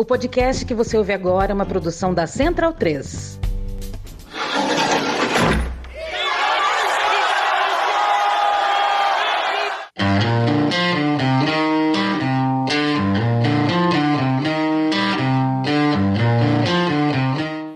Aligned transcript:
O 0.00 0.04
podcast 0.04 0.64
que 0.64 0.74
você 0.74 0.96
ouve 0.96 1.12
agora 1.12 1.50
é 1.50 1.54
uma 1.54 1.66
produção 1.66 2.14
da 2.14 2.24
Central 2.24 2.72
3. 2.72 3.40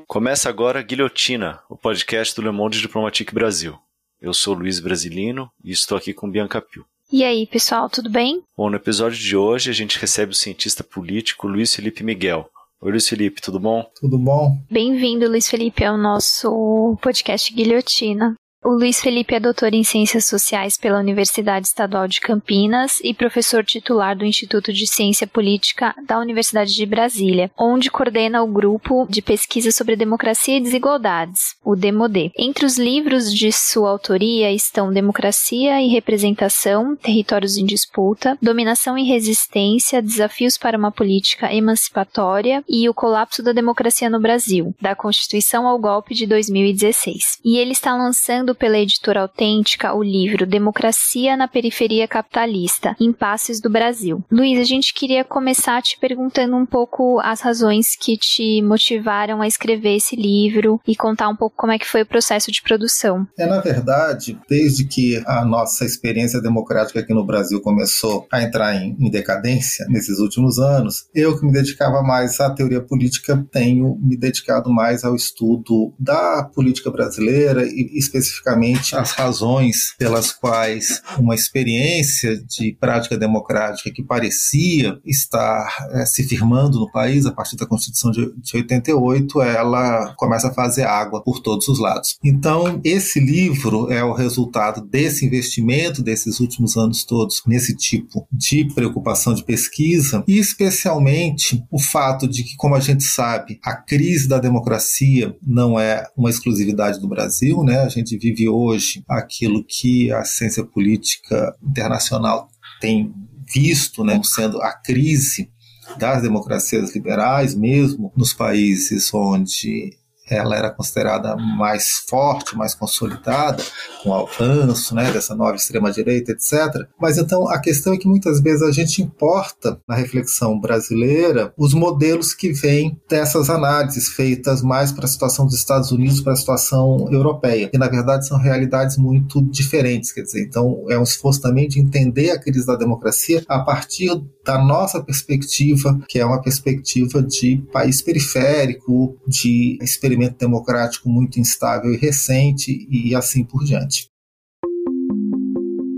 Começa 0.06 0.48
agora 0.48 0.80
Guilhotina, 0.80 1.60
o 1.68 1.76
podcast 1.76 2.36
do 2.36 2.42
Le 2.42 2.52
Monde 2.52 2.80
Diplomatique 2.80 3.34
Brasil. 3.34 3.76
Eu 4.20 4.32
sou 4.32 4.54
Luiz 4.54 4.78
Brasilino 4.78 5.50
e 5.64 5.72
estou 5.72 5.98
aqui 5.98 6.14
com 6.14 6.30
Bianca 6.30 6.62
Pio. 6.62 6.86
E 7.12 7.22
aí, 7.24 7.46
pessoal, 7.46 7.90
tudo 7.90 8.08
bem? 8.08 8.42
Bom, 8.56 8.70
no 8.70 8.76
episódio 8.76 9.18
de 9.18 9.36
hoje 9.36 9.68
a 9.68 9.72
gente 9.74 9.98
recebe 9.98 10.32
o 10.32 10.34
cientista 10.34 10.82
político 10.82 11.46
Luiz 11.46 11.74
Felipe 11.74 12.02
Miguel. 12.02 12.48
Oi, 12.80 12.90
Luiz 12.90 13.06
Felipe, 13.06 13.42
tudo 13.42 13.60
bom? 13.60 13.84
Tudo 14.00 14.16
bom. 14.18 14.56
Bem-vindo, 14.70 15.28
Luiz 15.28 15.46
Felipe, 15.46 15.84
ao 15.84 15.98
nosso 15.98 16.96
podcast 17.02 17.52
Guilhotina. 17.52 18.34
O 18.64 18.74
Luiz 18.74 19.00
Felipe 19.00 19.34
é 19.34 19.40
doutor 19.40 19.74
em 19.74 19.82
Ciências 19.82 20.24
Sociais 20.24 20.78
pela 20.78 21.00
Universidade 21.00 21.66
Estadual 21.66 22.06
de 22.06 22.20
Campinas 22.20 23.00
e 23.02 23.12
professor 23.12 23.64
titular 23.64 24.16
do 24.16 24.24
Instituto 24.24 24.72
de 24.72 24.86
Ciência 24.86 25.26
Política 25.26 25.92
da 26.06 26.20
Universidade 26.20 26.72
de 26.72 26.86
Brasília, 26.86 27.50
onde 27.58 27.90
coordena 27.90 28.40
o 28.40 28.46
grupo 28.46 29.04
de 29.10 29.20
pesquisa 29.20 29.72
sobre 29.72 29.96
democracia 29.96 30.56
e 30.56 30.60
desigualdades, 30.60 31.56
o 31.64 31.74
DEMODE. 31.74 32.30
Entre 32.38 32.64
os 32.64 32.78
livros 32.78 33.34
de 33.34 33.50
sua 33.50 33.90
autoria 33.90 34.52
estão 34.52 34.92
Democracia 34.92 35.82
e 35.82 35.88
Representação, 35.88 36.94
Territórios 36.94 37.56
em 37.56 37.66
Disputa, 37.66 38.38
Dominação 38.40 38.96
e 38.96 39.02
Resistência, 39.02 40.00
Desafios 40.00 40.56
para 40.56 40.78
uma 40.78 40.92
Política 40.92 41.52
Emancipatória 41.52 42.62
e 42.68 42.88
O 42.88 42.94
Colapso 42.94 43.42
da 43.42 43.50
Democracia 43.50 44.08
no 44.08 44.20
Brasil, 44.20 44.72
da 44.80 44.94
Constituição 44.94 45.66
ao 45.66 45.80
Golpe 45.80 46.14
de 46.14 46.28
2016. 46.28 47.40
E 47.44 47.58
ele 47.58 47.72
está 47.72 47.96
lançando 47.96 48.51
pela 48.54 48.78
editora 48.78 49.20
Autêntica 49.20 49.94
o 49.94 50.02
livro 50.02 50.46
Democracia 50.46 51.36
na 51.36 51.48
Periferia 51.48 52.06
Capitalista, 52.08 52.96
Impasses 53.00 53.60
do 53.60 53.70
Brasil. 53.70 54.24
Luiz, 54.30 54.58
a 54.58 54.64
gente 54.64 54.94
queria 54.94 55.24
começar 55.24 55.82
te 55.82 55.98
perguntando 55.98 56.56
um 56.56 56.66
pouco 56.66 57.20
as 57.20 57.40
razões 57.40 57.96
que 57.96 58.16
te 58.16 58.62
motivaram 58.62 59.40
a 59.40 59.46
escrever 59.46 59.96
esse 59.96 60.16
livro 60.16 60.80
e 60.86 60.96
contar 60.96 61.28
um 61.28 61.36
pouco 61.36 61.56
como 61.56 61.72
é 61.72 61.78
que 61.78 61.86
foi 61.86 62.02
o 62.02 62.06
processo 62.06 62.50
de 62.50 62.62
produção. 62.62 63.26
É, 63.38 63.46
na 63.46 63.60
verdade, 63.60 64.38
desde 64.48 64.84
que 64.84 65.22
a 65.26 65.44
nossa 65.44 65.84
experiência 65.84 66.40
democrática 66.40 67.00
aqui 67.00 67.12
no 67.12 67.24
Brasil 67.24 67.60
começou 67.60 68.26
a 68.30 68.42
entrar 68.42 68.74
em, 68.74 68.96
em 68.98 69.10
decadência 69.10 69.86
nesses 69.88 70.18
últimos 70.18 70.58
anos, 70.58 71.06
eu 71.14 71.38
que 71.38 71.44
me 71.44 71.52
dedicava 71.52 72.02
mais 72.02 72.40
à 72.40 72.50
teoria 72.50 72.80
política, 72.80 73.44
tenho 73.50 73.98
me 74.00 74.16
dedicado 74.16 74.70
mais 74.70 75.04
ao 75.04 75.14
estudo 75.14 75.92
da 75.98 76.44
política 76.54 76.90
brasileira 76.90 77.64
e 77.64 77.98
especificamente 77.98 78.41
especificamente 78.42 78.96
as 78.96 79.12
razões 79.12 79.94
pelas 79.96 80.32
quais 80.32 81.00
uma 81.18 81.34
experiência 81.34 82.36
de 82.44 82.76
prática 82.78 83.16
democrática 83.16 83.90
que 83.90 84.02
parecia 84.02 84.98
estar 85.04 85.88
é, 85.92 86.04
se 86.04 86.24
firmando 86.24 86.78
no 86.78 86.90
país 86.90 87.24
a 87.24 87.32
partir 87.32 87.56
da 87.56 87.66
Constituição 87.66 88.10
de, 88.10 88.32
de 88.36 88.56
88, 88.56 89.42
ela 89.42 90.14
começa 90.16 90.48
a 90.48 90.54
fazer 90.54 90.82
água 90.82 91.22
por 91.22 91.40
todos 91.40 91.68
os 91.68 91.78
lados. 91.78 92.18
Então, 92.22 92.80
esse 92.84 93.20
livro 93.20 93.90
é 93.90 94.02
o 94.02 94.12
resultado 94.12 94.84
desse 94.84 95.24
investimento 95.24 96.02
desses 96.02 96.40
últimos 96.40 96.76
anos 96.76 97.04
todos 97.04 97.42
nesse 97.46 97.76
tipo 97.76 98.26
de 98.32 98.64
preocupação 98.74 99.34
de 99.34 99.44
pesquisa 99.44 100.24
e 100.26 100.38
especialmente 100.38 101.62
o 101.70 101.78
fato 101.78 102.26
de 102.26 102.42
que, 102.42 102.56
como 102.56 102.74
a 102.74 102.80
gente 102.80 103.04
sabe, 103.04 103.58
a 103.62 103.74
crise 103.74 104.28
da 104.28 104.38
democracia 104.38 105.34
não 105.46 105.78
é 105.78 106.04
uma 106.16 106.30
exclusividade 106.30 107.00
do 107.00 107.08
Brasil, 107.08 107.62
né? 107.62 107.80
A 107.80 107.88
gente 107.88 108.16
vive 108.16 108.31
hoje 108.48 109.04
aquilo 109.08 109.64
que 109.64 110.12
a 110.12 110.24
ciência 110.24 110.64
política 110.64 111.54
internacional 111.62 112.48
tem 112.80 113.12
visto 113.52 114.02
né, 114.02 114.20
sendo 114.24 114.60
a 114.62 114.72
crise 114.72 115.50
das 115.98 116.22
democracias 116.22 116.94
liberais, 116.94 117.54
mesmo 117.54 118.12
nos 118.16 118.32
países 118.32 119.12
onde 119.12 119.96
ela 120.36 120.56
era 120.56 120.70
considerada 120.70 121.36
mais 121.36 122.04
forte, 122.08 122.56
mais 122.56 122.74
consolidada, 122.74 123.62
com 124.02 124.10
o 124.10 124.14
avanço 124.14 124.94
né, 124.94 125.10
dessa 125.10 125.34
nova 125.34 125.56
extrema-direita, 125.56 126.32
etc. 126.32 126.86
Mas 127.00 127.18
então 127.18 127.48
a 127.48 127.58
questão 127.58 127.92
é 127.92 127.98
que 127.98 128.08
muitas 128.08 128.40
vezes 128.40 128.62
a 128.62 128.70
gente 128.70 129.02
importa 129.02 129.80
na 129.88 129.94
reflexão 129.94 130.58
brasileira 130.58 131.52
os 131.56 131.74
modelos 131.74 132.34
que 132.34 132.52
vêm 132.52 133.00
dessas 133.08 133.50
análises 133.50 134.08
feitas 134.08 134.62
mais 134.62 134.92
para 134.92 135.04
a 135.04 135.08
situação 135.08 135.46
dos 135.46 135.54
Estados 135.54 135.90
Unidos, 135.90 136.20
para 136.20 136.32
a 136.32 136.36
situação 136.36 137.08
europeia. 137.10 137.70
E 137.72 137.78
na 137.78 137.88
verdade 137.88 138.26
são 138.26 138.38
realidades 138.38 138.96
muito 138.96 139.42
diferentes. 139.42 140.12
Quer 140.12 140.22
dizer, 140.22 140.42
então 140.42 140.84
é 140.88 140.98
um 140.98 141.02
esforço 141.02 141.40
também 141.40 141.68
de 141.68 141.80
entender 141.80 142.30
a 142.30 142.40
crise 142.40 142.66
da 142.66 142.76
democracia 142.76 143.42
a 143.48 143.60
partir 143.60 144.10
da 144.44 144.58
nossa 144.58 145.02
perspectiva, 145.02 145.98
que 146.08 146.18
é 146.18 146.26
uma 146.26 146.40
perspectiva 146.40 147.22
de 147.22 147.62
país 147.72 148.02
periférico, 148.02 149.16
de 149.26 149.78
experimento 150.22 150.38
democrático 150.38 151.08
muito 151.08 151.40
instável 151.40 151.92
e 151.92 151.96
recente 151.96 152.86
e 152.90 153.14
assim 153.14 153.44
por 153.44 153.64
diante. 153.64 154.10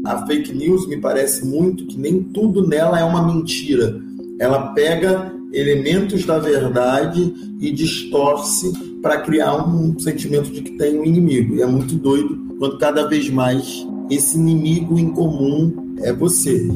A 0.06 0.26
fake 0.26 0.52
news 0.52 0.86
me 0.86 1.00
parece 1.00 1.44
muito 1.44 1.86
que 1.86 1.98
nem 1.98 2.22
tudo 2.22 2.66
nela 2.66 2.98
é 2.98 3.04
uma 3.04 3.26
mentira. 3.26 3.98
Ela 4.38 4.72
pega 4.72 5.32
elementos 5.52 6.26
da 6.26 6.38
verdade 6.38 7.32
e 7.60 7.70
distorce 7.70 8.72
para 9.00 9.20
criar 9.20 9.66
um 9.66 9.98
sentimento 9.98 10.50
de 10.50 10.62
que 10.62 10.76
tem 10.76 10.98
um 10.98 11.04
inimigo. 11.04 11.54
E 11.54 11.62
é 11.62 11.66
muito 11.66 11.94
doido 11.94 12.56
quando 12.58 12.78
cada 12.78 13.06
vez 13.06 13.30
mais 13.30 13.86
esse 14.10 14.36
inimigo 14.36 14.98
em 14.98 15.10
comum 15.10 15.96
é 16.02 16.12
você 16.12 16.68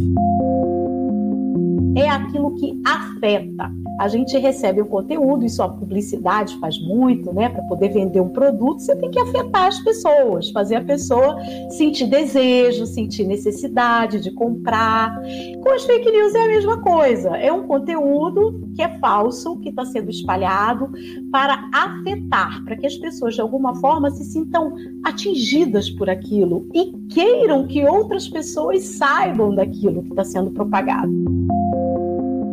é 2.01 2.09
aquilo 2.09 2.55
que 2.55 2.81
afeta. 2.85 3.71
A 3.99 4.07
gente 4.07 4.39
recebe 4.39 4.81
o 4.81 4.87
conteúdo, 4.87 5.45
isso 5.45 5.61
a 5.61 5.69
publicidade 5.69 6.57
faz 6.61 6.79
muito, 6.81 7.33
né? 7.33 7.49
Para 7.49 7.63
poder 7.65 7.89
vender 7.89 8.21
um 8.21 8.29
produto, 8.29 8.81
você 8.81 8.95
tem 8.95 9.11
que 9.11 9.19
afetar 9.19 9.67
as 9.67 9.81
pessoas, 9.81 10.51
fazer 10.51 10.77
a 10.77 10.85
pessoa 10.85 11.37
sentir 11.71 12.07
desejo, 12.07 12.87
sentir 12.87 13.25
necessidade 13.25 14.21
de 14.21 14.31
comprar. 14.31 15.21
Com 15.63 15.71
as 15.71 15.85
fake 15.85 16.11
news 16.13 16.35
é 16.35 16.45
a 16.45 16.47
mesma 16.47 16.81
coisa. 16.81 17.31
É 17.37 17.53
um 17.53 17.67
conteúdo 17.67 18.69
que 18.77 18.83
é 18.83 18.89
falso, 19.01 19.59
que 19.59 19.71
está 19.71 19.85
sendo 19.85 20.11
espalhado 20.11 20.91
para 21.33 21.69
afetar, 21.75 22.63
para 22.65 22.77
que 22.77 22.87
as 22.87 22.97
pessoas 22.97 23.35
de 23.35 23.41
alguma 23.41 23.75
forma 23.81 24.11
se 24.11 24.25
sintam 24.25 24.77
atingidas 25.05 25.91
por 25.91 26.09
aquilo 26.09 26.69
e 26.73 26.93
queiram 27.09 27.67
que 27.67 27.85
outras 27.85 28.29
pessoas 28.29 28.85
saibam 28.85 29.53
daquilo 29.53 30.05
que 30.05 30.11
está 30.11 30.25
sendo 30.25 30.53
propagado. 30.53 31.13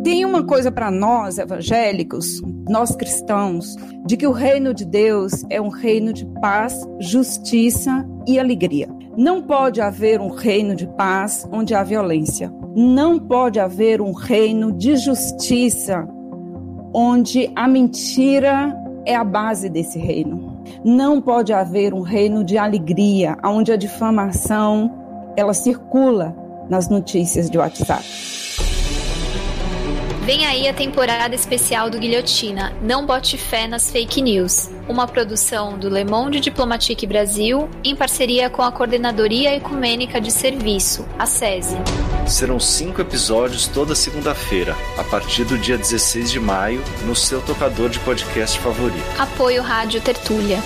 Tem 0.06 0.24
uma 0.24 0.44
coisa 0.44 0.70
para 0.70 0.88
nós 0.88 1.36
evangélicos, 1.36 2.40
nós 2.68 2.94
cristãos, 2.94 3.74
de 4.06 4.16
que 4.16 4.24
o 4.24 4.30
reino 4.30 4.72
de 4.72 4.84
Deus 4.84 5.44
é 5.50 5.60
um 5.60 5.68
reino 5.68 6.12
de 6.12 6.24
paz, 6.40 6.80
justiça 7.00 8.06
e 8.24 8.38
alegria. 8.38 8.88
Não 9.16 9.42
pode 9.42 9.80
haver 9.80 10.20
um 10.20 10.28
reino 10.28 10.76
de 10.76 10.86
paz 10.86 11.44
onde 11.50 11.74
há 11.74 11.82
violência. 11.82 12.54
Não 12.76 13.18
pode 13.18 13.58
haver 13.58 14.00
um 14.00 14.12
reino 14.12 14.70
de 14.70 14.94
justiça 14.94 16.06
onde 16.94 17.50
a 17.56 17.66
mentira 17.66 18.80
é 19.04 19.16
a 19.16 19.24
base 19.24 19.68
desse 19.68 19.98
reino. 19.98 20.62
Não 20.84 21.20
pode 21.20 21.52
haver 21.52 21.92
um 21.92 22.02
reino 22.02 22.44
de 22.44 22.56
alegria 22.56 23.36
onde 23.44 23.72
a 23.72 23.76
difamação 23.76 24.88
ela 25.36 25.52
circula 25.52 26.32
nas 26.70 26.88
notícias 26.88 27.50
de 27.50 27.58
WhatsApp. 27.58 28.75
Vem 30.26 30.44
aí 30.44 30.66
a 30.66 30.74
temporada 30.74 31.36
especial 31.36 31.88
do 31.88 32.00
Guilhotina, 32.00 32.76
Não 32.82 33.06
Bote 33.06 33.38
Fé 33.38 33.68
nas 33.68 33.88
Fake 33.92 34.20
News, 34.20 34.68
uma 34.88 35.06
produção 35.06 35.78
do 35.78 35.88
Le 35.88 36.04
Monde 36.04 36.40
Diplomatique 36.40 37.06
Brasil 37.06 37.70
em 37.84 37.94
parceria 37.94 38.50
com 38.50 38.60
a 38.60 38.72
Coordenadoria 38.72 39.54
Ecumênica 39.54 40.20
de 40.20 40.32
Serviço, 40.32 41.06
a 41.16 41.26
SESI. 41.26 41.76
Serão 42.26 42.58
cinco 42.58 43.00
episódios 43.00 43.68
toda 43.68 43.94
segunda-feira, 43.94 44.74
a 44.98 45.04
partir 45.04 45.44
do 45.44 45.56
dia 45.56 45.78
16 45.78 46.32
de 46.32 46.40
maio, 46.40 46.82
no 47.04 47.14
seu 47.14 47.40
tocador 47.40 47.88
de 47.88 48.00
podcast 48.00 48.58
favorito. 48.58 49.06
Apoio 49.20 49.62
Rádio 49.62 50.00
Tertúlia. 50.00 50.58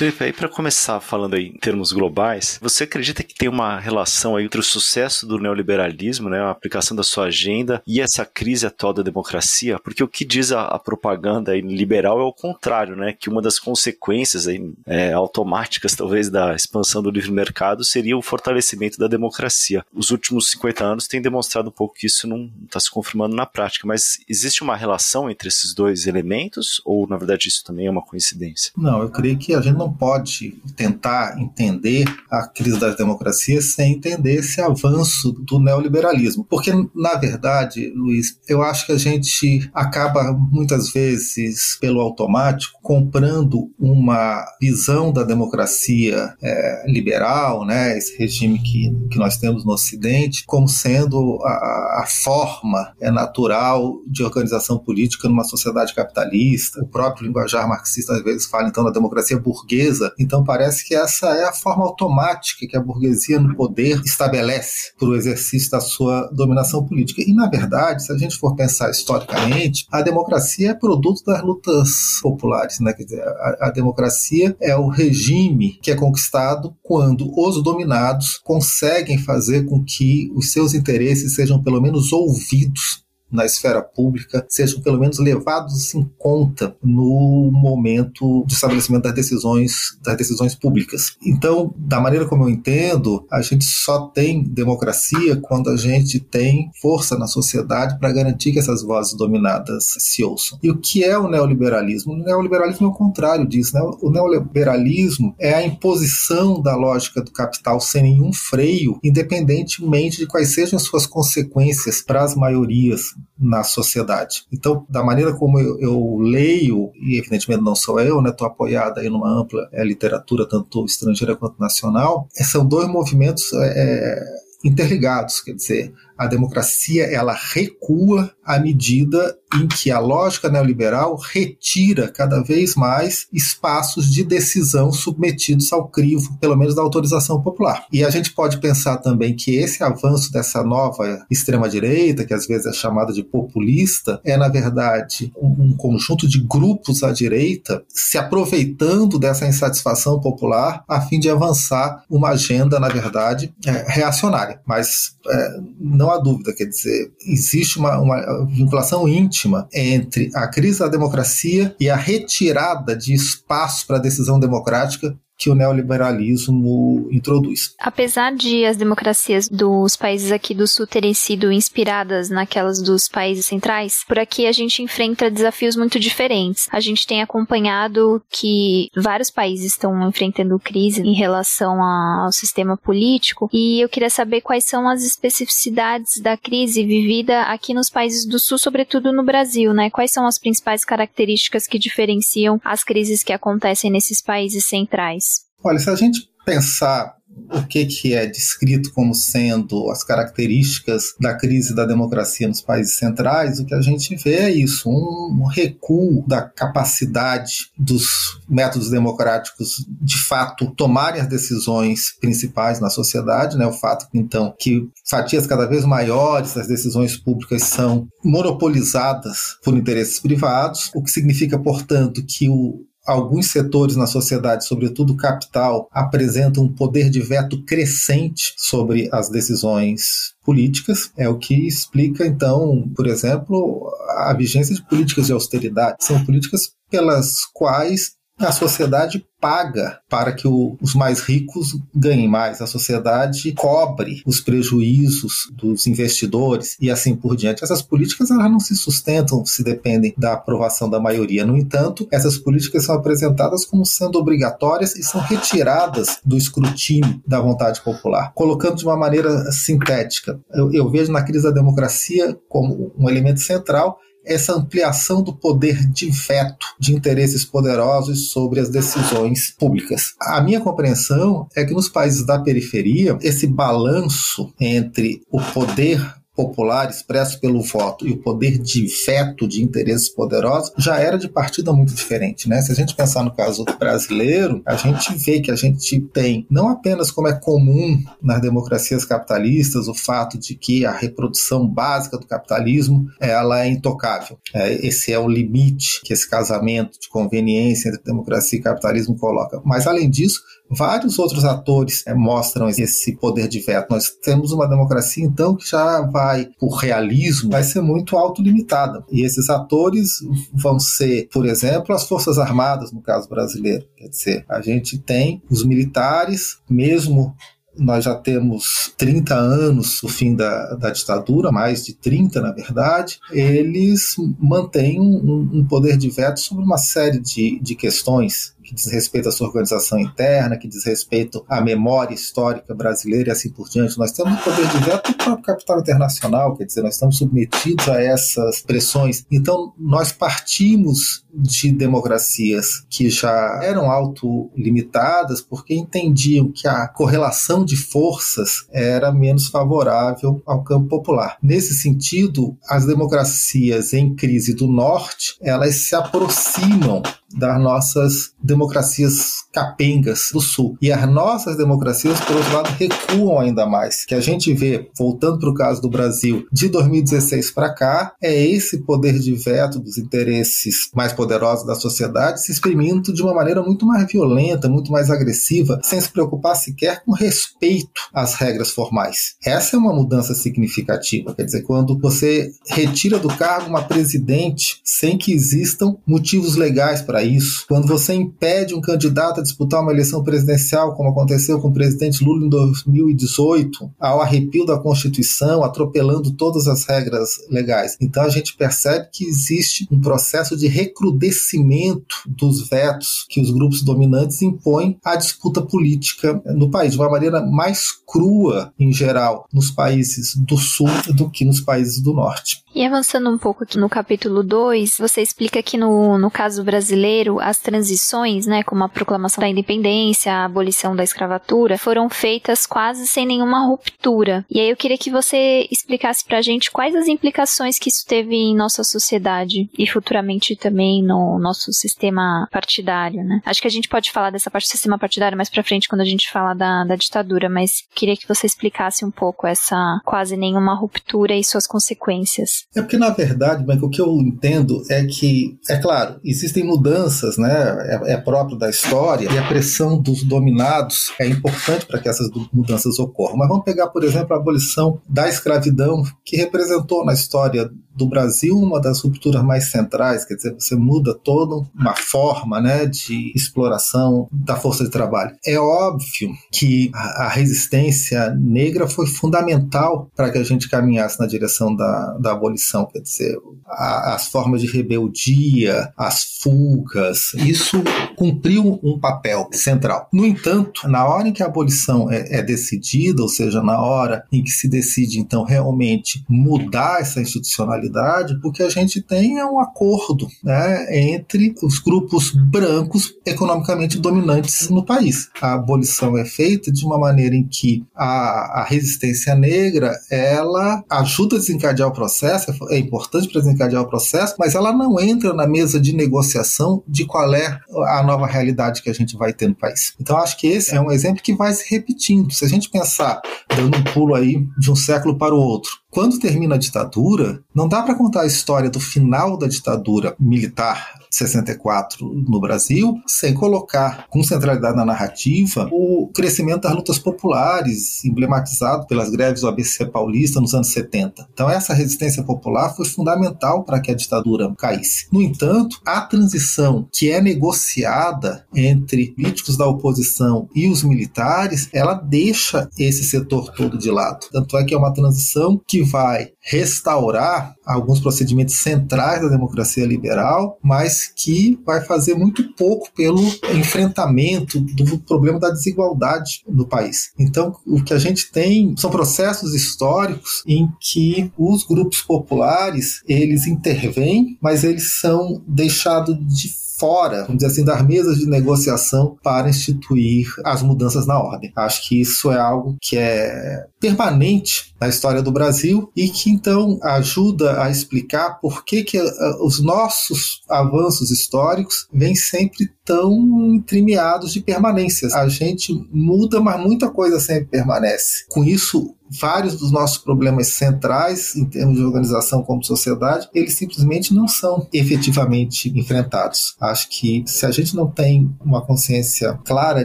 Felipe, 0.00 0.24
aí 0.24 0.32
para 0.32 0.48
começar 0.48 0.98
falando 0.98 1.34
aí 1.34 1.48
em 1.48 1.58
termos 1.58 1.92
globais, 1.92 2.58
você 2.62 2.84
acredita 2.84 3.22
que 3.22 3.34
tem 3.34 3.50
uma 3.50 3.78
relação 3.78 4.34
aí 4.34 4.46
entre 4.46 4.58
o 4.58 4.64
sucesso 4.64 5.26
do 5.26 5.38
neoliberalismo, 5.38 6.30
né, 6.30 6.40
a 6.40 6.50
aplicação 6.50 6.96
da 6.96 7.02
sua 7.02 7.24
agenda 7.26 7.82
e 7.86 8.00
essa 8.00 8.24
crise 8.24 8.64
atual 8.64 8.94
da 8.94 9.02
democracia? 9.02 9.78
Porque 9.78 10.02
o 10.02 10.08
que 10.08 10.24
diz 10.24 10.52
a, 10.52 10.62
a 10.62 10.78
propaganda 10.78 11.54
liberal 11.54 12.18
é 12.18 12.22
o 12.22 12.32
contrário, 12.32 12.96
né, 12.96 13.12
que 13.12 13.28
uma 13.28 13.42
das 13.42 13.58
consequências 13.58 14.48
aí, 14.48 14.72
é, 14.86 15.12
automáticas 15.12 15.94
talvez 15.94 16.30
da 16.30 16.54
expansão 16.54 17.02
do 17.02 17.10
livre 17.10 17.30
mercado 17.30 17.84
seria 17.84 18.16
o 18.16 18.22
fortalecimento 18.22 18.96
da 18.96 19.06
democracia. 19.06 19.84
Os 19.92 20.10
últimos 20.10 20.48
50 20.52 20.82
anos 20.82 21.08
têm 21.08 21.20
demonstrado 21.20 21.68
um 21.68 21.72
pouco 21.72 21.96
que 21.96 22.06
isso 22.06 22.26
não 22.26 22.50
está 22.64 22.80
se 22.80 22.90
confirmando 22.90 23.36
na 23.36 23.44
prática, 23.44 23.86
mas 23.86 24.18
existe 24.26 24.62
uma 24.62 24.76
relação 24.76 25.28
entre 25.28 25.48
esses 25.48 25.74
dois 25.74 26.06
elementos 26.06 26.80
ou 26.86 27.06
na 27.06 27.18
verdade 27.18 27.48
isso 27.48 27.62
também 27.62 27.86
é 27.86 27.90
uma 27.90 28.00
coincidência? 28.00 28.72
Não, 28.74 29.02
eu 29.02 29.10
creio 29.10 29.36
que 29.36 29.54
a 29.54 29.60
gente 29.60 29.76
não 29.76 29.89
pode 29.92 30.60
tentar 30.76 31.38
entender 31.38 32.04
a 32.30 32.46
crise 32.46 32.78
das 32.78 32.96
democracias 32.96 33.74
sem 33.74 33.94
entender 33.94 34.36
esse 34.36 34.60
avanço 34.60 35.32
do 35.32 35.58
neoliberalismo. 35.58 36.44
Porque, 36.44 36.72
na 36.94 37.14
verdade, 37.14 37.92
Luiz, 37.94 38.38
eu 38.48 38.62
acho 38.62 38.86
que 38.86 38.92
a 38.92 38.98
gente 38.98 39.70
acaba 39.74 40.32
muitas 40.32 40.90
vezes, 40.92 41.76
pelo 41.80 42.00
automático, 42.00 42.78
comprando 42.82 43.70
uma 43.78 44.44
visão 44.60 45.12
da 45.12 45.22
democracia 45.22 46.34
é, 46.42 46.84
liberal, 46.86 47.64
né, 47.64 47.96
esse 47.96 48.16
regime 48.18 48.58
que, 48.58 48.90
que 49.10 49.18
nós 49.18 49.36
temos 49.36 49.64
no 49.64 49.72
Ocidente, 49.72 50.44
como 50.46 50.68
sendo 50.68 51.38
a, 51.42 52.02
a 52.02 52.04
forma 52.06 52.92
é, 53.00 53.10
natural 53.10 54.00
de 54.06 54.22
organização 54.22 54.78
política 54.78 55.28
numa 55.28 55.44
sociedade 55.44 55.94
capitalista. 55.94 56.80
O 56.82 56.86
próprio 56.86 57.26
linguajar 57.26 57.68
marxista 57.68 58.14
às 58.14 58.22
vezes 58.22 58.46
fala 58.46 58.68
então 58.68 58.84
da 58.84 58.90
democracia 58.90 59.38
burguesa. 59.38 59.79
Então 60.18 60.44
parece 60.44 60.86
que 60.86 60.94
essa 60.94 61.28
é 61.28 61.44
a 61.44 61.52
forma 61.52 61.84
automática 61.84 62.66
que 62.66 62.76
a 62.76 62.80
burguesia 62.80 63.38
no 63.40 63.54
poder 63.54 64.00
estabelece 64.04 64.92
para 64.98 65.08
o 65.08 65.16
exercício 65.16 65.70
da 65.70 65.80
sua 65.80 66.28
dominação 66.32 66.84
política. 66.86 67.22
E 67.26 67.34
na 67.34 67.48
verdade, 67.48 68.04
se 68.04 68.12
a 68.12 68.18
gente 68.18 68.36
for 68.36 68.54
pensar 68.54 68.90
historicamente, 68.90 69.86
a 69.90 70.02
democracia 70.02 70.70
é 70.70 70.74
produto 70.74 71.24
das 71.24 71.42
lutas 71.42 71.90
populares, 72.22 72.80
né? 72.80 72.92
Quer 72.92 73.04
dizer, 73.04 73.22
a, 73.22 73.68
a 73.68 73.70
democracia 73.70 74.56
é 74.60 74.76
o 74.76 74.88
regime 74.88 75.78
que 75.82 75.90
é 75.90 75.96
conquistado 75.96 76.74
quando 76.82 77.30
os 77.36 77.62
dominados 77.62 78.38
conseguem 78.44 79.18
fazer 79.18 79.64
com 79.64 79.82
que 79.84 80.30
os 80.34 80.52
seus 80.52 80.74
interesses 80.74 81.34
sejam 81.34 81.62
pelo 81.62 81.80
menos 81.80 82.12
ouvidos 82.12 83.04
na 83.30 83.44
esfera 83.44 83.82
pública 83.82 84.44
sejam 84.48 84.80
pelo 84.80 84.98
menos 84.98 85.18
levados 85.18 85.94
em 85.94 86.08
conta 86.18 86.74
no 86.82 87.50
momento 87.52 88.44
de 88.46 88.54
estabelecimento 88.54 89.04
das 89.04 89.14
decisões 89.14 89.98
das 90.02 90.16
decisões 90.16 90.54
públicas. 90.54 91.16
Então, 91.24 91.74
da 91.76 92.00
maneira 92.00 92.26
como 92.26 92.44
eu 92.44 92.50
entendo, 92.50 93.26
a 93.30 93.40
gente 93.42 93.64
só 93.64 94.06
tem 94.08 94.42
democracia 94.42 95.36
quando 95.36 95.70
a 95.70 95.76
gente 95.76 96.18
tem 96.18 96.70
força 96.80 97.18
na 97.18 97.26
sociedade 97.26 97.98
para 97.98 98.12
garantir 98.12 98.52
que 98.52 98.58
essas 98.58 98.82
vozes 98.82 99.14
dominadas 99.14 99.94
se 99.98 100.24
ouçam. 100.24 100.58
E 100.62 100.70
o 100.70 100.78
que 100.78 101.04
é 101.04 101.18
o 101.18 101.28
neoliberalismo? 101.28 102.12
O 102.12 102.16
neoliberalismo 102.16 102.86
é 102.86 102.90
o 102.90 102.94
contrário 102.94 103.46
disso. 103.46 103.74
Né? 103.74 103.80
O 104.00 104.10
neoliberalismo 104.10 105.34
é 105.38 105.54
a 105.54 105.66
imposição 105.66 106.60
da 106.60 106.74
lógica 106.76 107.22
do 107.22 107.30
capital 107.30 107.80
sem 107.80 108.02
nenhum 108.02 108.32
freio, 108.32 108.98
independentemente 109.02 110.18
de 110.18 110.26
quais 110.26 110.54
sejam 110.54 110.76
as 110.76 110.82
suas 110.82 111.06
consequências 111.06 112.00
para 112.00 112.22
as 112.22 112.34
maiorias 112.34 113.14
na 113.38 113.62
sociedade. 113.64 114.44
Então, 114.52 114.86
da 114.88 115.02
maneira 115.02 115.32
como 115.32 115.58
eu, 115.58 115.78
eu 115.80 116.16
leio, 116.18 116.90
e 116.94 117.18
evidentemente 117.18 117.62
não 117.62 117.74
sou 117.74 118.00
eu, 118.00 118.20
estou 118.24 118.46
né, 118.46 118.52
apoiado 118.52 118.98
aí 118.98 119.08
numa 119.08 119.30
ampla 119.30 119.68
é, 119.72 119.84
literatura, 119.84 120.48
tanto 120.48 120.84
estrangeira 120.84 121.36
quanto 121.36 121.58
nacional, 121.58 122.28
são 122.32 122.66
dois 122.66 122.88
movimentos 122.88 123.52
é, 123.54 124.20
interligados, 124.64 125.40
quer 125.40 125.54
dizer, 125.54 125.92
a 126.16 126.26
democracia 126.26 127.04
ela 127.04 127.32
recua 127.32 128.30
à 128.44 128.58
medida 128.58 129.36
em 129.54 129.66
que 129.66 129.90
a 129.90 129.98
lógica 129.98 130.48
neoliberal 130.48 131.16
retira 131.16 132.08
cada 132.08 132.40
vez 132.42 132.74
mais 132.74 133.26
espaços 133.32 134.12
de 134.12 134.22
decisão 134.22 134.92
submetidos 134.92 135.72
ao 135.72 135.88
crivo, 135.88 136.36
pelo 136.40 136.56
menos 136.56 136.74
da 136.74 136.82
autorização 136.82 137.42
popular. 137.42 137.84
E 137.92 138.04
a 138.04 138.10
gente 138.10 138.32
pode 138.32 138.58
pensar 138.58 138.98
também 138.98 139.34
que 139.34 139.56
esse 139.56 139.82
avanço 139.82 140.32
dessa 140.32 140.62
nova 140.62 141.26
extrema-direita, 141.30 142.24
que 142.24 142.34
às 142.34 142.46
vezes 142.46 142.66
é 142.66 142.72
chamada 142.72 143.12
de 143.12 143.24
populista, 143.24 144.20
é, 144.24 144.36
na 144.36 144.48
verdade, 144.48 145.32
um, 145.36 145.74
conjunto 145.76 146.28
de 146.28 146.40
grupos 146.40 147.02
à 147.02 147.12
direita 147.12 147.82
se 147.88 148.18
aproveitando 148.18 149.18
dessa 149.18 149.46
insatisfação 149.46 150.20
popular 150.20 150.84
a 150.88 151.00
fim 151.00 151.18
de 151.18 151.30
avançar 151.30 152.04
uma 152.08 152.30
agenda, 152.30 152.78
na 152.78 152.88
verdade, 152.88 153.52
é, 153.66 153.84
reacionária. 153.88 154.60
Mas 154.66 155.14
é, 155.26 155.60
não 155.80 156.10
há 156.10 156.18
dúvida, 156.18 156.52
quer 156.52 156.66
dizer, 156.66 157.12
existe 157.26 157.78
uma, 157.78 157.98
uma 157.98 158.46
vinculação 158.46 159.08
íntima 159.08 159.39
entre 159.72 160.30
a 160.34 160.48
crise 160.48 160.80
da 160.80 160.88
democracia 160.88 161.74
e 161.78 161.88
a 161.88 161.96
retirada 161.96 162.96
de 162.96 163.14
espaço 163.14 163.86
para 163.86 163.96
a 163.96 164.00
decisão 164.00 164.38
democrática 164.38 165.16
que 165.40 165.48
o 165.48 165.54
neoliberalismo 165.54 167.08
introduz. 167.10 167.74
Apesar 167.78 168.34
de 168.36 168.66
as 168.66 168.76
democracias 168.76 169.48
dos 169.48 169.96
países 169.96 170.30
aqui 170.30 170.54
do 170.54 170.66
sul 170.66 170.86
terem 170.86 171.14
sido 171.14 171.50
inspiradas 171.50 172.28
naquelas 172.28 172.82
dos 172.82 173.08
países 173.08 173.46
centrais, 173.46 174.04
por 174.06 174.18
aqui 174.18 174.46
a 174.46 174.52
gente 174.52 174.82
enfrenta 174.82 175.30
desafios 175.30 175.76
muito 175.76 175.98
diferentes. 175.98 176.68
A 176.70 176.78
gente 176.78 177.06
tem 177.06 177.22
acompanhado 177.22 178.22
que 178.28 178.90
vários 178.94 179.30
países 179.30 179.72
estão 179.72 180.06
enfrentando 180.06 180.58
crise 180.58 181.00
em 181.00 181.14
relação 181.14 181.82
ao 181.82 182.30
sistema 182.32 182.76
político 182.76 183.48
e 183.50 183.80
eu 183.80 183.88
queria 183.88 184.10
saber 184.10 184.42
quais 184.42 184.64
são 184.64 184.86
as 184.86 185.02
especificidades 185.02 186.20
da 186.20 186.36
crise 186.36 186.84
vivida 186.84 187.44
aqui 187.44 187.72
nos 187.72 187.88
países 187.88 188.26
do 188.26 188.38
sul, 188.38 188.58
sobretudo 188.58 189.10
no 189.10 189.24
Brasil, 189.24 189.72
né? 189.72 189.88
Quais 189.88 190.12
são 190.12 190.26
as 190.26 190.38
principais 190.38 190.84
características 190.84 191.66
que 191.66 191.78
diferenciam 191.78 192.60
as 192.62 192.84
crises 192.84 193.22
que 193.22 193.32
acontecem 193.32 193.90
nesses 193.90 194.20
países 194.20 194.66
centrais? 194.66 195.29
Olha, 195.62 195.78
se 195.78 195.90
a 195.90 195.94
gente 195.94 196.28
pensar 196.44 197.14
o 197.52 197.66
que, 197.66 197.86
que 197.86 198.14
é 198.14 198.26
descrito 198.26 198.92
como 198.92 199.14
sendo 199.14 199.90
as 199.90 200.04
características 200.04 201.14
da 201.20 201.34
crise 201.34 201.74
da 201.74 201.84
democracia 201.84 202.46
nos 202.46 202.60
países 202.60 202.96
centrais, 202.96 203.58
o 203.58 203.64
que 203.64 203.74
a 203.74 203.80
gente 203.80 204.16
vê 204.16 204.34
é 204.34 204.50
isso, 204.50 204.88
um 204.88 205.44
recuo 205.44 206.24
da 206.26 206.42
capacidade 206.42 207.70
dos 207.78 208.40
métodos 208.48 208.90
democráticos 208.90 209.84
de 210.00 210.16
fato 210.16 210.72
tomarem 210.74 211.20
as 211.20 211.28
decisões 211.28 212.12
principais 212.20 212.80
na 212.80 212.90
sociedade, 212.90 213.56
né? 213.56 213.66
o 213.66 213.72
fato 213.72 214.06
então 214.14 214.54
que 214.58 214.88
fatias 215.08 215.46
cada 215.46 215.66
vez 215.66 215.84
maiores 215.84 216.54
das 216.54 216.66
decisões 216.66 217.16
públicas 217.16 217.62
são 217.62 218.08
monopolizadas 218.24 219.56
por 219.64 219.76
interesses 219.76 220.20
privados, 220.20 220.90
o 220.94 221.02
que 221.02 221.10
significa, 221.10 221.58
portanto, 221.58 222.24
que 222.26 222.48
o 222.48 222.84
alguns 223.06 223.46
setores 223.46 223.96
na 223.96 224.06
sociedade, 224.06 224.66
sobretudo 224.66 225.12
o 225.12 225.16
capital, 225.16 225.88
apresentam 225.92 226.64
um 226.64 226.72
poder 226.72 227.10
de 227.10 227.20
veto 227.20 227.62
crescente 227.64 228.54
sobre 228.56 229.08
as 229.12 229.28
decisões 229.28 230.34
políticas, 230.42 231.10
é 231.16 231.28
o 231.28 231.38
que 231.38 231.66
explica, 231.66 232.26
então, 232.26 232.90
por 232.94 233.06
exemplo, 233.06 233.90
a 234.18 234.34
vigência 234.34 234.74
de 234.74 234.86
políticas 234.86 235.26
de 235.26 235.32
austeridade. 235.32 235.98
São 236.00 236.24
políticas 236.24 236.72
pelas 236.90 237.44
quais 237.52 238.12
a 238.40 238.52
sociedade 238.52 239.24
paga 239.40 239.98
para 240.08 240.32
que 240.32 240.46
o, 240.46 240.76
os 240.80 240.94
mais 240.94 241.20
ricos 241.20 241.78
ganhem 241.94 242.28
mais. 242.28 242.60
A 242.60 242.66
sociedade 242.66 243.52
cobre 243.52 244.22
os 244.26 244.40
prejuízos 244.40 245.50
dos 245.52 245.86
investidores 245.86 246.76
e 246.80 246.90
assim 246.90 247.16
por 247.16 247.36
diante. 247.36 247.64
Essas 247.64 247.80
políticas 247.82 248.30
elas 248.30 248.50
não 248.50 248.60
se 248.60 248.76
sustentam 248.76 249.44
se 249.46 249.64
dependem 249.64 250.14
da 250.16 250.34
aprovação 250.34 250.88
da 250.88 251.00
maioria. 251.00 251.46
No 251.46 251.56
entanto, 251.56 252.06
essas 252.10 252.36
políticas 252.36 252.84
são 252.84 252.94
apresentadas 252.94 253.64
como 253.64 253.84
sendo 253.86 254.18
obrigatórias 254.18 254.94
e 254.96 255.02
são 255.02 255.20
retiradas 255.20 256.18
do 256.24 256.36
escrutínio 256.36 257.20
da 257.26 257.40
vontade 257.40 257.80
popular. 257.80 258.32
Colocando 258.34 258.76
de 258.76 258.84
uma 258.84 258.96
maneira 258.96 259.50
sintética, 259.52 260.38
eu, 260.52 260.72
eu 260.72 260.90
vejo 260.90 261.12
na 261.12 261.22
crise 261.22 261.44
da 261.44 261.50
democracia 261.50 262.36
como 262.48 262.92
um 262.98 263.08
elemento 263.08 263.40
central 263.40 263.98
essa 264.30 264.54
ampliação 264.54 265.22
do 265.22 265.32
poder 265.32 265.84
de 265.88 266.08
veto 266.08 266.66
de 266.78 266.94
interesses 266.94 267.44
poderosos 267.44 268.30
sobre 268.30 268.60
as 268.60 268.68
decisões 268.68 269.50
públicas. 269.58 270.14
A 270.20 270.40
minha 270.40 270.60
compreensão 270.60 271.48
é 271.54 271.64
que 271.64 271.74
nos 271.74 271.88
países 271.88 272.24
da 272.24 272.38
periferia, 272.38 273.18
esse 273.20 273.46
balanço 273.46 274.52
entre 274.60 275.22
o 275.30 275.40
poder 275.40 276.19
popular 276.34 276.88
expresso 276.88 277.40
pelo 277.40 277.62
voto 277.62 278.06
e 278.06 278.12
o 278.12 278.18
poder 278.18 278.58
de 278.58 278.86
veto 279.06 279.46
de 279.46 279.62
interesses 279.62 280.08
poderosos 280.08 280.72
já 280.78 280.98
era 280.98 281.18
de 281.18 281.28
partida 281.28 281.72
muito 281.72 281.94
diferente, 281.94 282.48
né? 282.48 282.62
Se 282.62 282.72
a 282.72 282.74
gente 282.74 282.94
pensar 282.94 283.22
no 283.24 283.34
caso 283.34 283.64
brasileiro, 283.78 284.62
a 284.64 284.76
gente 284.76 285.14
vê 285.14 285.40
que 285.40 285.50
a 285.50 285.56
gente 285.56 286.00
tem 286.12 286.46
não 286.50 286.68
apenas 286.68 287.10
como 287.10 287.28
é 287.28 287.32
comum 287.32 288.02
nas 288.22 288.40
democracias 288.40 289.04
capitalistas 289.04 289.88
o 289.88 289.94
fato 289.94 290.38
de 290.38 290.54
que 290.54 290.86
a 290.86 290.92
reprodução 290.92 291.66
básica 291.66 292.16
do 292.16 292.26
capitalismo 292.26 293.06
ela 293.20 293.64
é 293.64 293.68
intocável. 293.68 294.38
É, 294.54 294.86
esse 294.86 295.12
é 295.12 295.18
o 295.18 295.28
limite 295.28 296.00
que 296.04 296.12
esse 296.12 296.28
casamento 296.28 296.98
de 296.98 297.08
conveniência 297.08 297.88
entre 297.88 298.02
democracia 298.02 298.58
e 298.58 298.62
capitalismo 298.62 299.16
coloca. 299.16 299.60
Mas 299.64 299.86
além 299.86 300.08
disso, 300.08 300.40
vários 300.70 301.18
outros 301.18 301.44
atores 301.44 302.04
é, 302.06 302.14
mostram 302.14 302.68
esse 302.68 303.16
poder 303.16 303.48
de 303.48 303.60
veto. 303.60 303.90
Nós 303.90 304.10
temos 304.10 304.52
uma 304.52 304.68
democracia, 304.68 305.24
então, 305.24 305.56
que 305.56 305.68
já 305.68 306.00
vai, 306.02 306.48
por 306.58 306.76
realismo, 306.76 307.50
vai 307.50 307.64
ser 307.64 307.80
muito 307.80 308.16
autolimitada. 308.16 309.04
E 309.10 309.24
esses 309.24 309.50
atores 309.50 310.20
vão 310.52 310.78
ser, 310.78 311.28
por 311.32 311.44
exemplo, 311.44 311.94
as 311.94 312.06
Forças 312.06 312.38
Armadas, 312.38 312.92
no 312.92 313.02
caso 313.02 313.28
brasileiro. 313.28 313.84
Quer 313.96 314.08
dizer, 314.08 314.44
a 314.48 314.60
gente 314.60 314.98
tem 314.98 315.42
os 315.50 315.64
militares, 315.64 316.58
mesmo 316.68 317.34
nós 317.76 318.04
já 318.04 318.14
temos 318.14 318.92
30 318.96 319.34
anos 319.34 320.00
do 320.02 320.08
fim 320.08 320.34
da, 320.34 320.74
da 320.74 320.90
ditadura, 320.90 321.52
mais 321.52 321.84
de 321.84 321.94
30 321.94 322.40
na 322.40 322.52
verdade, 322.52 323.18
eles 323.30 324.16
mantêm 324.38 325.00
um, 325.00 325.50
um 325.52 325.64
poder 325.66 325.96
de 325.96 326.10
veto 326.10 326.40
sobre 326.40 326.64
uma 326.64 326.78
série 326.78 327.18
de, 327.18 327.58
de 327.60 327.74
questões 327.74 328.54
que 328.70 328.76
diz 328.76 328.86
respeito 328.86 329.28
à 329.28 329.32
sua 329.32 329.48
organização 329.48 329.98
interna, 329.98 330.56
que 330.56 330.68
diz 330.68 330.84
respeito 330.84 331.44
à 331.48 331.60
memória 331.60 332.14
histórica 332.14 332.72
brasileira 332.72 333.30
e 333.30 333.32
assim 333.32 333.50
por 333.50 333.68
diante. 333.68 333.98
Nós 333.98 334.12
temos 334.12 334.38
o 334.38 334.44
poder 334.44 334.68
de 334.68 334.78
veto 334.78 335.10
do 335.10 335.18
próprio 335.18 335.44
capital 335.44 335.80
internacional, 335.80 336.56
quer 336.56 336.66
dizer, 336.66 336.82
nós 336.82 336.94
estamos 336.94 337.18
submetidos 337.18 337.88
a 337.88 338.00
essas 338.00 338.60
pressões. 338.60 339.26
Então, 339.28 339.72
nós 339.76 340.12
partimos 340.12 341.24
de 341.34 341.72
democracias 341.72 342.84
que 342.88 343.10
já 343.10 343.58
eram 343.60 343.90
autolimitadas 343.90 345.40
porque 345.40 345.74
entendiam 345.74 346.52
que 346.52 346.68
a 346.68 346.86
correlação 346.86 347.64
de 347.64 347.76
forças 347.76 348.68
era 348.70 349.10
menos 349.10 349.48
favorável 349.48 350.40
ao 350.46 350.62
campo 350.62 350.88
popular. 350.88 351.38
Nesse 351.42 351.74
sentido, 351.74 352.56
as 352.68 352.86
democracias 352.86 353.92
em 353.92 354.14
crise 354.14 354.54
do 354.54 354.68
norte, 354.68 355.34
elas 355.40 355.74
se 355.74 355.94
aproximam 355.96 357.02
das 357.36 357.60
nossas 357.60 358.32
democracias 358.42 359.44
capengas 359.52 360.30
do 360.32 360.40
Sul. 360.40 360.76
E 360.80 360.92
as 360.92 361.08
nossas 361.10 361.56
democracias, 361.56 362.20
por 362.20 362.36
outro 362.36 362.52
lado, 362.52 362.70
recuam 362.78 363.38
ainda 363.38 363.66
mais. 363.66 364.04
Que 364.04 364.14
a 364.14 364.20
gente 364.20 364.52
vê, 364.52 364.90
voltando 364.96 365.38
para 365.38 365.50
o 365.50 365.54
caso 365.54 365.80
do 365.80 365.88
Brasil, 365.88 366.46
de 366.52 366.68
2016 366.68 367.50
para 367.50 367.72
cá, 367.74 368.12
é 368.22 368.44
esse 368.46 368.78
poder 368.84 369.18
de 369.18 369.34
veto 369.34 369.78
dos 369.78 369.98
interesses 369.98 370.90
mais 370.94 371.12
poderosos 371.12 371.66
da 371.66 371.74
sociedade 371.74 372.42
se 372.42 372.52
exprimindo 372.52 373.12
de 373.12 373.22
uma 373.22 373.34
maneira 373.34 373.62
muito 373.62 373.86
mais 373.86 374.10
violenta, 374.10 374.68
muito 374.68 374.90
mais 374.92 375.10
agressiva, 375.10 375.80
sem 375.82 376.00
se 376.00 376.10
preocupar 376.10 376.56
sequer 376.56 377.02
com 377.04 377.12
respeito 377.12 378.00
às 378.12 378.34
regras 378.34 378.70
formais. 378.70 379.34
Essa 379.44 379.76
é 379.76 379.78
uma 379.78 379.92
mudança 379.92 380.34
significativa. 380.34 381.34
Quer 381.34 381.44
dizer, 381.44 381.62
quando 381.62 381.98
você 381.98 382.50
retira 382.68 383.18
do 383.18 383.28
cargo 383.28 383.68
uma 383.68 383.82
presidente 383.82 384.80
sem 384.84 385.16
que 385.16 385.32
existam 385.32 385.96
motivos 386.06 386.56
legais 386.56 387.02
para 387.02 387.19
isso, 387.22 387.64
quando 387.68 387.86
você 387.86 388.14
impede 388.14 388.74
um 388.74 388.80
candidato 388.80 389.40
a 389.40 389.42
disputar 389.42 389.82
uma 389.82 389.92
eleição 389.92 390.22
presidencial, 390.22 390.94
como 390.94 391.10
aconteceu 391.10 391.60
com 391.60 391.68
o 391.68 391.72
presidente 391.72 392.24
Lula 392.24 392.46
em 392.46 392.48
2018, 392.48 393.90
ao 393.98 394.20
arrepio 394.20 394.64
da 394.64 394.78
Constituição, 394.78 395.64
atropelando 395.64 396.32
todas 396.32 396.66
as 396.66 396.84
regras 396.84 397.30
legais. 397.48 397.96
Então 398.00 398.22
a 398.22 398.28
gente 398.28 398.56
percebe 398.56 399.08
que 399.12 399.24
existe 399.24 399.86
um 399.90 400.00
processo 400.00 400.56
de 400.56 400.66
recrudescimento 400.66 402.16
dos 402.26 402.68
vetos 402.68 403.26
que 403.28 403.40
os 403.40 403.50
grupos 403.50 403.82
dominantes 403.82 404.42
impõem 404.42 404.98
à 405.04 405.16
disputa 405.16 405.62
política 405.62 406.40
no 406.46 406.70
país, 406.70 406.92
de 406.92 406.98
uma 406.98 407.10
maneira 407.10 407.44
mais 407.44 407.90
crua, 408.06 408.72
em 408.78 408.92
geral, 408.92 409.46
nos 409.52 409.70
países 409.70 410.34
do 410.36 410.56
Sul 410.56 410.88
do 411.14 411.30
que 411.30 411.44
nos 411.44 411.60
países 411.60 412.00
do 412.00 412.12
Norte. 412.12 412.62
E 412.74 412.84
avançando 412.84 413.28
um 413.28 413.38
pouco 413.38 413.64
aqui 413.64 413.76
no 413.78 413.88
capítulo 413.88 414.44
2, 414.44 414.96
você 414.98 415.20
explica 415.20 415.62
que 415.62 415.76
no, 415.76 416.16
no 416.18 416.30
caso 416.30 416.62
brasileiro, 416.62 417.09
as 417.40 417.58
transições, 417.58 418.46
né, 418.46 418.62
como 418.62 418.84
a 418.84 418.88
proclamação 418.88 419.42
da 419.42 419.48
independência, 419.48 420.32
a 420.32 420.44
abolição 420.44 420.94
da 420.94 421.04
escravatura, 421.04 421.78
foram 421.78 422.08
feitas 422.08 422.66
quase 422.66 423.06
sem 423.06 423.26
nenhuma 423.26 423.66
ruptura. 423.66 424.44
E 424.50 424.60
aí 424.60 424.70
eu 424.70 424.76
queria 424.76 424.98
que 424.98 425.10
você 425.10 425.66
explicasse 425.70 426.24
pra 426.24 426.42
gente 426.42 426.70
quais 426.70 426.94
as 426.94 427.08
implicações 427.08 427.78
que 427.78 427.88
isso 427.88 428.04
teve 428.06 428.34
em 428.34 428.56
nossa 428.56 428.84
sociedade 428.84 429.68
e 429.78 429.86
futuramente 429.86 430.56
também 430.56 431.02
no 431.02 431.38
nosso 431.38 431.72
sistema 431.72 432.46
partidário, 432.50 433.24
né? 433.24 433.40
Acho 433.44 433.60
que 433.60 433.68
a 433.68 433.70
gente 433.70 433.88
pode 433.88 434.10
falar 434.10 434.30
dessa 434.30 434.50
parte 434.50 434.66
do 434.66 434.70
sistema 434.70 434.98
partidário 434.98 435.36
mais 435.36 435.48
pra 435.48 435.62
frente 435.62 435.88
quando 435.88 436.02
a 436.02 436.04
gente 436.04 436.30
fala 436.30 436.54
da, 436.54 436.84
da 436.84 436.96
ditadura, 436.96 437.48
mas 437.48 437.84
queria 437.94 438.16
que 438.16 438.28
você 438.28 438.46
explicasse 438.46 439.04
um 439.04 439.10
pouco 439.10 439.46
essa 439.46 440.00
quase 440.04 440.36
nenhuma 440.36 440.74
ruptura 440.74 441.34
e 441.34 441.44
suas 441.44 441.66
consequências. 441.66 442.64
É 442.74 442.80
porque, 442.80 442.96
na 442.96 443.10
verdade, 443.10 443.64
Michael, 443.64 443.84
o 443.84 443.90
que 443.90 444.00
eu 444.00 444.16
entendo 444.16 444.82
é 444.90 445.04
que, 445.04 445.58
é 445.68 445.76
claro, 445.76 446.20
existem 446.24 446.64
mudanças, 446.64 446.99
né? 447.38 448.00
É, 448.06 448.12
é 448.12 448.16
próprio 448.16 448.56
da 448.56 448.68
história, 448.68 449.30
e 449.30 449.38
a 449.38 449.46
pressão 449.46 450.00
dos 450.00 450.22
dominados 450.22 451.12
é 451.18 451.26
importante 451.26 451.86
para 451.86 451.98
que 451.98 452.08
essas 452.08 452.28
mudanças 452.52 452.98
ocorram. 452.98 453.36
Mas 453.36 453.48
vamos 453.48 453.64
pegar, 453.64 453.88
por 453.88 454.04
exemplo, 454.04 454.34
a 454.34 454.38
abolição 454.38 455.00
da 455.08 455.28
escravidão, 455.28 456.02
que 456.24 456.36
representou 456.36 457.04
na 457.04 457.12
história 457.12 457.70
do 458.00 458.08
Brasil 458.08 458.56
uma 458.56 458.80
das 458.80 459.00
rupturas 459.00 459.42
mais 459.42 459.70
centrais, 459.70 460.24
quer 460.24 460.34
dizer, 460.34 460.54
você 460.54 460.74
muda 460.74 461.14
toda 461.14 461.68
uma 461.74 461.94
forma 461.94 462.60
né, 462.60 462.86
de 462.86 463.32
exploração 463.34 464.28
da 464.32 464.56
força 464.56 464.84
de 464.84 464.90
trabalho. 464.90 465.36
É 465.44 465.58
óbvio 465.58 466.30
que 466.50 466.90
a, 466.94 467.28
resistência 467.28 468.34
negra 468.34 468.88
foi 468.88 469.06
fundamental 469.06 470.10
para 470.16 470.30
que 470.30 470.38
a 470.38 470.42
gente 470.42 470.68
caminhasse 470.68 471.20
na 471.20 471.26
direção 471.26 471.74
da, 471.74 472.16
da 472.18 472.32
abolição, 472.32 472.86
quer 472.86 473.00
dizer, 473.00 473.36
a, 473.66 474.14
as 474.14 474.28
formas 474.28 474.62
de 474.62 474.66
rebeldia, 474.66 475.92
as 475.96 476.38
fugas, 476.42 476.89
isso 477.34 477.82
cumpriu 478.16 478.78
um 478.82 478.98
papel 478.98 479.48
central. 479.52 480.08
No 480.12 480.26
entanto, 480.26 480.88
na 480.88 481.06
hora 481.06 481.28
em 481.28 481.32
que 481.32 481.42
a 481.42 481.46
abolição 481.46 482.10
é, 482.10 482.38
é 482.38 482.42
decidida, 482.42 483.22
ou 483.22 483.28
seja, 483.28 483.62
na 483.62 483.80
hora 483.80 484.24
em 484.32 484.42
que 484.42 484.50
se 484.50 484.68
decide 484.68 485.18
então 485.18 485.44
realmente 485.44 486.24
mudar 486.28 487.00
essa 487.00 487.20
institucionalidade, 487.20 487.90
realidade, 488.00 488.38
porque 488.40 488.62
a 488.62 488.68
gente 488.68 489.00
tem 489.00 489.38
é 489.38 489.44
um 489.44 489.58
acordo 489.58 490.26
né, 490.42 490.86
entre 491.10 491.54
os 491.62 491.78
grupos 491.78 492.30
brancos 492.30 493.14
economicamente 493.26 493.98
dominantes 493.98 494.68
no 494.68 494.84
país. 494.84 495.28
A 495.40 495.54
abolição 495.54 496.16
é 496.16 496.24
feita 496.24 496.70
de 496.70 496.84
uma 496.84 496.98
maneira 496.98 497.34
em 497.34 497.46
que 497.46 497.84
a, 497.94 498.60
a 498.60 498.64
resistência 498.64 499.34
negra 499.34 499.92
ela 500.10 500.82
ajuda 500.90 501.36
a 501.36 501.38
desencadear 501.38 501.88
o 501.88 501.92
processo, 501.92 502.52
é 502.70 502.78
importante 502.78 503.28
para 503.28 503.40
desencadear 503.40 503.82
o 503.82 503.88
processo, 503.88 504.34
mas 504.38 504.54
ela 504.54 504.72
não 504.72 505.00
entra 505.00 505.32
na 505.32 505.46
mesa 505.46 505.80
de 505.80 505.94
negociação 505.94 506.79
de 506.86 507.04
qual 507.06 507.34
é 507.34 507.58
a 507.88 508.02
nova 508.02 508.26
realidade 508.26 508.82
que 508.82 508.90
a 508.90 508.94
gente 508.94 509.16
vai 509.16 509.32
ter 509.32 509.48
no 509.48 509.54
país. 509.54 509.94
Então 510.00 510.16
acho 510.16 510.36
que 510.38 510.46
esse 510.46 510.74
é 510.74 510.80
um 510.80 510.90
exemplo 510.90 511.22
que 511.22 511.34
vai 511.34 511.52
se 511.52 511.68
repetindo. 511.72 512.32
Se 512.32 512.44
a 512.44 512.48
gente 512.48 512.70
pensar 512.70 513.20
dando 513.48 513.76
um 513.76 513.84
pulo 513.84 514.14
aí 514.14 514.46
de 514.58 514.70
um 514.70 514.76
século 514.76 515.16
para 515.16 515.34
o 515.34 515.38
outro, 515.38 515.70
quando 515.90 516.18
termina 516.18 516.54
a 516.54 516.58
ditadura, 516.58 517.42
não 517.54 517.68
dá 517.68 517.82
para 517.82 517.94
contar 517.94 518.22
a 518.22 518.26
história 518.26 518.70
do 518.70 518.80
final 518.80 519.36
da 519.36 519.46
ditadura 519.46 520.14
militar 520.18 520.99
64 521.10 522.06
no 522.28 522.40
Brasil, 522.40 522.94
sem 523.06 523.34
colocar 523.34 524.06
com 524.08 524.22
centralidade 524.22 524.76
na 524.76 524.84
narrativa 524.84 525.68
o 525.72 526.08
crescimento 526.14 526.62
das 526.62 526.74
lutas 526.74 526.98
populares, 526.98 528.04
emblematizado 528.04 528.86
pelas 528.86 529.10
greves 529.10 529.40
do 529.40 529.48
ABC 529.48 529.86
paulista 529.86 530.40
nos 530.40 530.54
anos 530.54 530.68
70. 530.68 531.28
Então, 531.32 531.50
essa 531.50 531.74
resistência 531.74 532.22
popular 532.22 532.74
foi 532.74 532.86
fundamental 532.86 533.64
para 533.64 533.80
que 533.80 533.90
a 533.90 533.94
ditadura 533.94 534.52
caísse. 534.56 535.06
No 535.12 535.20
entanto, 535.22 535.80
a 535.84 536.00
transição 536.00 536.88
que 536.92 537.10
é 537.10 537.20
negociada 537.20 538.46
entre 538.54 539.12
políticos 539.12 539.56
da 539.56 539.66
oposição 539.66 540.48
e 540.54 540.68
os 540.68 540.82
militares, 540.82 541.68
ela 541.72 541.94
deixa 541.94 542.68
esse 542.78 543.04
setor 543.04 543.50
todo 543.52 543.78
de 543.78 543.90
lado. 543.90 544.26
Tanto 544.32 544.56
é 544.56 544.64
que 544.64 544.74
é 544.74 544.78
uma 544.78 544.92
transição 544.92 545.60
que 545.66 545.82
vai 545.82 546.32
restaurar 546.40 547.54
alguns 547.64 548.00
procedimentos 548.00 548.56
centrais 548.56 549.22
da 549.22 549.28
democracia 549.28 549.86
liberal, 549.86 550.58
mas 550.62 550.99
que 551.06 551.58
vai 551.64 551.80
fazer 551.84 552.14
muito 552.14 552.52
pouco 552.54 552.90
pelo 552.94 553.22
enfrentamento 553.54 554.60
do 554.60 554.98
problema 554.98 555.38
da 555.38 555.50
desigualdade 555.50 556.42
no 556.48 556.66
país. 556.66 557.12
Então, 557.18 557.56
o 557.66 557.82
que 557.82 557.94
a 557.94 557.98
gente 557.98 558.30
tem 558.30 558.74
são 558.76 558.90
processos 558.90 559.54
históricos 559.54 560.42
em 560.46 560.68
que 560.80 561.30
os 561.38 561.64
grupos 561.64 562.02
populares, 562.02 563.02
eles 563.06 563.46
intervêm, 563.46 564.38
mas 564.40 564.64
eles 564.64 564.98
são 564.98 565.42
deixados 565.46 566.16
de 566.16 566.60
fora, 566.80 567.22
vamos 567.22 567.36
dizer 567.36 567.48
assim, 567.48 567.64
das 567.64 567.86
mesas 567.86 568.18
de 568.18 568.26
negociação 568.26 569.16
para 569.22 569.50
instituir 569.50 570.26
as 570.44 570.62
mudanças 570.62 571.06
na 571.06 571.22
ordem. 571.22 571.52
Acho 571.54 571.86
que 571.86 572.00
isso 572.00 572.32
é 572.32 572.40
algo 572.40 572.76
que 572.80 572.96
é 572.96 573.66
permanente 573.78 574.74
na 574.80 574.88
história 574.88 575.22
do 575.22 575.30
Brasil 575.30 575.92
e 575.94 576.08
que 576.08 576.30
então 576.30 576.80
ajuda 576.82 577.62
a 577.62 577.70
explicar 577.70 578.40
por 578.40 578.64
que, 578.64 578.82
que 578.82 578.98
uh, 578.98 579.44
os 579.44 579.62
nossos 579.62 580.42
avanços 580.48 581.10
históricos 581.10 581.86
vêm 581.92 582.14
sempre 582.14 582.70
tão 582.84 583.54
entremeados 583.54 584.32
de 584.32 584.40
permanências. 584.40 585.12
A 585.12 585.28
gente 585.28 585.72
muda, 585.92 586.40
mas 586.40 586.60
muita 586.60 586.88
coisa 586.88 587.20
sempre 587.20 587.46
permanece. 587.46 588.24
Com 588.30 588.42
isso, 588.42 588.94
vários 589.10 589.56
dos 589.56 589.70
nossos 589.70 589.98
problemas 589.98 590.48
centrais 590.48 591.34
em 591.34 591.44
termos 591.44 591.76
de 591.76 591.84
organização 591.84 592.42
como 592.42 592.64
sociedade, 592.64 593.28
eles 593.34 593.54
simplesmente 593.54 594.14
não 594.14 594.28
são 594.28 594.68
efetivamente 594.72 595.68
enfrentados. 595.78 596.54
Acho 596.60 596.88
que 596.88 597.24
se 597.26 597.44
a 597.46 597.50
gente 597.50 597.74
não 597.74 597.86
tem 597.86 598.30
uma 598.44 598.64
consciência 598.64 599.38
clara 599.44 599.84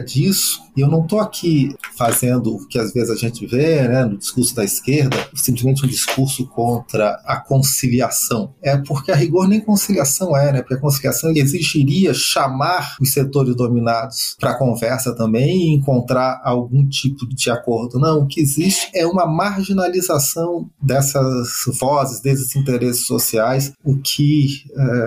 disso, 0.00 0.60
e 0.76 0.82
eu 0.82 0.88
não 0.88 1.02
estou 1.02 1.20
aqui 1.20 1.74
fazendo 1.96 2.54
o 2.54 2.66
que 2.66 2.78
às 2.78 2.92
vezes 2.92 3.10
a 3.10 3.16
gente 3.16 3.46
vê 3.46 3.88
né, 3.88 4.04
no 4.04 4.18
discurso 4.18 4.54
da 4.54 4.62
esquerda, 4.62 5.16
simplesmente 5.34 5.84
um 5.84 5.88
discurso 5.88 6.46
contra 6.48 7.12
a 7.24 7.40
conciliação. 7.40 8.52
É 8.62 8.76
porque 8.76 9.10
a 9.10 9.16
rigor 9.16 9.48
nem 9.48 9.60
conciliação 9.60 10.36
é, 10.36 10.52
né? 10.52 10.60
Porque 10.60 10.74
a 10.74 10.80
conciliação 10.80 11.30
exigiria 11.30 12.12
chamar 12.12 12.96
os 13.00 13.12
setores 13.12 13.56
dominados 13.56 14.36
para 14.38 14.58
conversa 14.58 15.14
também 15.14 15.70
e 15.70 15.74
encontrar 15.74 16.42
algum 16.44 16.86
tipo 16.86 17.26
de 17.26 17.50
acordo. 17.50 17.98
Não, 17.98 18.20
o 18.20 18.26
que 18.26 18.40
existe 18.40 18.90
é 18.94 19.06
uma 19.06 19.15
marginalização 19.24 20.68
dessas 20.82 21.48
vozes, 21.80 22.20
desses 22.20 22.56
interesses 22.56 23.06
sociais, 23.06 23.72
o 23.82 23.96
que 23.96 24.64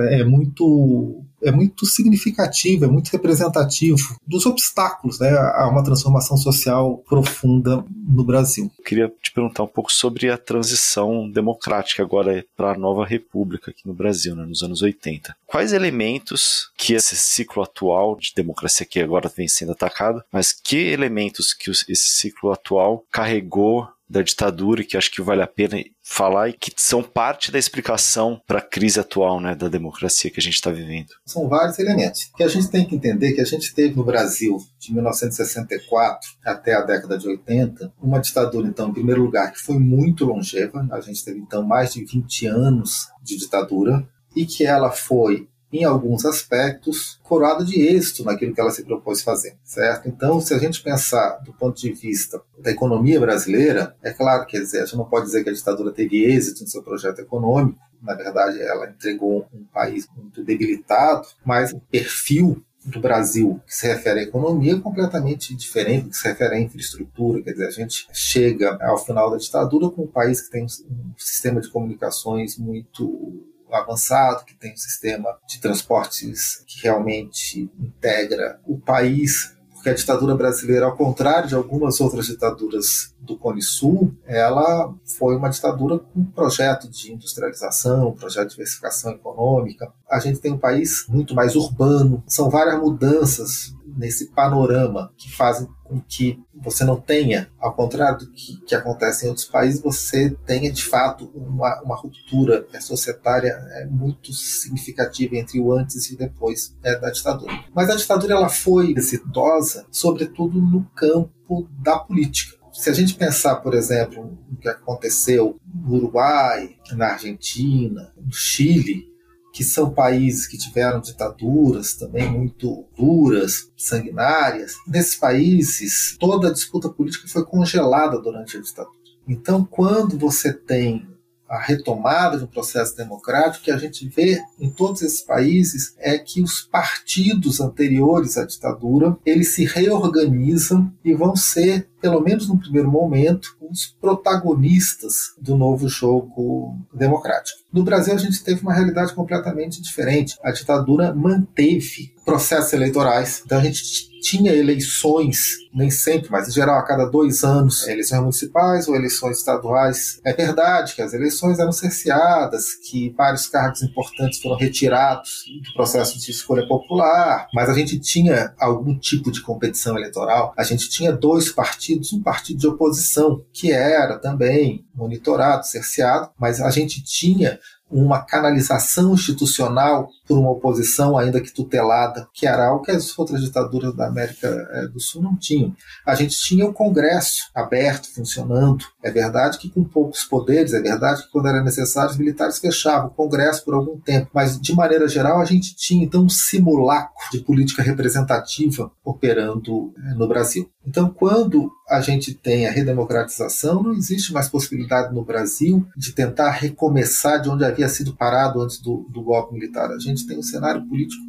é, 0.09 0.21
é 0.21 0.23
muito 0.23 1.23
é 1.41 1.51
muito 1.51 1.85
significativo, 1.85 2.85
é 2.85 2.87
muito 2.87 3.09
representativo 3.09 4.17
dos 4.27 4.45
obstáculos 4.45 5.19
né, 5.19 5.29
a 5.29 5.67
uma 5.67 5.83
transformação 5.83 6.37
social 6.37 6.97
profunda 7.07 7.83
no 7.89 8.23
Brasil. 8.23 8.71
Eu 8.77 8.83
queria 8.83 9.13
te 9.21 9.31
perguntar 9.31 9.63
um 9.63 9.67
pouco 9.67 9.91
sobre 9.91 10.29
a 10.29 10.37
transição 10.37 11.29
democrática 11.29 12.03
agora 12.03 12.45
para 12.55 12.73
a 12.73 12.77
nova 12.77 13.05
república 13.05 13.71
aqui 13.71 13.87
no 13.87 13.93
Brasil, 13.93 14.35
né, 14.35 14.45
nos 14.45 14.63
anos 14.63 14.81
80. 14.81 15.35
Quais 15.47 15.73
elementos 15.73 16.71
que 16.77 16.93
esse 16.93 17.15
ciclo 17.15 17.63
atual 17.63 18.17
de 18.17 18.33
democracia 18.35 18.85
que 18.85 18.99
agora 18.99 19.31
vem 19.33 19.47
sendo 19.47 19.71
atacado, 19.71 20.23
mas 20.31 20.51
que 20.51 20.77
elementos 20.77 21.53
que 21.53 21.71
esse 21.71 21.95
ciclo 21.95 22.51
atual 22.51 23.03
carregou 23.11 23.87
da 24.09 24.21
ditadura 24.21 24.83
que 24.83 24.97
acho 24.97 25.11
que 25.11 25.21
vale 25.21 25.41
a 25.41 25.47
pena 25.47 25.77
falar 26.01 26.49
e 26.49 26.53
que 26.53 26.71
são 26.75 27.03
parte 27.03 27.51
da 27.51 27.59
explicação 27.59 28.41
para 28.47 28.59
a 28.59 28.61
crise 28.61 28.99
atual 28.99 29.39
né, 29.39 29.53
da 29.53 29.67
democracia 29.67 30.31
que 30.31 30.39
a 30.39 30.43
gente 30.43 30.55
está 30.55 30.71
vivendo. 30.71 31.09
São 31.25 31.47
vários 31.47 31.77
elementos. 31.77 32.31
Que 32.35 32.43
a 32.43 32.47
gente 32.47 32.69
tem 32.69 32.85
que 32.85 32.95
entender 32.95 33.29
é 33.29 33.33
que 33.33 33.41
a 33.41 33.45
gente 33.45 33.73
teve 33.73 33.95
no 33.95 34.03
Brasil, 34.03 34.57
de 34.79 34.93
1964 34.93 36.29
até 36.43 36.73
a 36.73 36.81
década 36.81 37.17
de 37.17 37.27
80, 37.27 37.93
uma 38.01 38.19
ditadura, 38.19 38.67
então, 38.67 38.89
em 38.89 38.93
primeiro 38.93 39.21
lugar, 39.21 39.51
que 39.51 39.59
foi 39.59 39.77
muito 39.77 40.25
longeva. 40.25 40.87
A 40.91 40.99
gente 40.99 41.23
teve, 41.23 41.39
então, 41.39 41.63
mais 41.63 41.93
de 41.93 42.03
20 42.03 42.47
anos 42.47 43.09
de 43.21 43.37
ditadura 43.37 44.07
e 44.35 44.45
que 44.45 44.65
ela 44.65 44.91
foi 44.91 45.47
em 45.71 45.83
alguns 45.83 46.25
aspectos, 46.25 47.19
coroada 47.23 47.63
de 47.63 47.79
êxito 47.79 48.23
naquilo 48.23 48.53
que 48.53 48.61
ela 48.61 48.71
se 48.71 48.83
propôs 48.83 49.21
fazer, 49.21 49.55
certo? 49.63 50.09
Então, 50.09 50.41
se 50.41 50.53
a 50.53 50.57
gente 50.57 50.81
pensar 50.81 51.37
do 51.43 51.53
ponto 51.53 51.79
de 51.79 51.91
vista 51.91 52.41
da 52.57 52.71
economia 52.71 53.19
brasileira, 53.19 53.95
é 54.01 54.11
claro, 54.11 54.45
dizer, 54.47 54.81
a 54.81 54.85
gente 54.85 54.97
não 54.97 55.05
pode 55.05 55.27
dizer 55.27 55.43
que 55.43 55.49
a 55.49 55.53
ditadura 55.53 55.91
teve 55.91 56.25
êxito 56.25 56.63
no 56.63 56.69
seu 56.69 56.81
projeto 56.81 57.19
econômico, 57.19 57.79
na 58.01 58.13
verdade, 58.13 58.61
ela 58.61 58.89
entregou 58.89 59.47
um 59.53 59.65
país 59.65 60.07
muito 60.15 60.43
debilitado, 60.43 61.27
mas 61.45 61.73
o 61.73 61.79
perfil 61.79 62.63
do 62.85 62.99
Brasil 62.99 63.59
que 63.67 63.75
se 63.75 63.87
refere 63.87 64.21
à 64.21 64.23
economia 64.23 64.73
é 64.73 64.79
completamente 64.79 65.53
diferente 65.53 66.05
do 66.05 66.09
que 66.11 66.17
se 66.17 66.27
refere 66.27 66.55
à 66.55 66.59
infraestrutura. 66.59 67.43
Quer 67.43 67.51
dizer, 67.51 67.67
a 67.67 67.71
gente 67.71 68.07
chega 68.13 68.77
ao 68.81 68.97
final 68.97 69.29
da 69.29 69.37
ditadura 69.37 69.89
com 69.89 70.03
um 70.03 70.07
país 70.07 70.41
que 70.41 70.49
tem 70.49 70.63
um 70.63 71.13
sistema 71.17 71.59
de 71.59 71.69
comunicações 71.69 72.57
muito 72.57 73.45
avançado, 73.71 74.45
que 74.45 74.55
tem 74.55 74.73
um 74.73 74.77
sistema 74.77 75.37
de 75.47 75.59
transportes 75.59 76.63
que 76.67 76.83
realmente 76.83 77.69
integra 77.79 78.59
o 78.65 78.77
país, 78.79 79.55
porque 79.73 79.89
a 79.89 79.93
ditadura 79.93 80.35
brasileira, 80.35 80.85
ao 80.85 80.97
contrário 80.97 81.47
de 81.47 81.55
algumas 81.55 82.01
outras 82.01 82.27
ditaduras 82.27 83.15
do 83.21 83.37
Cone 83.37 83.61
Sul, 83.61 84.13
ela 84.25 84.93
foi 85.17 85.37
uma 85.37 85.49
ditadura 85.49 85.99
com 85.99 86.25
projeto 86.25 86.89
de 86.89 87.13
industrialização, 87.13 88.11
projeto 88.11 88.47
de 88.47 88.55
diversificação 88.55 89.13
econômica. 89.13 89.89
A 90.09 90.19
gente 90.19 90.39
tem 90.39 90.51
um 90.51 90.57
país 90.57 91.05
muito 91.07 91.33
mais 91.33 91.55
urbano, 91.55 92.21
são 92.27 92.49
várias 92.49 92.77
mudanças 92.77 93.73
nesse 93.97 94.31
panorama 94.31 95.13
que 95.17 95.31
fazem 95.31 95.67
com 95.89 95.99
que 95.99 96.39
você 96.53 96.83
não 96.83 96.95
tenha, 96.95 97.49
ao 97.59 97.73
contrário 97.73 98.19
do 98.19 98.31
que, 98.31 98.57
que 98.61 98.75
acontece 98.75 99.25
em 99.25 99.29
outros 99.29 99.47
países, 99.47 99.81
você 99.81 100.29
tenha 100.45 100.71
de 100.71 100.83
fato 100.85 101.31
uma, 101.33 101.81
uma 101.81 101.95
ruptura 101.95 102.65
societária 102.79 103.49
é, 103.71 103.85
muito 103.87 104.31
significativa 104.31 105.35
entre 105.35 105.59
o 105.59 105.73
antes 105.73 106.09
e 106.09 106.13
o 106.13 106.17
depois 106.17 106.77
é, 106.83 106.97
da 106.99 107.09
ditadura. 107.09 107.51
Mas 107.73 107.89
a 107.89 107.95
ditadura 107.95 108.35
ela 108.35 108.49
foi 108.49 108.93
exitosa, 108.95 109.85
sobretudo 109.91 110.61
no 110.61 110.85
campo 110.95 111.67
da 111.81 111.97
política. 111.97 112.57
Se 112.71 112.89
a 112.89 112.93
gente 112.93 113.15
pensar, 113.15 113.55
por 113.57 113.73
exemplo, 113.73 114.37
no 114.49 114.57
que 114.57 114.69
aconteceu 114.69 115.59
no 115.73 115.95
Uruguai, 115.95 116.77
na 116.91 117.13
Argentina, 117.13 118.13
no 118.15 118.31
Chile, 118.31 119.08
que 119.51 119.63
são 119.63 119.91
países 119.91 120.47
que 120.47 120.57
tiveram 120.57 121.01
ditaduras 121.01 121.93
também 121.93 122.29
muito 122.29 122.85
duras, 122.97 123.71
sanguinárias. 123.75 124.75
Nesses 124.87 125.15
países, 125.15 126.15
toda 126.19 126.49
a 126.49 126.53
disputa 126.53 126.89
política 126.89 127.27
foi 127.27 127.45
congelada 127.45 128.19
durante 128.19 128.57
a 128.57 128.61
ditadura. 128.61 128.97
Então, 129.27 129.63
quando 129.63 130.17
você 130.17 130.53
tem 130.53 131.07
a 131.49 131.59
retomada 131.59 132.43
um 132.43 132.47
processo 132.47 132.95
democrático 132.95 133.65
que 133.65 133.71
a 133.71 133.77
gente 133.77 134.07
vê 134.07 134.41
em 134.59 134.69
todos 134.69 135.01
esses 135.01 135.21
países 135.21 135.95
é 135.97 136.17
que 136.17 136.41
os 136.41 136.61
partidos 136.61 137.59
anteriores 137.59 138.37
à 138.37 138.45
ditadura 138.45 139.17
eles 139.25 139.49
se 139.49 139.65
reorganizam 139.65 140.93
e 141.03 141.13
vão 141.13 141.35
ser 141.35 141.89
pelo 142.01 142.21
menos 142.21 142.47
no 142.47 142.57
primeiro 142.57 142.89
momento, 142.89 143.57
os 143.59 143.85
protagonistas 143.99 145.33
do 145.39 145.57
novo 145.57 145.87
jogo 145.89 146.77
democrático. 146.93 147.59
No 147.71 147.83
Brasil, 147.83 148.13
a 148.13 148.17
gente 148.17 148.43
teve 148.43 148.61
uma 148.61 148.73
realidade 148.73 149.13
completamente 149.13 149.81
diferente. 149.81 150.37
A 150.41 150.51
ditadura 150.51 151.13
manteve 151.13 152.13
processos 152.23 152.73
eleitorais, 152.73 153.43
então 153.45 153.59
a 153.59 153.63
gente 153.63 154.08
tinha 154.19 154.53
eleições, 154.53 155.57
nem 155.73 155.89
sempre, 155.89 156.29
mas 156.29 156.47
em 156.47 156.51
geral 156.51 156.77
a 156.77 156.83
cada 156.83 157.05
dois 157.05 157.43
anos, 157.43 157.87
eleições 157.87 158.19
municipais 158.19 158.87
ou 158.87 158.95
eleições 158.95 159.37
estaduais. 159.37 160.19
É 160.25 160.33
verdade 160.33 160.95
que 160.95 161.01
as 161.01 161.13
eleições 161.13 161.59
eram 161.59 161.71
cerceadas, 161.71 162.75
que 162.75 163.13
vários 163.17 163.47
cargos 163.47 163.81
importantes 163.81 164.41
foram 164.41 164.57
retirados 164.57 165.45
do 165.63 165.73
processo 165.73 166.19
de 166.19 166.31
escolha 166.31 166.67
popular, 166.67 167.47
mas 167.53 167.69
a 167.69 167.73
gente 167.73 167.99
tinha 167.99 168.53
algum 168.59 168.97
tipo 168.97 169.31
de 169.31 169.41
competição 169.41 169.97
eleitoral. 169.97 170.53
A 170.57 170.63
gente 170.63 170.89
tinha 170.89 171.11
dois 171.11 171.51
partidos, 171.51 172.13
um 172.13 172.21
partido 172.21 172.59
de 172.59 172.67
oposição, 172.67 173.43
que 173.53 173.71
era 173.71 174.17
também 174.17 174.85
monitorado, 174.93 175.65
cerceado, 175.65 176.29
mas 176.37 176.61
a 176.61 176.69
gente 176.69 177.03
tinha 177.03 177.59
uma 177.89 178.21
canalização 178.21 179.13
institucional 179.13 180.09
por 180.29 180.37
uma 180.37 180.51
oposição, 180.51 181.17
ainda 181.17 181.41
que 181.41 181.51
tutelada, 181.51 182.27
que 182.31 182.45
era 182.45 182.67
algo 182.67 182.83
que 182.83 182.91
as 182.91 183.17
outras 183.17 183.41
ditaduras 183.41 183.95
da 183.95 184.05
América 184.05 184.47
eh, 184.47 184.87
do 184.87 184.99
Sul 184.99 185.23
não 185.23 185.35
tinham. 185.35 185.75
A 186.05 186.13
gente 186.13 186.37
tinha 186.37 186.67
o 186.67 186.71
Congresso 186.71 187.49
aberto, 187.55 188.13
funcionando. 188.13 188.85
É 189.01 189.09
verdade 189.09 189.57
que 189.57 189.71
com 189.71 189.83
poucos 189.83 190.23
poderes, 190.23 190.73
é 190.73 190.81
verdade 190.81 191.23
que 191.23 191.31
quando 191.31 191.47
era 191.47 191.63
necessário 191.63 192.11
os 192.11 192.17
militares 192.17 192.59
fechavam 192.59 193.07
o 193.07 193.13
Congresso 193.13 193.65
por 193.65 193.73
algum 193.73 193.99
tempo, 193.99 194.29
mas 194.31 194.61
de 194.61 194.75
maneira 194.75 195.07
geral 195.07 195.41
a 195.41 195.45
gente 195.45 195.75
tinha 195.75 196.05
então 196.05 196.25
um 196.25 196.29
simulacro 196.29 197.11
de 197.31 197.39
política 197.39 197.81
representativa 197.81 198.91
operando 199.03 199.91
eh, 199.97 200.13
no 200.13 200.27
Brasil. 200.27 200.69
Então, 200.85 201.09
quando 201.09 201.71
a 201.87 202.01
gente 202.01 202.33
tem 202.33 202.67
a 202.67 202.71
redemocratização, 202.71 203.83
não 203.83 203.93
existe 203.93 204.31
mais 204.31 204.47
possibilidade 204.47 205.13
no 205.13 205.23
Brasil 205.23 205.85
de 205.95 206.13
tentar 206.13 206.51
recomeçar 206.51 207.41
de 207.41 207.49
onde 207.49 207.65
havia 207.65 207.89
sido 207.89 208.15
parado 208.15 208.61
antes 208.61 208.79
do, 208.79 209.05
do 209.09 209.21
golpe 209.21 209.53
militar. 209.53 209.91
A 209.91 209.99
gente 209.99 210.18
tem 210.25 210.37
um 210.37 210.43
cenário 210.43 210.85
político 210.87 211.21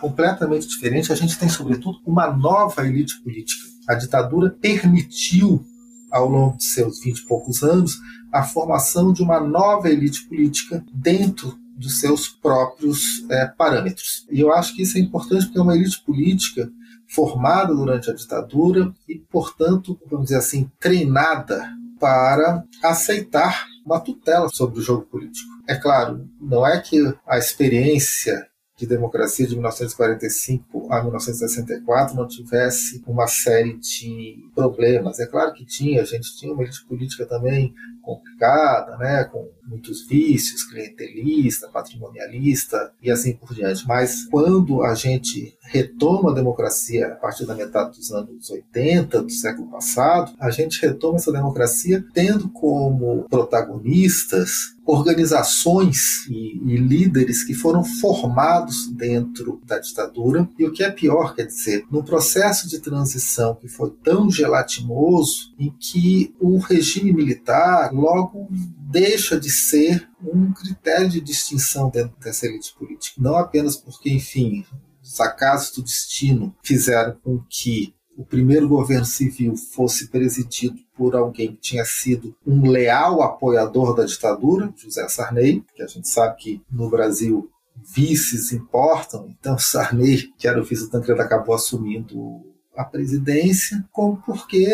completamente 0.00 0.68
diferente, 0.68 1.12
a 1.12 1.16
gente 1.16 1.38
tem, 1.38 1.48
sobretudo, 1.48 1.98
uma 2.06 2.30
nova 2.30 2.86
elite 2.86 3.20
política. 3.22 3.66
A 3.88 3.94
ditadura 3.94 4.50
permitiu, 4.50 5.64
ao 6.10 6.28
longo 6.28 6.56
de 6.56 6.64
seus 6.64 7.00
vinte 7.00 7.18
e 7.18 7.26
poucos 7.26 7.62
anos, 7.62 7.98
a 8.32 8.42
formação 8.42 9.12
de 9.12 9.22
uma 9.22 9.40
nova 9.40 9.88
elite 9.88 10.26
política 10.28 10.84
dentro 10.92 11.58
dos 11.76 12.00
seus 12.00 12.28
próprios 12.28 13.24
é, 13.30 13.46
parâmetros. 13.46 14.26
E 14.30 14.40
eu 14.40 14.52
acho 14.52 14.74
que 14.74 14.82
isso 14.82 14.96
é 14.96 15.00
importante 15.00 15.46
porque 15.46 15.58
é 15.58 15.62
uma 15.62 15.76
elite 15.76 16.02
política 16.04 16.70
formada 17.08 17.74
durante 17.74 18.10
a 18.10 18.14
ditadura 18.14 18.92
e, 19.08 19.18
portanto, 19.30 19.98
vamos 20.10 20.26
dizer 20.26 20.38
assim, 20.38 20.70
treinada 20.80 21.70
para 22.00 22.64
aceitar 22.82 23.66
uma 23.84 24.00
tutela 24.00 24.48
sobre 24.48 24.80
o 24.80 24.82
jogo 24.82 25.06
político. 25.06 25.55
É 25.68 25.74
claro, 25.76 26.28
não 26.40 26.66
é 26.66 26.80
que 26.80 27.14
a 27.26 27.38
experiência 27.38 28.46
de 28.76 28.86
democracia 28.86 29.46
de 29.46 29.54
1945 29.54 30.92
a 30.92 31.02
1964 31.02 32.14
não 32.14 32.28
tivesse 32.28 33.02
uma 33.06 33.26
série 33.26 33.78
de 33.78 34.36
problemas. 34.54 35.18
É 35.18 35.26
claro 35.26 35.54
que 35.54 35.64
tinha, 35.64 36.02
a 36.02 36.04
gente 36.04 36.36
tinha 36.36 36.52
uma 36.52 36.62
elite 36.62 36.84
política 36.86 37.24
também 37.24 37.74
complicada, 38.06 38.96
né, 38.96 39.24
com 39.24 39.50
muitos 39.66 40.06
vícios, 40.06 40.62
clientelista, 40.62 41.68
patrimonialista 41.68 42.92
e 43.02 43.10
assim 43.10 43.34
por 43.34 43.52
diante. 43.52 43.86
Mas 43.86 44.24
quando 44.26 44.84
a 44.84 44.94
gente 44.94 45.58
retoma 45.60 46.30
a 46.30 46.34
democracia 46.34 47.08
a 47.08 47.16
partir 47.16 47.44
da 47.44 47.54
metade 47.56 47.98
dos 47.98 48.12
anos 48.12 48.48
80 48.48 49.22
do 49.22 49.30
século 49.30 49.68
passado, 49.68 50.32
a 50.38 50.50
gente 50.50 50.80
retoma 50.80 51.16
essa 51.16 51.32
democracia 51.32 52.04
tendo 52.14 52.48
como 52.50 53.26
protagonistas 53.28 54.76
organizações 54.86 56.26
e, 56.30 56.58
e, 56.64 56.76
líderes 56.76 57.42
que 57.42 57.52
foram 57.52 57.82
formados 57.82 58.86
dentro 58.86 59.60
da 59.66 59.78
ditadura. 59.78 60.48
E 60.56 60.64
o 60.64 60.72
que 60.72 60.84
é 60.84 60.90
pior, 60.90 61.34
quer 61.34 61.46
dizer, 61.46 61.84
num 61.90 62.02
processo 62.02 62.68
de 62.68 62.78
transição 62.78 63.56
que 63.56 63.66
foi 63.66 63.90
tão 64.04 64.30
gelatinoso, 64.30 65.52
em 65.58 65.74
que 65.78 66.32
o 66.40 66.58
regime 66.58 67.12
militar 67.12 67.92
logo 68.00 68.48
deixa 68.50 69.38
de 69.38 69.50
ser 69.50 70.08
um 70.22 70.52
critério 70.52 71.08
de 71.08 71.20
distinção 71.20 71.90
dentro 71.90 72.16
dessa 72.20 72.46
elite 72.46 72.74
política. 72.78 73.20
Não 73.20 73.36
apenas 73.36 73.76
porque, 73.76 74.10
enfim, 74.10 74.64
os 75.02 75.20
acasos 75.20 75.70
do 75.72 75.82
destino 75.82 76.54
fizeram 76.62 77.16
com 77.22 77.42
que 77.48 77.94
o 78.16 78.24
primeiro 78.24 78.68
governo 78.68 79.04
civil 79.04 79.54
fosse 79.56 80.08
presidido 80.08 80.76
por 80.96 81.14
alguém 81.14 81.52
que 81.52 81.60
tinha 81.60 81.84
sido 81.84 82.34
um 82.46 82.68
leal 82.68 83.22
apoiador 83.22 83.94
da 83.94 84.04
ditadura, 84.04 84.72
José 84.76 85.06
Sarney, 85.08 85.62
que 85.74 85.82
a 85.82 85.86
gente 85.86 86.08
sabe 86.08 86.36
que 86.36 86.62
no 86.70 86.88
Brasil 86.88 87.50
vices 87.94 88.52
importam, 88.52 89.28
então 89.28 89.58
Sarney, 89.58 90.32
que 90.38 90.48
era 90.48 90.58
o 90.58 90.64
vice 90.64 90.84
do 90.84 90.90
Tancredo, 90.90 91.20
acabou 91.20 91.54
assumindo 91.54 92.55
a 92.76 92.84
presidência, 92.84 93.84
como 93.90 94.16
porque 94.18 94.66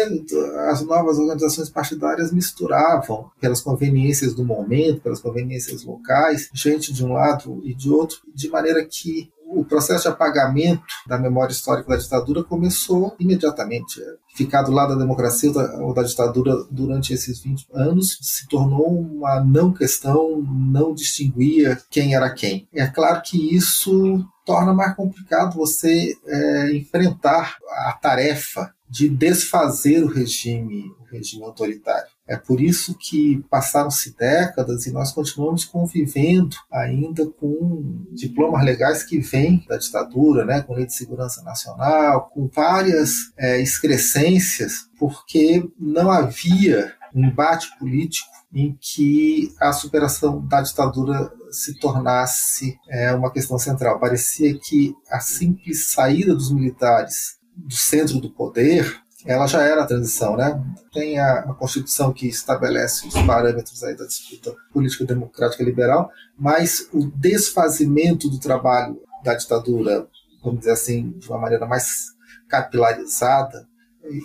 as 0.69 0.83
novas 0.83 1.19
organizações 1.19 1.71
partidárias 1.71 2.33
misturavam, 2.33 3.31
pelas 3.41 3.61
conveniências 3.61 4.35
do 4.35 4.45
momento, 4.45 5.01
pelas 5.01 5.21
conveniências 5.21 5.85
locais, 5.85 6.51
gente 6.53 6.93
de 6.93 7.05
um 7.05 7.13
lado 7.13 7.61
e 7.65 7.75
de 7.75 7.89
outro, 7.91 8.19
de 8.35 8.49
maneira 8.49 8.85
que 8.85 9.31
o 9.55 9.65
processo 9.65 10.05
de 10.05 10.09
apagamento 10.09 10.83
da 11.07 11.19
memória 11.19 11.53
histórica 11.53 11.91
da 11.91 11.97
ditadura 11.97 12.43
começou 12.43 13.15
imediatamente. 13.21 14.01
Ficar 14.35 14.63
do 14.63 14.73
lado 14.73 14.95
da 14.95 15.01
democracia 15.01 15.51
ou 15.81 15.93
da 15.93 16.03
ditadura 16.03 16.65
durante 16.71 17.13
esses 17.13 17.41
20 17.41 17.67
anos 17.73 18.19
se 18.23 18.49
tornou 18.49 18.99
uma 18.99 19.41
não 19.41 19.73
questão, 19.73 20.43
não 20.43 20.95
distinguia 20.95 21.79
quem 21.91 22.15
era 22.15 22.31
quem. 22.31 22.67
É 22.73 22.87
claro 22.87 23.21
que 23.23 23.55
isso 23.55 24.25
torna 24.45 24.73
mais 24.73 24.95
complicado 24.95 25.57
você 25.57 26.17
é, 26.27 26.77
enfrentar 26.77 27.57
a 27.87 27.93
tarefa 27.93 28.73
de 28.89 29.09
desfazer 29.09 30.03
o 30.03 30.07
regime, 30.07 30.93
o 31.01 31.05
regime 31.05 31.45
autoritário. 31.45 32.13
É 32.27 32.37
por 32.37 32.61
isso 32.61 32.95
que 32.99 33.43
passaram-se 33.51 34.17
décadas 34.17 34.87
e 34.87 34.93
nós 34.93 35.13
continuamos 35.13 35.65
convivendo 35.65 36.57
ainda 36.71 37.27
com 37.27 38.05
diplomas 38.13 38.65
legais 38.65 39.03
que 39.03 39.19
vêm 39.19 39.65
da 39.69 39.77
ditadura, 39.77 40.45
né, 40.45 40.63
com 40.63 40.75
lei 40.75 40.87
de 40.87 40.95
segurança 40.95 41.43
nacional, 41.43 42.31
com 42.33 42.49
várias 42.49 43.33
é, 43.37 43.61
excrescências, 43.61 44.89
porque 44.99 45.69
não 45.79 46.11
havia 46.11 46.95
um 47.15 47.25
embate 47.25 47.77
político 47.79 48.31
em 48.55 48.77
que 48.81 49.55
a 49.61 49.73
superação 49.73 50.47
da 50.47 50.61
ditadura 50.61 51.33
se 51.53 51.79
tornasse 51.79 52.79
é, 52.89 53.13
uma 53.13 53.31
questão 53.31 53.59
central. 53.59 54.01
Parecia 54.01 54.59
que 54.59 54.95
a 55.11 55.21
simples 55.21 55.93
saída 55.93 56.35
dos 56.35 56.53
militares 56.53 57.37
do 57.57 57.75
centro 57.75 58.19
do 58.21 58.31
poder 58.31 59.03
ela 59.25 59.47
já 59.47 59.63
era 59.63 59.83
a 59.83 59.87
transição, 59.87 60.37
né? 60.37 60.61
Tem 60.93 61.19
a, 61.19 61.41
a, 61.41 61.55
Constituição 61.55 62.13
que 62.13 62.27
estabelece 62.27 63.07
os 63.07 63.15
parâmetros 63.23 63.83
aí 63.85 63.97
da 63.97 64.05
disputa 64.05 64.55
política 64.73 65.05
democrática 65.05 65.63
liberal, 65.63 66.11
mas 66.37 66.89
o 66.93 67.07
desfazimento 67.07 68.29
do 68.29 68.41
trabalho 68.41 69.01
da 69.23 69.35
ditadura, 69.35 70.09
vamos 70.43 70.61
dizer 70.61 70.73
assim, 70.73 71.11
de 71.11 71.29
uma 71.29 71.39
maneira 71.39 71.67
mais 71.67 72.07
capilarizada, 72.49 73.67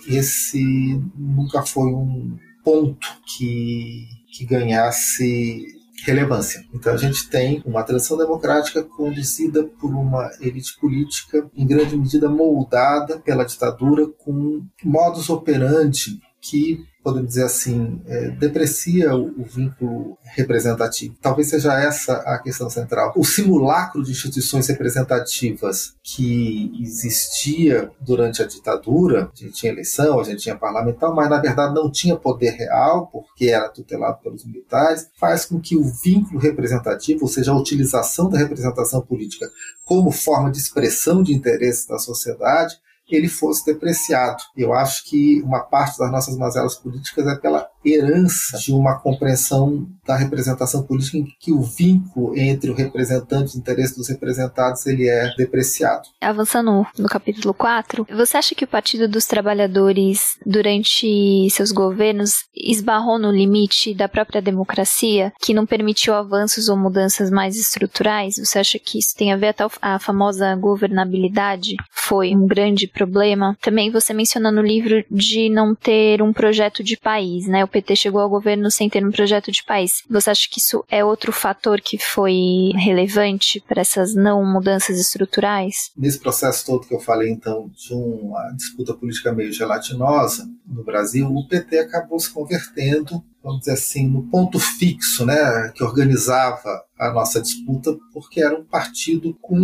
esse 0.08 1.00
nunca 1.14 1.62
foi 1.62 1.92
um 1.92 2.36
ponto 2.64 3.06
que, 3.24 4.06
que 4.32 4.44
ganhasse 4.44 5.77
relevância. 6.04 6.64
Então 6.72 6.92
a 6.92 6.96
gente 6.96 7.28
tem 7.28 7.62
uma 7.64 7.82
transição 7.82 8.16
democrática 8.16 8.82
conduzida 8.82 9.64
por 9.64 9.90
uma 9.90 10.30
elite 10.40 10.78
política 10.80 11.48
em 11.54 11.66
grande 11.66 11.96
medida 11.96 12.28
moldada 12.28 13.18
pela 13.18 13.44
ditadura 13.44 14.06
com 14.06 14.64
modus 14.84 15.28
operandi 15.28 16.20
que 16.40 16.84
podemos 17.08 17.28
dizer 17.30 17.44
assim, 17.44 18.02
é, 18.06 18.28
deprecia 18.32 19.16
o, 19.16 19.40
o, 19.40 19.44
vínculo 19.44 20.18
representativo. 20.24 21.16
Talvez 21.22 21.48
seja 21.48 21.72
essa 21.80 22.16
a 22.18 22.38
questão 22.38 22.68
central. 22.68 23.14
O 23.16 23.24
simulacro 23.24 24.02
de 24.02 24.10
instituições 24.10 24.66
representativas 24.68 25.94
que 26.02 26.70
existia 26.82 27.90
durante 27.98 28.42
a 28.42 28.46
ditadura, 28.46 29.30
a 29.32 29.36
gente 29.36 29.54
tinha 29.54 29.72
eleição, 29.72 30.20
a 30.20 30.24
gente 30.24 30.42
tinha 30.42 30.54
parlamentar, 30.54 31.14
mas 31.14 31.30
na 31.30 31.40
verdade 31.40 31.74
não 31.74 31.90
tinha 31.90 32.14
poder 32.14 32.50
real, 32.50 33.06
porque 33.06 33.46
era 33.46 33.70
tutelado 33.70 34.18
pelos 34.22 34.44
militares, 34.44 35.08
faz 35.18 35.46
com 35.46 35.58
que 35.58 35.76
o 35.76 35.84
vínculo 35.84 36.38
representativo, 36.38 37.22
ou 37.22 37.28
seja, 37.28 37.52
a 37.52 37.58
utilização 37.58 38.28
da 38.28 38.36
representação 38.36 39.00
política 39.00 39.50
como 39.82 40.10
forma 40.10 40.50
de 40.50 40.58
expressão 40.58 41.22
de 41.22 41.32
interesses 41.32 41.86
da 41.86 41.98
sociedade, 41.98 42.76
ele 43.16 43.28
fosse 43.28 43.64
depreciado. 43.64 44.42
Eu 44.56 44.72
acho 44.72 45.04
que 45.04 45.42
uma 45.42 45.60
parte 45.60 45.98
das 45.98 46.10
nossas 46.10 46.36
mazelas 46.36 46.74
políticas 46.74 47.26
é 47.26 47.36
pela 47.36 47.68
herança 47.84 48.58
de 48.58 48.72
uma 48.72 48.98
compreensão 48.98 49.88
da 50.08 50.16
representação 50.16 50.82
política 50.82 51.18
em 51.18 51.26
que 51.38 51.52
o 51.52 51.60
vínculo 51.60 52.34
entre 52.34 52.70
o 52.70 52.74
representante 52.74 53.52
e 53.52 53.58
o 53.58 53.60
interesse 53.60 53.94
dos 53.94 54.08
representados 54.08 54.86
ele 54.86 55.06
é 55.06 55.34
depreciado. 55.36 56.08
Avançando 56.18 56.86
no 56.98 57.08
capítulo 57.08 57.52
4, 57.52 58.06
você 58.10 58.38
acha 58.38 58.54
que 58.54 58.64
o 58.64 58.68
Partido 58.68 59.06
dos 59.06 59.26
Trabalhadores, 59.26 60.38
durante 60.46 61.46
seus 61.50 61.70
governos, 61.70 62.46
esbarrou 62.56 63.18
no 63.18 63.30
limite 63.30 63.94
da 63.94 64.08
própria 64.08 64.40
democracia, 64.40 65.30
que 65.42 65.52
não 65.52 65.66
permitiu 65.66 66.14
avanços 66.14 66.70
ou 66.70 66.76
mudanças 66.76 67.30
mais 67.30 67.56
estruturais? 67.56 68.36
Você 68.38 68.58
acha 68.58 68.78
que 68.78 68.98
isso 68.98 69.14
tem 69.14 69.30
a 69.30 69.36
ver 69.36 69.52
com 69.52 69.68
a 69.82 69.98
famosa 69.98 70.54
governabilidade? 70.56 71.76
Foi 71.92 72.34
um 72.34 72.46
grande 72.46 72.88
problema. 72.88 73.54
Também 73.60 73.90
você 73.90 74.14
menciona 74.14 74.50
no 74.50 74.62
livro 74.62 75.04
de 75.10 75.50
não 75.50 75.74
ter 75.74 76.22
um 76.22 76.32
projeto 76.32 76.82
de 76.82 76.96
país, 76.96 77.46
né? 77.46 77.62
O 77.62 77.68
PT 77.68 77.94
chegou 77.96 78.22
ao 78.22 78.30
governo 78.30 78.70
sem 78.70 78.88
ter 78.88 79.04
um 79.04 79.10
projeto 79.10 79.52
de 79.52 79.62
país. 79.64 79.97
Você 80.08 80.30
acha 80.30 80.48
que 80.50 80.60
isso 80.60 80.84
é 80.88 81.04
outro 81.04 81.32
fator 81.32 81.80
que 81.80 81.98
foi 81.98 82.72
relevante 82.74 83.60
para 83.66 83.80
essas 83.80 84.14
não 84.14 84.44
mudanças 84.44 84.98
estruturais? 84.98 85.90
Nesse 85.96 86.18
processo 86.18 86.64
todo 86.66 86.86
que 86.86 86.94
eu 86.94 87.00
falei, 87.00 87.30
então, 87.30 87.70
de 87.74 87.92
uma 87.94 88.50
disputa 88.52 88.94
política 88.94 89.32
meio 89.32 89.52
gelatinosa 89.52 90.48
no 90.66 90.84
Brasil, 90.84 91.26
o 91.26 91.48
PT 91.48 91.78
acabou 91.78 92.18
se 92.18 92.30
convertendo 92.30 93.22
vamos 93.42 93.60
dizer 93.60 93.72
assim, 93.72 94.06
no 94.06 94.24
ponto 94.24 94.58
fixo, 94.58 95.24
né, 95.24 95.72
que 95.74 95.82
organizava 95.82 96.84
a 96.98 97.10
nossa 97.10 97.40
disputa, 97.40 97.96
porque 98.12 98.42
era 98.42 98.54
um 98.54 98.64
partido 98.64 99.32
com 99.40 99.56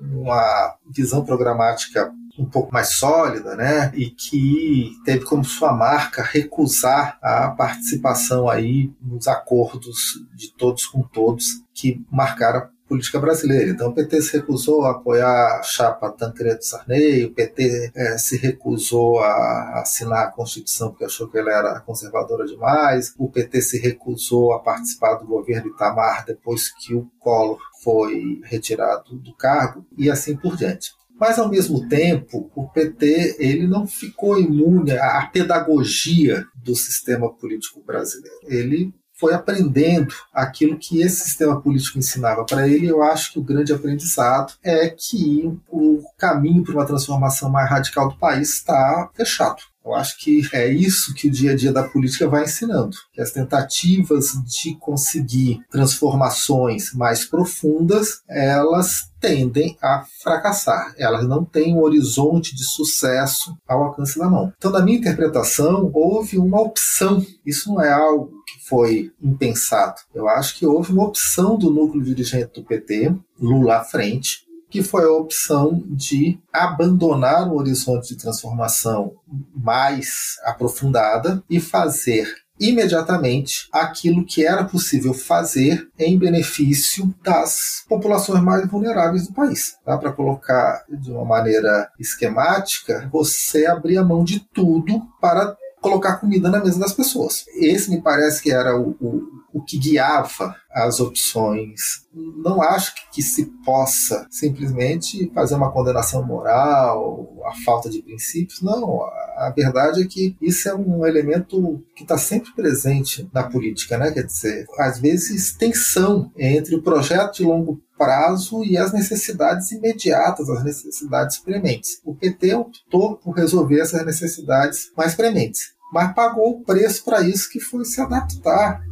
uma 0.00 0.76
visão 0.88 1.24
programática 1.24 2.12
um 2.38 2.46
pouco 2.46 2.72
mais 2.72 2.94
sólida, 2.94 3.54
né? 3.54 3.92
E 3.94 4.10
que 4.10 4.92
teve 5.04 5.24
como 5.24 5.44
sua 5.44 5.72
marca 5.72 6.22
recusar 6.22 7.18
a 7.22 7.50
participação 7.50 8.48
aí 8.48 8.90
nos 9.00 9.28
acordos 9.28 9.96
de 10.34 10.52
todos 10.52 10.86
com 10.86 11.02
todos 11.02 11.44
que 11.74 12.04
marcaram 12.10 12.60
a 12.60 12.70
política 12.88 13.18
brasileira. 13.18 13.70
Então 13.70 13.88
o 13.88 13.94
PT 13.94 14.20
se 14.22 14.36
recusou 14.36 14.84
a 14.84 14.90
apoiar 14.90 15.58
a 15.58 15.62
chapa 15.62 16.10
Tancredo 16.10 16.62
Sarney, 16.62 17.24
o 17.24 17.32
PT 17.32 17.92
é, 17.94 18.18
se 18.18 18.36
recusou 18.36 19.18
a 19.20 19.80
assinar 19.80 20.26
a 20.26 20.30
Constituição 20.30 20.90
porque 20.90 21.04
achou 21.04 21.28
que 21.28 21.38
ela 21.38 21.50
era 21.50 21.80
conservadora 21.80 22.44
demais, 22.44 23.14
o 23.18 23.30
PT 23.30 23.62
se 23.62 23.78
recusou 23.78 24.52
a 24.52 24.58
participar 24.58 25.14
do 25.14 25.26
governo 25.26 25.70
Itamar 25.70 26.24
depois 26.26 26.70
que 26.70 26.94
o 26.94 27.10
Collor 27.18 27.58
foi 27.82 28.40
retirado 28.44 29.16
do 29.16 29.34
cargo 29.34 29.86
e 29.96 30.10
assim 30.10 30.36
por 30.36 30.56
diante. 30.56 30.92
Mas, 31.22 31.38
ao 31.38 31.48
mesmo 31.48 31.88
tempo, 31.88 32.50
o 32.52 32.66
PT 32.66 33.36
ele 33.38 33.68
não 33.68 33.86
ficou 33.86 34.40
imune 34.40 34.90
à 34.90 35.24
pedagogia 35.32 36.44
do 36.56 36.74
sistema 36.74 37.32
político 37.32 37.80
brasileiro. 37.80 38.40
Ele 38.42 38.92
foi 39.12 39.32
aprendendo 39.32 40.12
aquilo 40.34 40.76
que 40.76 41.00
esse 41.00 41.22
sistema 41.22 41.62
político 41.62 41.96
ensinava 41.96 42.44
para 42.44 42.66
ele. 42.66 42.88
Eu 42.88 43.04
acho 43.04 43.34
que 43.34 43.38
o 43.38 43.44
grande 43.44 43.72
aprendizado 43.72 44.54
é 44.64 44.88
que 44.88 45.48
o 45.70 46.02
caminho 46.18 46.64
para 46.64 46.74
uma 46.74 46.86
transformação 46.86 47.48
mais 47.48 47.70
radical 47.70 48.08
do 48.08 48.18
país 48.18 48.54
está 48.54 49.08
fechado. 49.14 49.62
Eu 49.84 49.94
acho 49.94 50.18
que 50.18 50.42
é 50.52 50.68
isso 50.72 51.14
que 51.14 51.28
o 51.28 51.30
dia 51.30 51.52
a 51.52 51.56
dia 51.56 51.72
da 51.72 51.82
política 51.82 52.28
vai 52.28 52.44
ensinando, 52.44 52.96
que 53.12 53.20
as 53.20 53.32
tentativas 53.32 54.32
de 54.46 54.76
conseguir 54.76 55.60
transformações 55.70 56.92
mais 56.94 57.24
profundas, 57.24 58.22
elas 58.28 59.10
tendem 59.20 59.76
a 59.80 60.04
fracassar. 60.22 60.94
Elas 60.98 61.26
não 61.26 61.44
têm 61.44 61.74
um 61.74 61.80
horizonte 61.80 62.54
de 62.54 62.64
sucesso 62.64 63.56
ao 63.66 63.84
alcance 63.84 64.18
da 64.18 64.28
mão. 64.28 64.52
Então, 64.56 64.70
na 64.70 64.82
minha 64.82 64.98
interpretação, 64.98 65.90
houve 65.94 66.38
uma 66.38 66.60
opção. 66.60 67.24
Isso 67.46 67.72
não 67.72 67.80
é 67.80 67.92
algo 67.92 68.30
que 68.46 68.68
foi 68.68 69.12
impensado. 69.22 69.94
Eu 70.14 70.28
acho 70.28 70.58
que 70.58 70.66
houve 70.66 70.92
uma 70.92 71.04
opção 71.04 71.56
do 71.56 71.70
núcleo 71.70 72.02
dirigente 72.02 72.52
do 72.54 72.64
PT, 72.64 73.14
Lula 73.40 73.78
à 73.78 73.84
frente, 73.84 74.44
que 74.72 74.82
foi 74.82 75.04
a 75.04 75.12
opção 75.12 75.84
de 75.86 76.40
abandonar 76.50 77.46
o 77.46 77.56
horizonte 77.56 78.08
de 78.08 78.16
transformação 78.16 79.12
mais 79.54 80.38
aprofundada 80.44 81.42
e 81.48 81.60
fazer 81.60 82.26
imediatamente 82.58 83.68
aquilo 83.70 84.24
que 84.24 84.46
era 84.46 84.64
possível 84.64 85.12
fazer 85.12 85.88
em 85.98 86.18
benefício 86.18 87.14
das 87.22 87.84
populações 87.86 88.42
mais 88.42 88.66
vulneráveis 88.66 89.26
do 89.26 89.34
país. 89.34 89.76
Para 89.84 90.12
colocar 90.12 90.84
de 90.88 91.10
uma 91.10 91.24
maneira 91.24 91.90
esquemática, 92.00 93.08
você 93.12 93.66
abria 93.66 94.02
mão 94.02 94.24
de 94.24 94.40
tudo 94.40 95.02
para 95.20 95.54
colocar 95.82 96.16
comida 96.16 96.48
na 96.48 96.60
mesa 96.62 96.78
das 96.78 96.92
pessoas. 96.94 97.44
Esse 97.56 97.90
me 97.90 98.00
parece 98.00 98.40
que 98.40 98.52
era 98.52 98.74
o, 98.78 98.96
o, 99.00 99.41
o 99.52 99.62
que 99.62 99.78
guiava 99.78 100.56
as 100.70 101.00
opções. 101.00 102.06
Não 102.14 102.62
acho 102.62 102.94
que, 102.94 103.00
que, 103.16 103.22
se 103.22 103.46
possa 103.64 104.26
simplesmente 104.30 105.30
fazer 105.34 105.54
uma 105.54 105.70
condenação 105.70 106.24
moral, 106.24 107.28
a 107.44 107.52
falta 107.64 107.90
de 107.90 108.02
princípios. 108.02 108.62
Não, 108.62 109.02
a, 109.02 109.52
verdade 109.54 110.02
é 110.02 110.06
que 110.06 110.36
isso 110.40 110.68
é 110.68 110.74
um 110.74 111.06
elemento 111.06 111.84
que 111.94 112.02
está 112.02 112.16
sempre 112.16 112.52
presente 112.54 113.28
na 113.32 113.44
política, 113.44 113.98
né? 113.98 114.10
Quer 114.10 114.24
dizer, 114.24 114.66
às 114.78 114.98
vezes 114.98 115.52
tensão 115.52 116.30
entre 116.36 116.74
o 116.74 116.82
projeto 116.82 117.36
de 117.36 117.44
longo 117.44 117.80
prazo 117.96 118.64
e 118.64 118.76
as 118.76 118.92
necessidades 118.92 119.70
imediatas, 119.70 120.48
as 120.48 120.64
necessidades 120.64 121.38
prementes. 121.38 122.00
O 122.04 122.14
PT 122.14 122.54
optou 122.54 123.16
por 123.16 123.32
resolver 123.32 123.80
essas 123.80 124.04
necessidades 124.04 124.90
mais 124.96 125.14
prementes, 125.14 125.74
mas 125.92 126.14
pagou 126.14 126.50
o 126.50 126.64
preço 126.64 127.04
para 127.04 127.20
isso, 127.20 127.48
que 127.50 127.60
foi 127.60 127.84
se 127.84 128.00
adaptar 128.00 128.82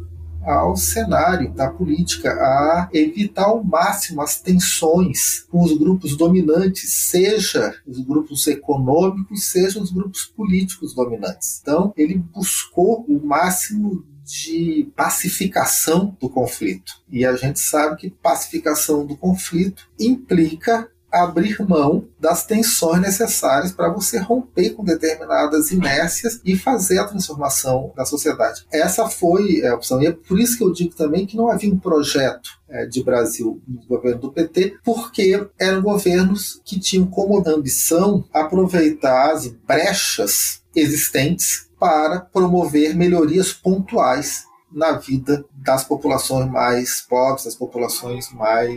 ao 0.43 0.75
cenário 0.75 1.53
da 1.53 1.69
política, 1.69 2.31
a 2.31 2.89
evitar 2.93 3.45
ao 3.45 3.63
máximo 3.63 4.21
as 4.21 4.39
tensões 4.39 5.45
com 5.49 5.63
os 5.63 5.77
grupos 5.77 6.17
dominantes, 6.17 7.07
seja 7.09 7.75
os 7.85 7.99
grupos 7.99 8.47
econômicos, 8.47 9.51
seja 9.51 9.79
os 9.79 9.91
grupos 9.91 10.25
políticos 10.25 10.93
dominantes. 10.93 11.59
Então, 11.61 11.93
ele 11.95 12.17
buscou 12.17 13.05
o 13.07 13.25
máximo 13.25 14.05
de 14.23 14.89
pacificação 14.95 16.15
do 16.19 16.29
conflito. 16.29 16.93
E 17.09 17.25
a 17.25 17.35
gente 17.35 17.59
sabe 17.59 17.97
que 17.97 18.09
pacificação 18.09 19.05
do 19.05 19.17
conflito 19.17 19.89
implica 19.99 20.89
abrir 21.11 21.61
mão 21.67 22.07
das 22.19 22.45
tensões 22.45 23.01
necessárias 23.01 23.71
para 23.71 23.89
você 23.89 24.17
romper 24.17 24.71
com 24.71 24.83
determinadas 24.83 25.71
inércias 25.71 26.39
e 26.45 26.55
fazer 26.55 26.99
a 26.99 27.07
transformação 27.07 27.91
da 27.95 28.05
sociedade. 28.05 28.65
Essa 28.71 29.07
foi 29.09 29.65
a 29.65 29.75
opção. 29.75 30.01
E 30.01 30.07
é 30.07 30.11
por 30.11 30.39
isso 30.39 30.57
que 30.57 30.63
eu 30.63 30.71
digo 30.71 30.95
também 30.95 31.25
que 31.25 31.35
não 31.35 31.49
havia 31.49 31.73
um 31.73 31.79
projeto 31.79 32.49
é, 32.69 32.85
de 32.85 33.03
Brasil 33.03 33.61
no 33.67 33.85
governo 33.85 34.21
do 34.21 34.31
PT, 34.31 34.77
porque 34.83 35.45
eram 35.59 35.81
governos 35.81 36.61
que 36.63 36.79
tinham 36.79 37.05
como 37.05 37.41
ambição 37.47 38.23
aproveitar 38.33 39.31
as 39.31 39.47
brechas 39.47 40.61
existentes 40.75 41.69
para 41.79 42.19
promover 42.19 42.95
melhorias 42.95 43.51
pontuais 43.51 44.45
na 44.73 44.93
vida 44.93 45.43
das 45.53 45.83
populações 45.83 46.49
mais 46.49 47.01
pobres, 47.01 47.45
das 47.45 47.55
populações 47.55 48.31
mais 48.31 48.69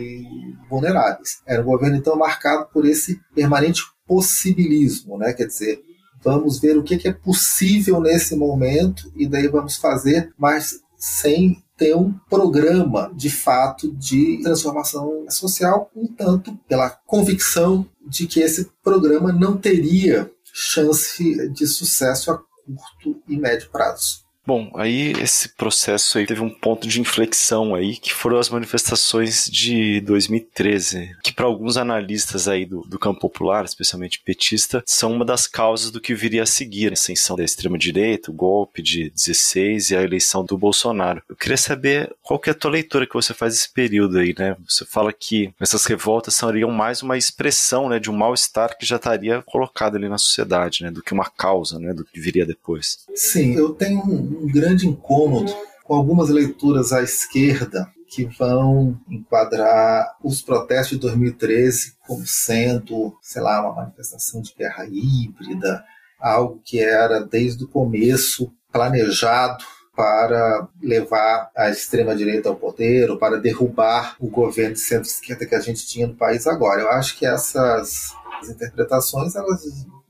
vulneráveis. 0.69 1.41
Era 1.45 1.61
um 1.61 1.65
governo, 1.65 1.95
então, 1.95 2.15
marcado 2.15 2.67
por 2.71 2.85
esse 2.85 3.19
permanente 3.33 3.81
possibilismo, 4.07 5.17
né? 5.17 5.33
quer 5.33 5.47
dizer, 5.47 5.81
vamos 6.23 6.59
ver 6.59 6.77
o 6.77 6.83
que 6.83 7.07
é 7.07 7.13
possível 7.13 7.99
nesse 7.99 8.35
momento 8.35 9.11
e 9.15 9.27
daí 9.27 9.47
vamos 9.47 9.77
fazer, 9.77 10.33
mas 10.37 10.79
sem 10.97 11.63
ter 11.77 11.95
um 11.95 12.13
programa 12.29 13.11
de 13.15 13.29
fato 13.29 13.91
de 13.91 14.39
transformação 14.41 15.25
social, 15.29 15.91
um 15.95 16.07
tanto 16.07 16.55
pela 16.67 16.89
convicção 16.89 17.85
de 18.07 18.27
que 18.27 18.39
esse 18.39 18.71
programa 18.83 19.31
não 19.31 19.57
teria 19.57 20.31
chance 20.53 21.49
de 21.49 21.67
sucesso 21.67 22.31
a 22.31 22.37
curto 22.37 23.21
e 23.27 23.37
médio 23.37 23.69
prazo. 23.69 24.24
Bom, 24.45 24.71
aí 24.75 25.13
esse 25.13 25.49
processo 25.49 26.17
aí 26.17 26.25
teve 26.27 26.41
um 26.41 26.49
ponto 26.49 26.87
de 26.87 27.01
inflexão 27.01 27.73
aí, 27.73 27.97
que 27.97 28.13
foram 28.13 28.37
as 28.37 28.49
manifestações 28.49 29.45
de 29.45 29.99
2013, 30.01 31.15
que 31.23 31.33
para 31.33 31.45
alguns 31.45 31.77
analistas 31.77 32.47
aí 32.47 32.63
do, 32.63 32.81
do 32.81 32.99
campo 32.99 33.21
popular, 33.21 33.65
especialmente 33.65 34.21
petista, 34.23 34.83
são 34.85 35.11
uma 35.13 35.25
das 35.25 35.47
causas 35.47 35.89
do 35.89 35.99
que 35.99 36.13
viria 36.13 36.43
a 36.43 36.45
seguir, 36.45 36.91
a 36.91 36.93
ascensão 36.93 37.35
da 37.35 37.43
extrema-direita, 37.43 38.29
o 38.29 38.33
golpe 38.33 38.83
de 38.83 39.09
16 39.09 39.89
e 39.89 39.95
a 39.95 40.03
eleição 40.03 40.45
do 40.45 40.57
Bolsonaro. 40.57 41.23
Eu 41.27 41.35
queria 41.35 41.57
saber 41.57 42.13
qual 42.21 42.39
que 42.39 42.49
é 42.49 42.51
a 42.51 42.55
tua 42.55 42.71
leitura 42.71 43.07
que 43.07 43.15
você 43.15 43.33
faz 43.33 43.53
desse 43.53 43.69
período 43.69 44.19
aí, 44.19 44.35
né? 44.37 44.55
Você 44.67 44.85
fala 44.85 45.11
que 45.11 45.51
essas 45.59 45.85
revoltas 45.85 46.35
seriam 46.35 46.69
mais 46.69 47.01
uma 47.01 47.17
expressão, 47.17 47.89
né, 47.89 47.99
de 47.99 48.11
um 48.11 48.15
mal-estar 48.15 48.77
que 48.77 48.85
já 48.85 48.97
estaria 48.97 49.41
colocado 49.41 49.95
ali 49.95 50.07
na 50.07 50.19
sociedade, 50.19 50.83
né, 50.83 50.91
do 50.91 51.01
que 51.01 51.13
uma 51.13 51.29
causa, 51.29 51.79
né, 51.79 51.93
do 51.93 52.05
que 52.05 52.19
viria 52.19 52.45
depois. 52.45 52.99
Sim, 53.15 53.55
eu 53.55 53.73
tenho 53.73 54.34
um 54.35 54.51
grande 54.51 54.87
incômodo 54.87 55.53
com 55.83 55.95
algumas 55.95 56.29
leituras 56.29 56.91
à 56.91 57.01
esquerda 57.01 57.87
que 58.07 58.25
vão 58.25 58.99
enquadrar 59.09 60.15
os 60.23 60.41
protestos 60.41 60.91
de 60.91 60.99
2013 60.99 61.95
como 62.07 62.25
sendo, 62.25 63.17
sei 63.21 63.41
lá, 63.41 63.61
uma 63.61 63.75
manifestação 63.75 64.41
de 64.41 64.53
guerra 64.57 64.85
híbrida, 64.85 65.83
algo 66.19 66.61
que 66.63 66.79
era 66.79 67.19
desde 67.19 67.63
o 67.63 67.67
começo 67.67 68.51
planejado 68.71 69.63
para 69.95 70.67
levar 70.81 71.49
a 71.55 71.69
extrema-direita 71.69 72.49
ao 72.49 72.55
poder 72.55 73.09
ou 73.09 73.17
para 73.17 73.39
derrubar 73.39 74.15
o 74.19 74.27
governo 74.27 74.73
de 74.73 74.81
centro-esquerda 74.81 75.45
que 75.45 75.55
a 75.55 75.59
gente 75.59 75.87
tinha 75.87 76.07
no 76.07 76.15
país 76.15 76.45
agora. 76.45 76.81
Eu 76.81 76.91
acho 76.91 77.17
que 77.17 77.25
essas 77.25 78.13
interpretações 78.49 79.35
elas 79.35 79.63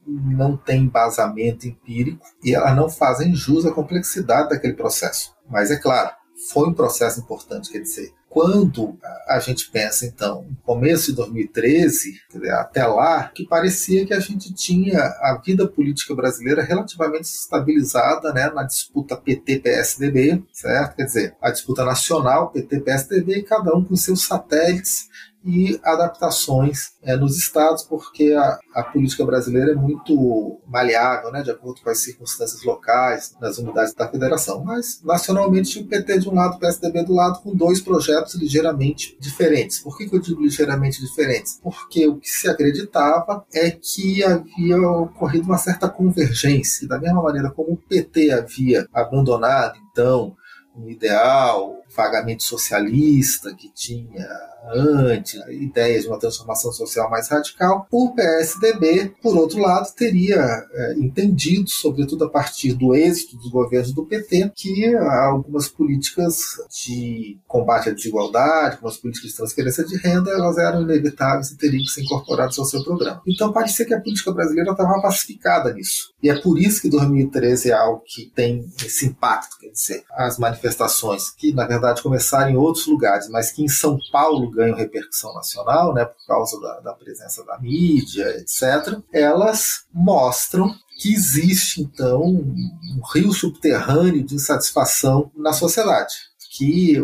não 0.08 0.56
tem 0.56 0.84
embasamento 0.84 1.68
empírico 1.68 2.26
e 2.44 2.54
elas 2.54 2.76
não 2.76 2.90
fazem 2.90 3.34
jus 3.34 3.66
à 3.66 3.72
complexidade 3.72 4.50
daquele 4.50 4.74
processo. 4.74 5.34
Mas 5.50 5.72
é 5.72 5.78
claro, 5.78 6.12
foi 6.52 6.68
um 6.68 6.74
processo 6.74 7.20
importante, 7.20 7.72
quer 7.72 7.80
dizer, 7.80 8.14
quando 8.36 8.98
a 9.30 9.40
gente 9.40 9.72
pensa, 9.72 10.06
então, 10.06 10.42
no 10.42 10.58
começo 10.58 11.06
de 11.06 11.14
2013, 11.16 12.20
até 12.52 12.86
lá, 12.86 13.30
que 13.30 13.48
parecia 13.48 14.06
que 14.06 14.14
a 14.14 14.20
gente 14.20 14.54
tinha 14.54 15.00
a 15.00 15.42
vida 15.42 15.66
política 15.66 16.14
brasileira 16.14 16.62
relativamente 16.62 17.24
estabilizada 17.24 18.34
né, 18.34 18.50
na 18.50 18.64
disputa 18.64 19.16
PT-PSDB, 19.16 20.44
certo? 20.52 20.98
Quer 20.98 21.06
dizer, 21.06 21.36
a 21.42 21.50
disputa 21.50 21.86
nacional 21.86 22.52
PT-PSDB 22.52 23.44
cada 23.44 23.74
um 23.74 23.86
com 23.86 23.96
seus 23.96 24.24
satélites 24.24 25.08
e 25.46 25.80
adaptações 25.84 26.94
é, 27.04 27.16
nos 27.16 27.38
estados, 27.38 27.84
porque 27.84 28.34
a, 28.34 28.60
a, 28.74 28.84
política 28.84 29.24
brasileira 29.24 29.72
é 29.72 29.76
muito 29.76 30.60
maleável, 30.68 31.32
né, 31.32 31.44
de 31.44 31.52
acordo 31.52 31.82
com 31.82 31.90
as 31.90 32.00
circunstâncias 32.00 32.64
locais, 32.64 33.36
nas 33.40 33.60
unidades 33.60 33.94
da 33.94 34.08
federação. 34.08 34.64
Mas, 34.64 35.02
nacionalmente, 35.04 35.80
o 35.80 35.86
PT 35.86 36.20
de 36.20 36.30
um 36.30 36.34
lado, 36.34 36.56
o 36.56 36.60
PSDB 36.60 37.04
do 37.04 37.14
lado, 37.14 37.42
com 37.42 37.56
dois 37.56 37.80
projetos 37.80 38.34
ligeiramente 38.36 39.16
diferentes. 39.20 39.80
Por 39.80 39.96
que, 39.98 40.10
que 40.10 40.16
eu 40.16 40.20
digo 40.20 40.42
ligeiramente 40.42 41.00
diferentes? 41.00 41.60
Porque 41.62 42.08
o 42.08 42.18
que 42.18 42.30
se 42.30 42.50
acreditava 42.50 43.46
é 43.54 43.70
que 43.70 44.24
havia 44.24 44.82
ocorrido 44.82 45.46
uma 45.46 45.58
certa 45.58 45.88
convergência, 45.88 46.88
da 46.88 47.00
mesma 47.00 47.22
maneira 47.22 47.52
como 47.52 47.74
o 47.74 47.78
PT 47.78 48.32
havia 48.32 48.88
abandonado, 48.92 49.78
então, 49.92 50.36
um 50.78 50.90
ideal 50.90 51.82
vagamente 51.96 52.44
socialista 52.44 53.54
que 53.56 53.72
tinha 53.74 54.28
antes, 54.74 55.40
ideias 55.50 56.04
de 56.04 56.10
uma 56.10 56.20
transformação 56.20 56.72
social 56.72 57.10
mais 57.10 57.28
radical. 57.30 57.88
O 57.92 58.14
PSDB, 58.14 59.14
por 59.22 59.38
outro 59.38 59.60
lado, 59.60 59.94
teria 59.96 60.40
é, 60.72 60.94
entendido, 60.98 61.70
sobretudo 61.70 62.26
a 62.26 62.30
partir 62.30 62.74
do 62.74 62.96
êxito 62.96 63.38
dos 63.38 63.50
governos 63.50 63.94
do 63.94 64.06
PT, 64.06 64.52
que 64.56 64.96
algumas 64.96 65.68
políticas 65.68 66.38
de 66.84 67.38
combate 67.48 67.90
à 67.90 67.94
desigualdade, 67.94 68.76
algumas 68.76 68.98
políticas 68.98 69.32
de 69.32 69.38
transferência 69.38 69.86
de 69.86 69.98
renda, 69.98 70.32
elas 70.32 70.58
eram 70.58 70.82
inevitáveis 70.82 71.52
e 71.52 71.58
teriam 71.58 71.84
que 71.84 71.92
ser 71.92 72.02
incorporadas 72.02 72.58
ao 72.58 72.66
seu 72.66 72.84
programa. 72.84 73.22
Então 73.28 73.54
parecia 73.54 73.86
que 73.86 73.94
a 73.94 74.02
política 74.02 74.32
brasileira 74.32 74.72
estava 74.72 75.02
pacificada 75.02 75.74
nisso. 75.74 76.14
E 76.22 76.30
é 76.30 76.42
por 76.42 76.60
isso 76.60 76.82
que 76.82 76.90
2013 76.90 77.70
é 77.70 77.74
algo 77.74 78.02
que 78.06 78.32
tem 78.34 78.66
esse 78.84 79.06
impacto, 79.06 79.58
quer 79.60 79.70
dizer, 79.70 80.04
as 80.12 80.40
manifestações 80.66 81.30
que, 81.30 81.54
na 81.54 81.66
verdade, 81.66 82.02
começaram 82.02 82.50
em 82.50 82.58
outros 82.58 82.88
lugares, 82.88 83.30
mas 83.30 83.52
que 83.52 83.64
em 83.64 83.68
São 83.68 83.98
Paulo 84.12 84.50
ganham 84.50 84.76
repercussão 84.76 85.34
nacional, 85.34 85.94
né, 85.94 86.06
por 86.06 86.26
causa 86.28 86.60
da, 86.60 86.80
da 86.80 86.94
presença 86.94 87.44
da 87.46 87.60
mídia, 87.60 88.28
etc., 88.38 89.00
elas 89.14 89.86
mostram 89.94 90.74
que 90.98 91.14
existe, 91.14 91.82
então, 91.82 92.24
um 92.24 93.02
rio 93.14 93.32
subterrâneo 93.34 94.24
de 94.24 94.36
insatisfação 94.36 95.32
na 95.36 95.54
sociedade, 95.54 96.16
que 96.58 96.98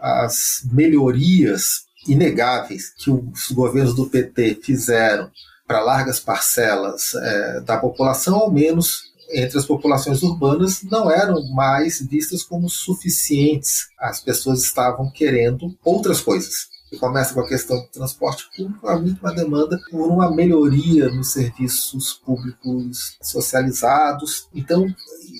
as 0.00 0.62
melhorias 0.72 1.86
inegáveis 2.06 2.94
que 2.96 3.10
os 3.10 3.50
governos 3.50 3.94
do 3.94 4.08
PT 4.08 4.60
fizeram 4.62 5.30
para 5.66 5.80
largas 5.80 6.20
parcelas 6.20 7.12
é, 7.14 7.60
da 7.60 7.76
população, 7.76 8.36
ao 8.36 8.50
menos 8.50 9.07
entre 9.30 9.58
as 9.58 9.66
populações 9.66 10.22
urbanas, 10.22 10.82
não 10.82 11.10
eram 11.10 11.46
mais 11.50 12.00
vistas 12.00 12.42
como 12.42 12.68
suficientes. 12.68 13.88
As 13.98 14.20
pessoas 14.20 14.62
estavam 14.62 15.10
querendo 15.10 15.76
outras 15.84 16.20
coisas 16.20 16.77
que 16.88 16.96
começa 16.96 17.34
com 17.34 17.40
a 17.40 17.48
questão 17.48 17.78
do 17.80 17.88
transporte 17.88 18.48
público, 18.56 18.86
há 18.88 18.98
muito 18.98 19.20
uma 19.20 19.34
demanda 19.34 19.78
por 19.90 20.08
uma 20.08 20.30
melhoria 20.30 21.08
nos 21.10 21.32
serviços 21.32 22.14
públicos 22.24 23.16
socializados. 23.22 24.48
Então, 24.54 24.86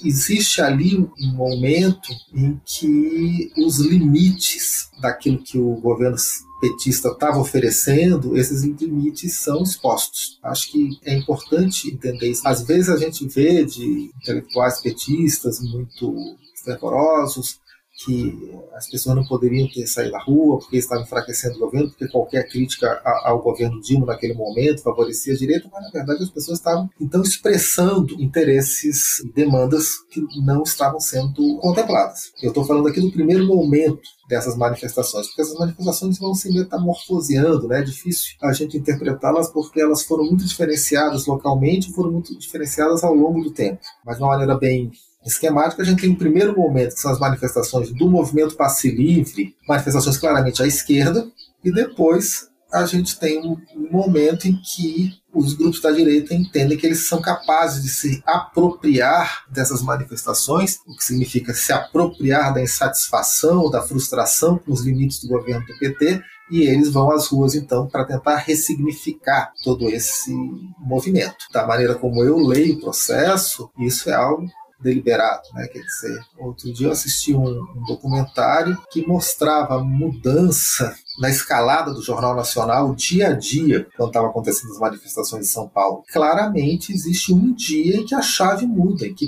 existe 0.05 0.61
ali 0.61 0.97
um 0.97 1.33
momento 1.35 2.09
em 2.35 2.61
que 2.65 3.51
os 3.57 3.79
limites 3.79 4.91
daquilo 5.01 5.43
que 5.43 5.59
o 5.59 5.77
governo 5.77 6.17
petista 6.61 7.09
estava 7.09 7.39
oferecendo, 7.39 8.37
esses 8.37 8.63
limites 8.63 9.35
são 9.35 9.63
expostos. 9.63 10.39
Acho 10.43 10.73
que 10.73 10.99
é 11.05 11.15
importante 11.15 11.89
entender 11.89 12.31
isso. 12.31 12.47
Às 12.47 12.63
vezes 12.63 12.89
a 12.89 12.97
gente 12.97 13.27
vê 13.29 13.65
de 13.65 14.11
intelectuais 14.17 14.81
petistas 14.81 15.61
muito 15.61 16.37
fervorosos 16.65 17.61
que 18.05 18.57
as 18.75 18.89
pessoas 18.89 19.17
não 19.17 19.25
poderiam 19.25 19.69
ter 19.69 19.87
saído 19.87 20.13
da 20.13 20.23
rua 20.23 20.59
porque 20.59 20.77
estavam 20.77 21.03
enfraquecendo 21.03 21.57
o 21.57 21.59
governo, 21.59 21.89
porque 21.89 22.09
qualquer 22.09 22.49
crítica 22.49 23.01
ao 23.25 23.43
governo 23.43 23.81
Dilma 23.81 24.07
naquele 24.07 24.35
momento 24.35 24.83
favorecia 24.83 25.35
a 25.35 25.37
direita, 25.37 25.69
mas 25.73 25.83
na 25.83 25.91
verdade 25.91 26.23
as 26.23 26.31
pessoas 26.31 26.59
estavam 26.59 26.89
então 27.01 27.23
expressando 27.23 28.15
interesses 28.23 29.19
e 29.21 29.33
demandas 29.33 29.99
que 30.11 30.23
não 30.45 30.63
estavam 30.63 31.01
sendo 31.01 31.59
contempladas. 31.59 32.33
Eu 32.41 32.51
estou 32.51 32.65
falando 32.65 32.87
aqui 32.87 33.01
do 33.01 33.11
primeiro 33.11 33.45
momento 33.47 34.01
dessas 34.29 34.57
manifestações, 34.57 35.27
porque 35.27 35.43
essas 35.43 35.59
manifestações 35.59 36.19
vão 36.19 36.35
se 36.35 36.53
metamorfoseando, 36.53 37.67
né? 37.67 37.81
É 37.81 37.83
difícil 37.83 38.37
a 38.43 38.53
gente 38.53 38.77
interpretá-las 38.77 39.51
porque 39.51 39.81
elas 39.81 40.05
foram 40.05 40.25
muito 40.25 40.45
diferenciadas 40.45 41.27
localmente, 41.27 41.93
foram 41.93 42.13
muito 42.13 42.39
diferenciadas 42.39 43.03
ao 43.03 43.15
longo 43.15 43.43
do 43.43 43.51
tempo, 43.51 43.81
mas 44.05 44.19
de 44.19 44.23
uma 44.23 44.31
maneira 44.31 44.57
bem 44.57 44.93
esquemática, 45.25 45.83
a 45.83 45.85
gente 45.85 46.03
tem 46.03 46.11
um 46.11 46.17
primeiro 46.17 46.57
momento, 46.57 46.95
que 46.95 47.01
são 47.01 47.11
as 47.11 47.19
manifestações 47.19 47.91
do 47.93 48.09
movimento 48.09 48.57
passe 48.57 48.91
livre, 48.91 49.55
manifestações 49.69 50.17
claramente 50.17 50.63
à 50.63 50.67
esquerda, 50.67 51.27
e 51.65 51.73
depois 51.73 52.49
a 52.73 52.85
gente 52.85 53.19
tem 53.19 53.41
um 53.41 53.57
momento 53.91 54.47
em 54.47 54.61
que 54.61 55.11
os 55.33 55.55
grupos 55.55 55.81
da 55.81 55.91
direita 55.91 56.35
entendem 56.35 56.77
que 56.77 56.87
eles 56.87 57.09
são 57.09 57.21
capazes 57.21 57.83
de 57.83 57.89
se 57.89 58.23
apropriar 58.27 59.45
dessas 59.51 59.83
manifestações, 59.83 60.79
o 60.87 60.95
que 60.97 61.05
significa 61.05 61.55
se 61.55 61.73
apropriar 61.73 62.53
da 62.53 62.63
insatisfação, 62.63 63.71
da 63.71 63.83
frustração 63.83 64.59
com 64.59 64.73
os 64.73 64.83
limites 64.83 65.21
do 65.21 65.29
governo 65.29 65.65
do 65.67 65.79
PT, 65.79 66.23
e 66.51 66.63
eles 66.63 66.91
vão 66.91 67.11
às 67.11 67.29
ruas 67.29 67.55
então 67.55 67.87
para 67.87 68.05
tentar 68.05 68.37
ressignificar 68.37 69.53
todo 69.63 69.89
esse 69.89 70.33
movimento. 70.79 71.37
Da 71.53 71.67
maneira 71.67 71.95
como 71.95 72.23
eu 72.23 72.39
leio 72.39 72.77
o 72.77 72.81
processo, 72.81 73.71
isso 73.79 74.09
é 74.11 74.15
algo 74.15 74.47
deliberado, 74.81 75.43
né? 75.55 75.67
Quer 75.69 75.81
dizer, 75.81 76.21
outro 76.39 76.73
dia 76.73 76.87
eu 76.87 76.93
assisti 76.93 77.35
um, 77.35 77.49
um 77.49 77.85
documentário 77.87 78.79
que 78.91 79.07
mostrava 79.07 79.77
a 79.77 79.83
mudança 79.83 80.95
na 81.21 81.29
escalada 81.29 81.93
do 81.93 82.03
Jornal 82.03 82.35
Nacional, 82.35 82.95
dia 82.95 83.29
a 83.29 83.33
dia, 83.33 83.89
quando 83.97 84.11
estavam 84.11 84.31
acontecendo 84.31 84.73
as 84.73 84.79
manifestações 84.79 85.47
em 85.47 85.51
São 85.51 85.69
Paulo. 85.69 86.05
Claramente 86.13 86.93
existe 86.93 87.33
um 87.33 87.53
dia 87.53 87.97
em 87.97 88.07
que 88.07 88.15
a 88.15 88.23
chave 88.23 88.67
muda, 88.67 89.07
em 89.07 89.15
que 89.15 89.27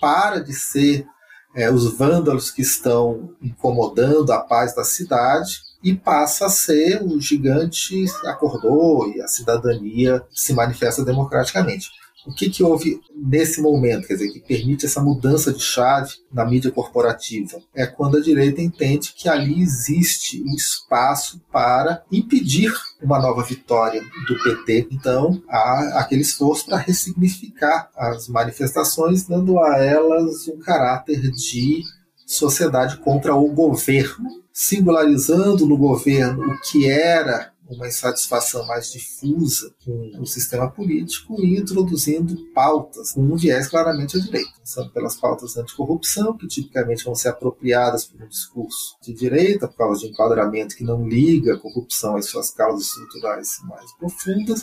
para 0.00 0.40
de 0.40 0.52
ser 0.52 1.06
é, 1.54 1.70
os 1.70 1.92
vândalos 1.96 2.50
que 2.50 2.62
estão 2.62 3.34
incomodando 3.42 4.32
a 4.32 4.40
paz 4.40 4.74
da 4.74 4.84
cidade 4.84 5.60
e 5.82 5.94
passa 5.94 6.46
a 6.46 6.50
ser 6.50 7.02
o 7.02 7.20
gigante 7.20 8.04
acordou 8.24 9.08
e 9.08 9.20
a 9.20 9.28
cidadania 9.28 10.22
se 10.30 10.52
manifesta 10.52 11.04
democraticamente. 11.04 11.88
O 12.26 12.32
que, 12.32 12.50
que 12.50 12.62
houve 12.62 13.00
nesse 13.14 13.60
momento, 13.60 14.06
quer 14.06 14.14
dizer, 14.14 14.30
que 14.32 14.40
permite 14.40 14.86
essa 14.86 15.00
mudança 15.00 15.52
de 15.52 15.62
chave 15.62 16.14
na 16.32 16.44
mídia 16.44 16.70
corporativa? 16.70 17.58
É 17.74 17.86
quando 17.86 18.16
a 18.16 18.20
direita 18.20 18.60
entende 18.60 19.14
que 19.16 19.28
ali 19.28 19.62
existe 19.62 20.42
um 20.42 20.54
espaço 20.54 21.40
para 21.50 22.02
impedir 22.10 22.72
uma 23.02 23.18
nova 23.18 23.42
vitória 23.42 24.02
do 24.26 24.42
PT. 24.42 24.88
Então, 24.90 25.42
há 25.48 26.00
aquele 26.00 26.22
esforço 26.22 26.66
para 26.66 26.78
ressignificar 26.78 27.88
as 27.96 28.28
manifestações, 28.28 29.26
dando 29.26 29.58
a 29.58 29.78
elas 29.78 30.48
um 30.48 30.58
caráter 30.58 31.30
de 31.30 31.82
sociedade 32.26 32.98
contra 32.98 33.34
o 33.34 33.48
governo, 33.52 34.28
singularizando 34.52 35.64
no 35.64 35.78
governo 35.78 36.52
o 36.52 36.60
que 36.60 36.86
era 36.86 37.52
uma 37.68 37.86
insatisfação 37.86 38.66
mais 38.66 38.90
difusa 38.90 39.74
com 39.84 40.12
o 40.20 40.26
sistema 40.26 40.70
político 40.70 41.40
e 41.42 41.58
introduzindo 41.58 42.36
pautas 42.54 43.12
com 43.12 43.20
um 43.20 43.36
viés 43.36 43.68
claramente 43.68 44.16
à 44.16 44.20
direita. 44.20 44.52
São 44.64 44.88
pelas 44.88 45.16
pautas 45.16 45.56
anticorrupção, 45.56 46.36
que 46.36 46.46
tipicamente 46.46 47.04
vão 47.04 47.14
ser 47.14 47.28
apropriadas 47.28 48.04
por 48.04 48.22
um 48.22 48.28
discurso 48.28 48.96
de 49.02 49.12
direita, 49.12 49.68
por 49.68 49.76
causa 49.76 50.00
de 50.00 50.08
enquadramento 50.08 50.76
que 50.76 50.84
não 50.84 51.06
liga 51.06 51.54
a 51.54 51.58
corrupção 51.58 52.16
às 52.16 52.26
suas 52.26 52.50
causas 52.50 52.86
estruturais 52.86 53.58
mais 53.64 53.92
profundas, 53.96 54.62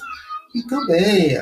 e 0.53 0.63
também 0.63 1.37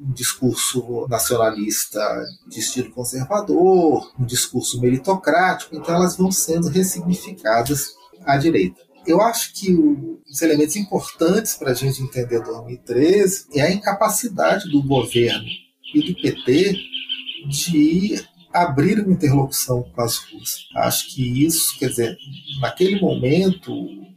um 0.00 0.12
discurso 0.12 1.06
nacionalista 1.08 2.00
de 2.48 2.58
estilo 2.58 2.90
conservador, 2.90 4.12
um 4.18 4.24
discurso 4.24 4.80
meritocrático, 4.80 5.76
então 5.76 5.94
elas 5.94 6.16
vão 6.16 6.32
sendo 6.32 6.68
ressignificadas 6.68 7.94
à 8.24 8.36
direita. 8.36 8.82
Eu 9.06 9.20
acho 9.20 9.52
que 9.52 9.74
os 10.28 10.42
elementos 10.42 10.76
importantes 10.76 11.54
para 11.54 11.72
a 11.72 11.74
gente 11.74 12.02
entender 12.02 12.42
2013 12.42 13.46
é 13.54 13.62
a 13.62 13.72
incapacidade 13.72 14.70
do 14.70 14.82
governo 14.82 15.46
e 15.94 16.12
do 16.12 16.20
PT 16.20 16.76
de 17.48 18.24
abrir 18.52 19.00
uma 19.00 19.12
interlocução 19.12 19.82
com 19.82 20.00
as 20.00 20.16
ruas. 20.16 20.68
Acho 20.76 21.14
que 21.14 21.44
isso, 21.44 21.78
quer 21.78 21.88
dizer, 21.88 22.16
naquele 22.60 23.00
momento 23.00 23.72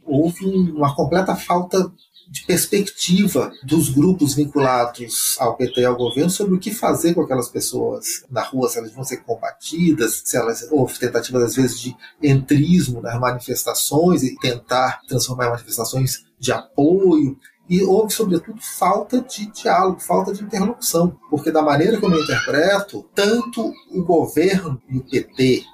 houve 0.06 0.44
uma 0.46 0.94
completa 0.94 1.36
falta 1.36 1.92
de 2.30 2.44
perspectiva 2.44 3.50
dos 3.62 3.88
grupos 3.88 4.34
vinculados 4.34 5.36
ao 5.38 5.56
PT 5.56 5.80
e 5.80 5.84
ao 5.84 5.96
governo 5.96 6.30
sobre 6.30 6.54
o 6.54 6.58
que 6.58 6.70
fazer 6.70 7.14
com 7.14 7.22
aquelas 7.22 7.48
pessoas 7.48 8.24
na 8.30 8.42
rua, 8.42 8.68
se 8.68 8.78
elas 8.78 8.92
vão 8.92 9.02
ser 9.02 9.18
combatidas, 9.18 10.22
se 10.24 10.36
elas 10.36 10.68
houve 10.70 10.98
tentativas 10.98 11.42
às 11.42 11.56
vezes 11.56 11.80
de 11.80 11.96
entrismo 12.22 13.00
nas 13.00 13.18
manifestações 13.18 14.22
e 14.22 14.36
tentar 14.38 15.00
transformar 15.08 15.50
manifestações 15.50 16.24
de 16.38 16.52
apoio. 16.52 17.38
E 17.68 17.82
houve, 17.82 18.12
sobretudo, 18.12 18.60
falta 18.62 19.20
de 19.20 19.46
diálogo, 19.52 20.00
falta 20.00 20.32
de 20.32 20.42
interlocução, 20.42 21.18
porque 21.28 21.50
da 21.50 21.60
maneira 21.60 22.00
como 22.00 22.14
eu 22.14 22.22
interpreto, 22.22 23.04
tanto 23.14 23.72
o 23.90 24.02
governo 24.02 24.80
e 24.88 24.96
o 24.96 25.04
PT, 25.04 25.64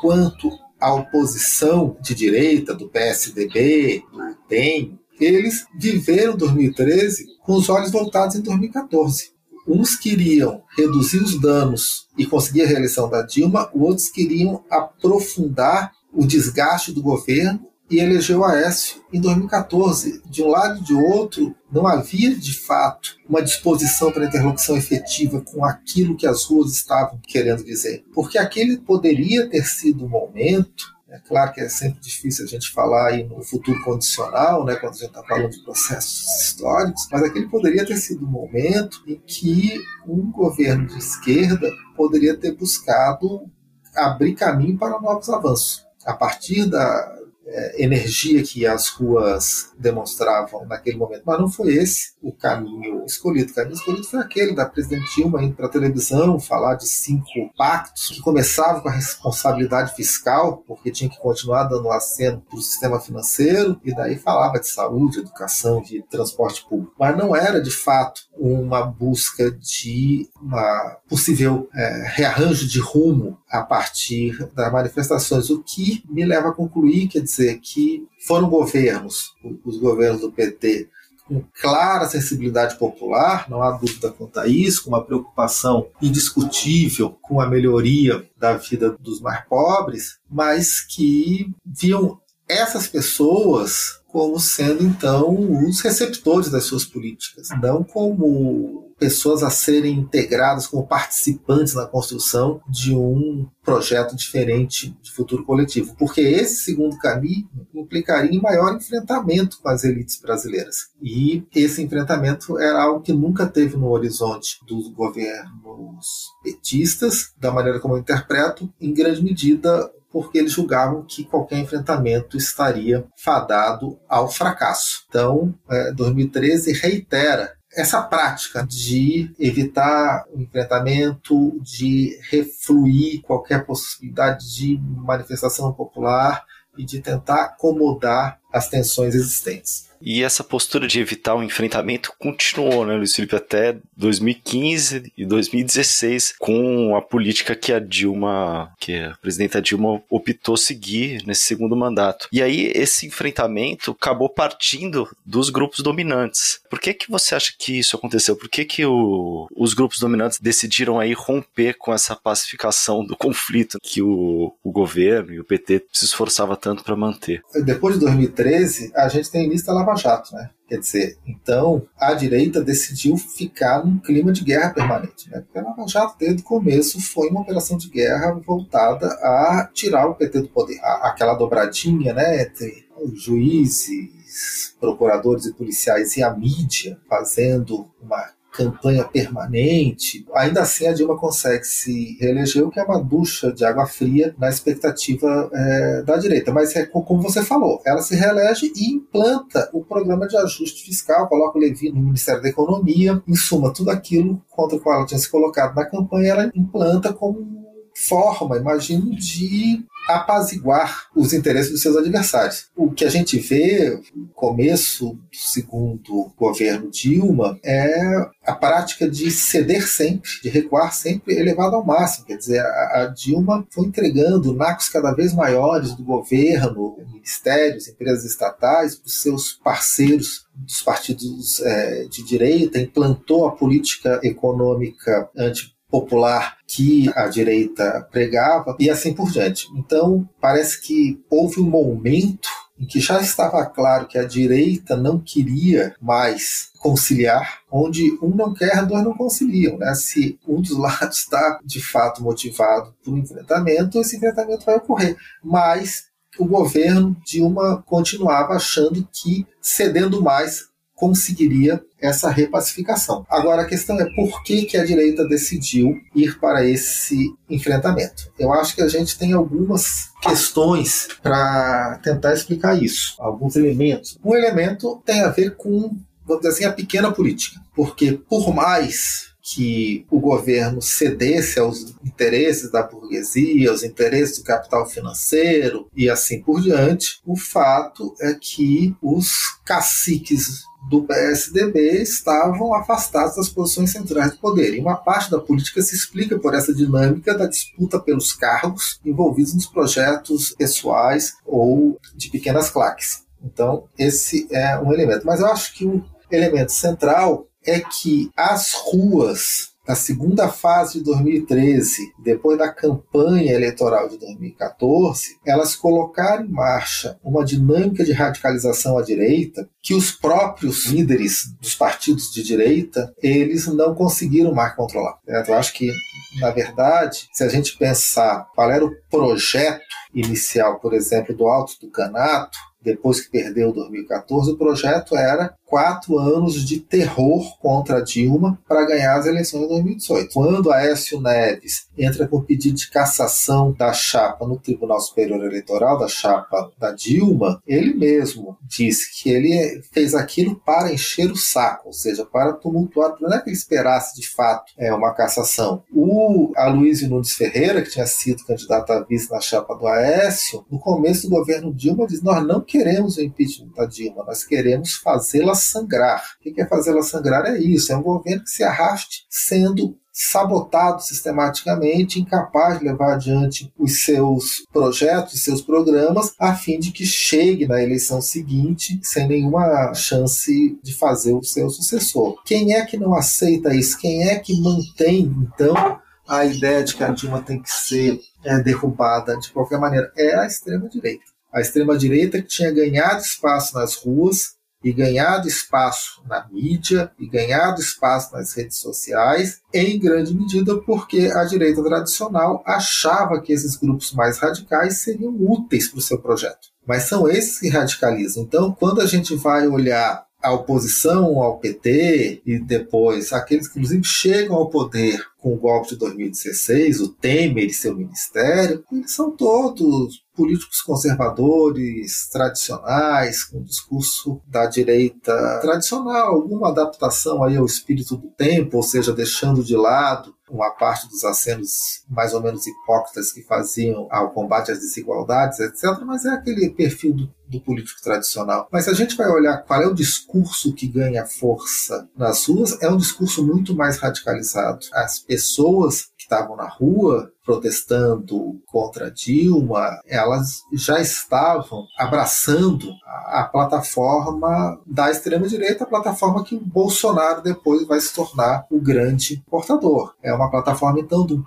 quanto 0.00 0.50
a 0.80 0.92
oposição 0.92 1.96
de 2.00 2.14
direita 2.14 2.74
do 2.74 2.88
PSDB, 2.88 4.04
do 4.12 4.36
DEM, 4.48 4.98
eles 5.20 5.66
viveram 5.78 6.36
2013 6.36 7.26
com 7.42 7.54
os 7.54 7.68
olhos 7.68 7.90
voltados 7.90 8.36
em 8.36 8.40
2014. 8.40 9.30
Uns 9.66 9.96
queriam 9.96 10.62
reduzir 10.76 11.18
os 11.18 11.40
danos 11.40 12.06
e 12.16 12.24
conseguir 12.24 12.62
a 12.62 12.66
reeleição 12.66 13.10
da 13.10 13.22
Dilma, 13.22 13.68
outros 13.74 14.08
queriam 14.08 14.64
aprofundar 14.70 15.92
o 16.12 16.24
desgaste 16.24 16.92
do 16.92 17.02
governo 17.02 17.66
e 17.90 17.98
elegeu 17.98 18.44
Aécio 18.44 19.02
em 19.12 19.20
2014. 19.20 20.22
De 20.26 20.42
um 20.42 20.48
lado 20.48 20.80
e 20.80 20.84
de 20.84 20.94
outro, 20.94 21.54
não 21.70 21.86
havia 21.86 22.34
de 22.34 22.52
fato 22.52 23.16
uma 23.28 23.42
disposição 23.42 24.10
para 24.10 24.26
interlocução 24.26 24.76
efetiva 24.76 25.40
com 25.40 25.64
aquilo 25.64 26.16
que 26.16 26.26
as 26.26 26.44
ruas 26.44 26.72
estavam 26.72 27.20
querendo 27.26 27.64
dizer. 27.64 28.04
Porque 28.14 28.38
aquele 28.38 28.78
poderia 28.78 29.48
ter 29.48 29.64
sido 29.64 30.04
o 30.04 30.08
momento 30.08 30.95
é 31.16 31.20
claro 31.26 31.52
que 31.52 31.60
é 31.62 31.68
sempre 31.68 32.00
difícil 32.00 32.44
a 32.44 32.48
gente 32.48 32.70
falar 32.70 33.08
aí 33.08 33.24
no 33.24 33.42
futuro 33.42 33.82
condicional, 33.82 34.64
né, 34.64 34.76
quando 34.76 34.92
a 34.92 34.96
gente 34.96 35.06
está 35.06 35.22
falando 35.22 35.50
de 35.50 35.62
processos 35.64 36.26
históricos, 36.42 37.08
mas 37.10 37.22
aquele 37.22 37.48
poderia 37.48 37.86
ter 37.86 37.96
sido 37.96 38.26
um 38.26 38.30
momento 38.30 39.02
em 39.06 39.18
que 39.26 39.80
um 40.06 40.30
governo 40.30 40.86
de 40.86 40.98
esquerda 40.98 41.70
poderia 41.96 42.36
ter 42.36 42.54
buscado 42.54 43.50
abrir 43.94 44.34
caminho 44.34 44.76
para 44.76 45.00
novos 45.00 45.28
avanços. 45.30 45.86
A 46.04 46.12
partir 46.12 46.66
da 46.66 47.16
é, 47.46 47.82
energia 47.82 48.42
que 48.42 48.66
as 48.66 48.88
ruas 48.88 49.72
demonstravam 49.78 50.66
naquele 50.66 50.96
momento. 50.96 51.22
Mas 51.24 51.38
não 51.38 51.48
foi 51.48 51.74
esse 51.74 52.14
o 52.22 52.32
caminho 52.32 53.04
escolhido. 53.04 53.52
O 53.52 53.54
caminho 53.54 53.74
escolhido 53.74 54.04
foi 54.04 54.20
aquele 54.20 54.54
da 54.54 54.66
presidente 54.66 55.14
Dilma 55.14 55.42
indo 55.42 55.54
para 55.54 55.66
a 55.66 55.70
televisão 55.70 56.38
falar 56.40 56.74
de 56.74 56.86
cinco 56.86 57.30
pactos 57.56 58.08
que 58.08 58.20
começavam 58.20 58.80
com 58.80 58.88
a 58.88 58.92
responsabilidade 58.92 59.94
fiscal, 59.94 60.64
porque 60.66 60.90
tinha 60.90 61.08
que 61.08 61.18
continuar 61.18 61.64
dando 61.64 61.90
aceno 61.90 62.42
para 62.48 62.58
o 62.58 62.62
sistema 62.62 63.00
financeiro, 63.00 63.80
e 63.84 63.94
daí 63.94 64.16
falava 64.16 64.58
de 64.58 64.68
saúde, 64.68 65.20
educação, 65.20 65.80
de 65.80 66.02
transporte 66.10 66.66
público. 66.68 66.92
Mas 66.98 67.16
não 67.16 67.34
era, 67.34 67.60
de 67.60 67.70
fato, 67.70 68.22
uma 68.36 68.84
busca 68.84 69.50
de 69.50 70.28
uma 70.40 70.98
possível 71.08 71.68
é, 71.74 72.04
rearranjo 72.14 72.66
de 72.66 72.80
rumo 72.80 73.38
a 73.48 73.62
partir 73.62 74.46
das 74.54 74.72
manifestações, 74.72 75.50
o 75.50 75.62
que 75.62 76.02
me 76.08 76.24
leva 76.24 76.48
a 76.48 76.52
concluir, 76.52 77.08
quer 77.08 77.20
dizer, 77.36 77.58
que 77.60 78.06
foram 78.26 78.48
governos, 78.48 79.34
os 79.64 79.78
governos 79.78 80.20
do 80.20 80.32
PT, 80.32 80.88
com 81.26 81.42
clara 81.60 82.06
sensibilidade 82.06 82.78
popular, 82.78 83.50
não 83.50 83.62
há 83.62 83.72
dúvida 83.72 84.10
quanto 84.10 84.38
a 84.38 84.46
isso, 84.46 84.84
com 84.84 84.90
uma 84.90 85.04
preocupação 85.04 85.88
indiscutível 86.00 87.18
com 87.20 87.40
a 87.40 87.48
melhoria 87.48 88.28
da 88.38 88.56
vida 88.56 88.90
dos 88.90 89.20
mais 89.20 89.44
pobres, 89.46 90.18
mas 90.30 90.80
que 90.80 91.52
viam 91.64 92.20
essas 92.48 92.86
pessoas 92.86 94.00
como 94.06 94.38
sendo 94.38 94.84
então 94.84 95.66
os 95.66 95.80
receptores 95.80 96.48
das 96.48 96.64
suas 96.64 96.84
políticas, 96.84 97.48
não 97.60 97.82
como 97.82 98.85
pessoas 98.98 99.42
a 99.42 99.50
serem 99.50 99.98
integradas 99.98 100.66
como 100.66 100.86
participantes 100.86 101.74
na 101.74 101.86
construção 101.86 102.60
de 102.68 102.94
um 102.94 103.46
projeto 103.62 104.16
diferente 104.16 104.96
de 105.02 105.12
futuro 105.12 105.44
coletivo, 105.44 105.94
porque 105.98 106.20
esse 106.20 106.64
segundo 106.64 106.96
caminho 106.98 107.48
implicaria 107.74 108.30
em 108.30 108.40
maior 108.40 108.74
enfrentamento 108.74 109.58
com 109.60 109.68
as 109.68 109.84
elites 109.84 110.20
brasileiras. 110.20 110.88
E 111.02 111.44
esse 111.54 111.82
enfrentamento 111.82 112.58
era 112.58 112.82
algo 112.82 113.02
que 113.02 113.12
nunca 113.12 113.46
teve 113.46 113.76
no 113.76 113.90
horizonte 113.90 114.58
dos 114.66 114.88
governos 114.88 116.06
petistas, 116.42 117.32
da 117.38 117.50
maneira 117.50 117.80
como 117.80 117.94
eu 117.94 117.98
interpreto, 117.98 118.72
em 118.80 118.94
grande 118.94 119.22
medida 119.22 119.90
porque 120.10 120.38
eles 120.38 120.52
julgavam 120.52 121.04
que 121.06 121.24
qualquer 121.24 121.58
enfrentamento 121.58 122.38
estaria 122.38 123.06
fadado 123.18 123.98
ao 124.08 124.30
fracasso. 124.30 125.04
Então, 125.08 125.54
é, 125.68 125.92
2013 125.92 126.72
reitera 126.72 127.55
essa 127.76 128.02
prática 128.02 128.66
de 128.66 129.30
evitar 129.38 130.24
o 130.32 130.40
enfrentamento, 130.40 131.60
de 131.60 132.18
refluir 132.30 133.20
qualquer 133.20 133.66
possibilidade 133.66 134.54
de 134.56 134.78
manifestação 134.78 135.72
popular 135.74 136.44
e 136.78 136.84
de 136.84 137.00
tentar 137.00 137.44
acomodar 137.44 138.40
as 138.56 138.68
tensões 138.68 139.14
existentes. 139.14 139.86
E 140.00 140.22
essa 140.22 140.44
postura 140.44 140.86
de 140.86 141.00
evitar 141.00 141.34
o 141.34 141.42
enfrentamento 141.42 142.12
continuou, 142.18 142.84
né, 142.84 142.94
Luiz 142.94 143.14
Felipe, 143.14 143.36
até 143.36 143.76
2015 143.96 145.12
e 145.16 145.24
2016, 145.24 146.34
com 146.38 146.96
a 146.96 147.02
política 147.02 147.54
que 147.54 147.72
a 147.72 147.78
Dilma, 147.78 148.72
que 148.78 148.94
a 148.94 149.16
presidenta 149.20 149.60
Dilma 149.60 150.02
optou 150.10 150.56
seguir 150.56 151.22
nesse 151.26 151.42
segundo 151.42 151.76
mandato. 151.76 152.28
E 152.32 152.42
aí 152.42 152.72
esse 152.74 153.06
enfrentamento 153.06 153.92
acabou 153.92 154.28
partindo 154.28 155.08
dos 155.24 155.50
grupos 155.50 155.80
dominantes. 155.80 156.60
Por 156.68 156.80
que 156.80 156.94
que 156.94 157.10
você 157.10 157.34
acha 157.34 157.52
que 157.58 157.78
isso 157.78 157.96
aconteceu? 157.96 158.36
Por 158.36 158.48
que 158.48 158.64
que 158.64 158.84
o, 158.84 159.48
os 159.56 159.74
grupos 159.74 159.98
dominantes 159.98 160.38
decidiram 160.40 160.98
aí 160.98 161.12
romper 161.12 161.74
com 161.74 161.92
essa 161.92 162.14
pacificação 162.14 163.04
do 163.04 163.16
conflito 163.16 163.78
que 163.82 164.02
o, 164.02 164.52
o 164.62 164.70
governo 164.70 165.32
e 165.32 165.40
o 165.40 165.44
PT 165.44 165.86
se 165.92 166.04
esforçava 166.04 166.56
tanto 166.56 166.84
para 166.84 166.96
manter? 166.96 167.42
Depois 167.64 167.94
de 167.94 168.00
2013, 168.00 168.45
a 168.94 169.08
gente 169.08 169.30
tem 169.30 169.48
lista 169.48 169.72
Lava 169.72 169.94
Jato, 169.96 170.34
né? 170.34 170.50
Quer 170.68 170.78
dizer, 170.78 171.18
então 171.26 171.86
a 171.98 172.12
direita 172.12 172.62
decidiu 172.62 173.16
ficar 173.16 173.84
num 173.84 173.98
clima 173.98 174.32
de 174.32 174.42
guerra 174.42 174.70
permanente, 174.70 175.30
né? 175.30 175.40
Porque 175.40 175.58
a 175.58 175.62
Lava 175.62 175.86
Jato, 175.86 176.16
desde 176.18 176.42
o 176.42 176.44
começo, 176.44 177.00
foi 177.00 177.28
uma 177.28 177.42
operação 177.42 177.78
de 177.78 177.88
guerra 177.88 178.32
voltada 178.44 179.06
a 179.06 179.70
tirar 179.72 180.06
o 180.06 180.14
PT 180.14 180.42
do 180.42 180.48
poder. 180.48 180.78
aquela 180.82 181.34
dobradinha, 181.34 182.12
né, 182.12 182.42
entre 182.42 182.86
juízes, 183.14 184.74
procuradores 184.80 185.46
e 185.46 185.52
policiais 185.52 186.16
e 186.16 186.22
a 186.22 186.34
mídia 186.34 186.98
fazendo 187.08 187.88
uma 188.02 188.35
campanha 188.56 189.04
permanente, 189.04 190.26
ainda 190.34 190.62
assim 190.62 190.86
a 190.86 190.92
Dilma 190.92 191.16
consegue 191.16 191.64
se 191.64 192.16
reeleger, 192.20 192.66
o 192.66 192.70
que 192.70 192.80
é 192.80 192.82
uma 192.82 193.02
ducha 193.02 193.52
de 193.52 193.64
água 193.64 193.86
fria 193.86 194.34
na 194.38 194.48
expectativa 194.48 195.50
é, 195.52 196.02
da 196.02 196.16
direita. 196.16 196.52
Mas 196.52 196.74
é 196.74 196.86
como 196.86 197.20
você 197.20 197.42
falou, 197.42 197.80
ela 197.84 198.00
se 198.00 198.14
reelege 198.14 198.72
e 198.74 198.92
implanta 198.92 199.68
o 199.72 199.84
programa 199.84 200.26
de 200.26 200.36
ajuste 200.36 200.84
fiscal, 200.84 201.28
coloca 201.28 201.58
o 201.58 201.60
Levi 201.60 201.90
no 201.90 202.00
Ministério 202.00 202.42
da 202.42 202.48
Economia, 202.48 203.22
em 203.26 203.34
suma, 203.34 203.72
tudo 203.72 203.90
aquilo 203.90 204.42
contra 204.50 204.76
o 204.76 204.80
qual 204.80 204.96
ela 204.96 205.06
tinha 205.06 205.18
se 205.18 205.30
colocado 205.30 205.74
na 205.74 205.84
campanha, 205.84 206.32
ela 206.32 206.50
implanta 206.54 207.12
como 207.12 207.65
forma, 207.96 208.58
imagino, 208.58 209.16
de 209.16 209.82
apaziguar 210.06 211.06
os 211.16 211.32
interesses 211.32 211.72
dos 211.72 211.82
seus 211.82 211.96
adversários. 211.96 212.68
O 212.76 212.90
que 212.90 213.04
a 213.04 213.08
gente 213.08 213.38
vê 213.38 213.98
no 214.14 214.28
começo 214.28 215.14
do 215.14 215.36
segundo 215.36 216.30
governo 216.36 216.90
Dilma 216.90 217.58
é 217.64 218.28
a 218.44 218.54
prática 218.54 219.08
de 219.10 219.30
ceder 219.30 219.88
sempre, 219.88 220.30
de 220.42 220.48
recuar 220.48 220.94
sempre 220.94 221.34
elevada 221.34 221.74
ao 221.74 221.84
máximo. 221.84 222.26
Quer 222.26 222.36
dizer, 222.36 222.60
a, 222.60 223.12
Dilma 223.16 223.66
foi 223.70 223.86
entregando 223.86 224.54
nacos 224.54 224.88
cada 224.88 225.12
vez 225.12 225.34
maiores 225.34 225.94
do 225.94 226.04
governo, 226.04 226.96
ministérios, 227.12 227.88
empresas 227.88 228.24
estatais, 228.24 228.94
para 228.94 229.06
os 229.06 229.22
seus 229.22 229.52
parceiros 229.54 230.46
dos 230.54 230.82
partidos 230.82 231.60
é, 231.60 232.04
de 232.04 232.22
direita, 232.22 232.78
implantou 232.78 233.46
a 233.46 233.56
política 233.56 234.20
econômica 234.22 235.28
anti 235.36 235.75
popular 235.96 236.58
que 236.66 237.10
a 237.14 237.26
direita 237.26 238.06
pregava 238.10 238.76
e 238.78 238.90
assim 238.90 239.14
por 239.14 239.30
diante. 239.30 239.66
Então, 239.74 240.28
parece 240.38 240.80
que 240.82 241.18
houve 241.30 241.60
um 241.60 241.70
momento 241.70 242.48
em 242.78 242.84
que 242.84 243.00
já 243.00 243.18
estava 243.18 243.64
claro 243.64 244.06
que 244.06 244.18
a 244.18 244.26
direita 244.26 244.94
não 244.94 245.18
queria 245.18 245.94
mais 245.98 246.68
conciliar, 246.78 247.60
onde 247.72 248.18
um 248.20 248.28
não 248.28 248.52
quer, 248.52 248.84
dois 248.84 249.02
não 249.02 249.14
conciliam. 249.14 249.78
Né? 249.78 249.94
Se 249.94 250.38
um 250.46 250.60
dos 250.60 250.76
lados 250.76 251.20
está 251.20 251.60
de 251.64 251.80
fato 251.80 252.22
motivado 252.22 252.94
por 253.02 253.14
um 253.14 253.18
enfrentamento, 253.18 253.98
esse 253.98 254.16
enfrentamento 254.16 254.66
vai 254.66 254.76
ocorrer. 254.76 255.16
Mas 255.42 256.08
o 256.38 256.44
governo 256.44 257.16
Dilma 257.24 257.82
continuava 257.86 258.52
achando 258.52 259.08
que 259.10 259.46
cedendo 259.62 260.20
mais 260.20 260.68
conseguiria 260.96 261.80
essa 262.00 262.30
repacificação. 262.30 263.24
Agora 263.28 263.62
a 263.62 263.66
questão 263.66 264.00
é 264.00 264.06
por 264.16 264.42
que, 264.42 264.64
que 264.64 264.76
a 264.76 264.84
direita 264.84 265.28
decidiu 265.28 266.00
ir 266.14 266.40
para 266.40 266.64
esse 266.66 267.34
enfrentamento. 267.48 268.32
Eu 268.38 268.52
acho 268.52 268.74
que 268.74 268.82
a 268.82 268.88
gente 268.88 269.18
tem 269.18 269.32
algumas 269.32 270.10
questões 270.22 271.06
para 271.22 272.00
tentar 272.02 272.32
explicar 272.32 272.82
isso, 272.82 273.14
alguns 273.18 273.54
elementos. 273.56 274.18
Um 274.24 274.34
elemento 274.34 275.00
tem 275.04 275.20
a 275.20 275.28
ver 275.28 275.54
com, 275.56 275.94
vamos 276.24 276.42
dizer 276.42 276.48
assim, 276.48 276.64
a 276.64 276.72
pequena 276.72 277.12
política, 277.12 277.60
porque 277.74 278.12
por 278.12 278.52
mais 278.54 279.36
que 279.54 280.04
o 280.10 280.18
governo 280.18 280.82
cedesse 280.82 281.60
aos 281.60 281.94
interesses 282.04 282.72
da 282.72 282.82
burguesia, 282.82 283.70
aos 283.70 283.84
interesses 283.84 284.38
do 284.38 284.44
capital 284.44 284.88
financeiro 284.88 285.88
e 285.94 286.10
assim 286.10 286.42
por 286.42 286.60
diante, 286.60 287.20
o 287.24 287.36
fato 287.36 288.12
é 288.20 288.34
que 288.34 288.96
os 289.00 289.56
caciques 289.64 290.64
do 290.88 291.02
PSDB 291.02 292.02
estavam 292.02 292.74
afastados 292.74 293.36
das 293.36 293.48
posições 293.48 293.90
centrais 293.90 294.32
do 294.32 294.38
poder. 294.38 294.74
E 294.74 294.80
uma 294.80 294.96
parte 294.96 295.30
da 295.30 295.38
política 295.38 295.82
se 295.82 295.94
explica 295.94 296.38
por 296.38 296.54
essa 296.54 296.74
dinâmica 296.74 297.36
da 297.36 297.46
disputa 297.46 297.98
pelos 297.98 298.32
cargos 298.32 299.00
envolvidos 299.04 299.54
nos 299.54 299.66
projetos 299.66 300.50
pessoais 300.50 301.34
ou 301.44 301.98
de 302.14 302.30
pequenas 302.30 302.70
claques. 302.70 303.24
Então, 303.42 303.84
esse 303.98 304.46
é 304.50 304.78
um 304.78 304.92
elemento. 304.92 305.26
Mas 305.26 305.40
eu 305.40 305.46
acho 305.46 305.74
que 305.74 305.84
o 305.84 306.04
elemento 306.30 306.72
central 306.72 307.46
é 307.64 307.80
que 307.80 308.30
as 308.36 308.72
ruas 308.74 309.75
na 309.86 309.94
segunda 309.94 310.48
fase 310.48 310.98
de 310.98 311.04
2013, 311.04 312.12
depois 312.18 312.58
da 312.58 312.72
campanha 312.72 313.52
eleitoral 313.52 314.08
de 314.08 314.18
2014, 314.18 315.38
elas 315.46 315.76
colocaram 315.76 316.44
em 316.44 316.50
marcha 316.50 317.18
uma 317.22 317.44
dinâmica 317.44 318.04
de 318.04 318.12
radicalização 318.12 318.98
à 318.98 319.02
direita 319.02 319.68
que 319.80 319.94
os 319.94 320.10
próprios 320.10 320.86
líderes 320.86 321.52
dos 321.60 321.74
partidos 321.74 322.32
de 322.32 322.42
direita 322.42 323.14
eles 323.22 323.66
não 323.68 323.94
conseguiram 323.94 324.52
mais 324.52 324.74
controlar. 324.74 325.18
Eu 325.26 325.54
acho 325.54 325.72
que, 325.72 325.92
na 326.40 326.50
verdade, 326.50 327.28
se 327.32 327.44
a 327.44 327.48
gente 327.48 327.78
pensar 327.78 328.48
qual 328.54 328.70
era 328.70 328.84
o 328.84 328.94
projeto 329.08 329.86
inicial, 330.12 330.80
por 330.80 330.94
exemplo, 330.94 331.36
do 331.36 331.46
Alto 331.46 331.74
do 331.80 331.90
Canato, 331.90 332.58
depois 332.82 333.20
que 333.20 333.30
perdeu 333.30 333.72
2014, 333.72 334.52
o 334.52 334.56
projeto 334.56 335.16
era 335.16 335.54
quatro 335.66 336.18
anos 336.18 336.64
de 336.64 336.78
terror 336.78 337.58
contra 337.58 338.02
Dilma 338.02 338.58
para 338.66 338.86
ganhar 338.86 339.16
as 339.16 339.26
eleições 339.26 339.62
de 339.62 339.68
2018. 339.68 340.32
Quando 340.32 340.72
Aécio 340.72 341.20
Neves 341.20 341.88
entra 341.98 342.26
com 342.28 342.40
pedido 342.40 342.76
de 342.76 342.88
cassação 342.88 343.72
da 343.72 343.92
chapa 343.92 344.46
no 344.46 344.58
Tribunal 344.58 345.00
Superior 345.00 345.44
Eleitoral, 345.44 345.98
da 345.98 346.08
chapa 346.08 346.70
da 346.78 346.92
Dilma, 346.92 347.60
ele 347.66 347.94
mesmo 347.94 348.56
disse 348.62 349.10
que 349.20 349.30
ele 349.30 349.82
fez 349.92 350.14
aquilo 350.14 350.56
para 350.56 350.92
encher 350.92 351.30
o 351.30 351.36
saco, 351.36 351.88
ou 351.88 351.92
seja, 351.92 352.24
para 352.24 352.52
tumultuar, 352.52 353.16
não 353.20 353.32
é 353.32 353.40
que 353.40 353.48
ele 353.48 353.56
esperasse 353.56 354.20
de 354.20 354.28
fato 354.28 354.72
é, 354.78 354.94
uma 354.94 355.12
cassação. 355.12 355.82
O 355.92 356.52
Aloysio 356.56 357.08
Nunes 357.08 357.32
Ferreira, 357.32 357.82
que 357.82 357.90
tinha 357.90 358.06
sido 358.06 358.44
candidato 358.44 358.92
a 358.92 359.00
vice 359.00 359.30
na 359.30 359.40
chapa 359.40 359.74
do 359.74 359.86
Aécio, 359.86 360.64
no 360.70 360.78
começo 360.78 361.28
do 361.28 361.36
governo 361.36 361.74
Dilma, 361.74 362.06
diz: 362.06 362.22
Nós 362.22 362.46
não 362.46 362.60
queremos 362.60 363.16
o 363.16 363.22
impeachment 363.22 363.72
da 363.74 363.86
Dilma, 363.86 364.24
nós 364.24 364.44
queremos 364.44 364.94
fazê-la 364.94 365.55
sangrar. 365.56 366.22
O 366.40 366.54
que 366.54 366.60
é 366.60 366.66
fazê-la 366.66 367.02
sangrar? 367.02 367.44
É 367.46 367.58
isso: 367.58 367.92
é 367.92 367.96
um 367.96 368.02
governo 368.02 368.44
que 368.44 368.50
se 368.50 368.62
arraste 368.62 369.26
sendo 369.28 369.96
sabotado 370.16 371.02
sistematicamente, 371.02 372.18
incapaz 372.18 372.78
de 372.78 372.86
levar 372.86 373.14
adiante 373.14 373.70
os 373.78 374.02
seus 374.02 374.64
projetos, 374.72 375.34
os 375.34 375.44
seus 375.44 375.60
programas, 375.60 376.32
a 376.40 376.54
fim 376.54 376.78
de 376.78 376.90
que 376.90 377.04
chegue 377.04 377.66
na 377.66 377.82
eleição 377.82 378.22
seguinte 378.22 378.98
sem 379.02 379.28
nenhuma 379.28 379.92
chance 379.92 380.78
de 380.82 380.94
fazer 380.94 381.34
o 381.34 381.42
seu 381.42 381.68
sucessor. 381.68 382.42
Quem 382.46 382.74
é 382.74 382.86
que 382.86 382.96
não 382.96 383.14
aceita 383.14 383.74
isso? 383.74 383.98
Quem 383.98 384.26
é 384.26 384.38
que 384.38 384.58
mantém, 384.58 385.36
então, 385.42 386.00
a 386.26 386.46
ideia 386.46 386.82
de 386.82 386.96
que 386.96 387.04
a 387.04 387.10
Dilma 387.10 387.42
tem 387.42 387.60
que 387.60 387.70
ser 387.70 388.18
é, 388.42 388.58
derrubada 388.60 389.36
de 389.36 389.50
qualquer 389.50 389.78
maneira? 389.78 390.10
É 390.16 390.34
a 390.34 390.46
extrema-direita. 390.46 391.24
A 391.52 391.60
extrema-direita 391.60 392.40
que 392.40 392.48
tinha 392.48 392.72
ganhado 392.72 393.20
espaço 393.20 393.74
nas 393.74 393.94
ruas, 393.94 394.55
e 394.82 394.92
ganhado 394.92 395.48
espaço 395.48 396.22
na 396.28 396.46
mídia 396.48 397.10
e 397.18 397.28
ganhado 397.28 397.80
espaço 397.80 398.32
nas 398.32 398.52
redes 398.54 398.78
sociais, 398.78 399.60
em 399.72 399.98
grande 399.98 400.34
medida 400.34 400.80
porque 400.82 401.30
a 401.34 401.44
direita 401.44 401.82
tradicional 401.82 402.62
achava 402.66 403.40
que 403.40 403.52
esses 403.52 403.76
grupos 403.76 404.12
mais 404.12 404.38
radicais 404.38 405.02
seriam 405.02 405.34
úteis 405.38 405.88
para 405.88 405.98
o 405.98 406.02
seu 406.02 406.18
projeto. 406.20 406.68
Mas 406.86 407.04
são 407.04 407.28
esses 407.28 407.58
que 407.58 407.68
radicalizam. 407.68 408.44
Então, 408.44 408.72
quando 408.72 409.00
a 409.00 409.06
gente 409.06 409.34
vai 409.34 409.66
olhar 409.66 410.24
a 410.42 410.52
oposição 410.52 411.42
ao 411.42 411.58
PT 411.58 412.42
e 412.46 412.58
depois 412.58 413.32
aqueles 413.32 413.66
que 413.66 413.78
inclusive 413.78 414.04
chegam 414.04 414.54
ao 414.54 414.70
poder 414.70 415.20
com 415.38 415.54
o 415.54 415.58
golpe 415.58 415.88
de 415.88 415.96
2016, 415.96 417.00
o 417.00 417.08
Temer 417.08 417.66
e 417.66 417.72
seu 417.72 417.96
ministério, 417.96 418.84
eles 418.92 419.12
são 419.12 419.32
todos 419.32 420.24
políticos 420.36 420.82
conservadores, 420.82 422.28
tradicionais, 422.28 423.44
com 423.44 423.62
discurso 423.62 424.40
da 424.46 424.66
direita 424.66 425.58
tradicional, 425.60 426.34
alguma 426.34 426.68
adaptação 426.68 427.42
aí 427.42 427.56
ao 427.56 427.64
espírito 427.64 428.16
do 428.16 428.28
tempo, 428.28 428.76
ou 428.76 428.82
seja, 428.82 429.12
deixando 429.12 429.64
de 429.64 429.76
lado 429.76 430.36
uma 430.50 430.70
parte 430.70 431.08
dos 431.08 431.24
acenos 431.24 432.04
mais 432.08 432.32
ou 432.32 432.40
menos 432.40 432.66
hipócritas 432.66 433.32
que 433.32 433.42
faziam 433.42 434.06
ao 434.10 434.30
combate 434.30 434.70
às 434.70 434.78
desigualdades, 434.78 435.58
etc., 435.58 436.00
mas 436.04 436.24
é 436.24 436.30
aquele 436.30 436.70
perfil 436.70 437.14
do, 437.14 437.34
do 437.48 437.60
político 437.60 438.00
tradicional. 438.00 438.68
Mas 438.70 438.84
se 438.84 438.90
a 438.90 438.94
gente 438.94 439.16
vai 439.16 439.28
olhar 439.28 439.58
qual 439.64 439.82
é 439.82 439.86
o 439.86 439.94
discurso 439.94 440.72
que 440.72 440.86
ganha 440.86 441.26
força 441.26 442.08
nas 442.16 442.46
ruas, 442.46 442.80
é 442.80 442.88
um 442.88 442.96
discurso 442.96 443.44
muito 443.44 443.74
mais 443.74 443.98
radicalizado. 443.98 444.86
As 444.92 445.18
pessoas 445.18 446.02
que 446.16 446.22
estavam 446.22 446.56
na 446.56 446.68
rua 446.68 447.32
protestando 447.46 448.60
contra 448.66 449.10
Dilma, 449.10 450.00
elas 450.04 450.62
já 450.72 451.00
estavam 451.00 451.86
abraçando 451.96 452.90
a, 453.06 453.40
a 453.40 453.44
plataforma 453.44 454.78
da 454.84 455.10
extrema-direita, 455.10 455.84
a 455.84 455.88
plataforma 455.88 456.44
que 456.44 456.58
Bolsonaro 456.58 457.40
depois 457.40 457.86
vai 457.86 458.00
se 458.00 458.12
tornar 458.12 458.66
o 458.70 458.80
grande 458.80 459.42
portador. 459.48 460.14
É 460.20 460.34
uma 460.34 460.50
plataforma, 460.50 460.98
então, 460.98 461.24
do 461.24 461.42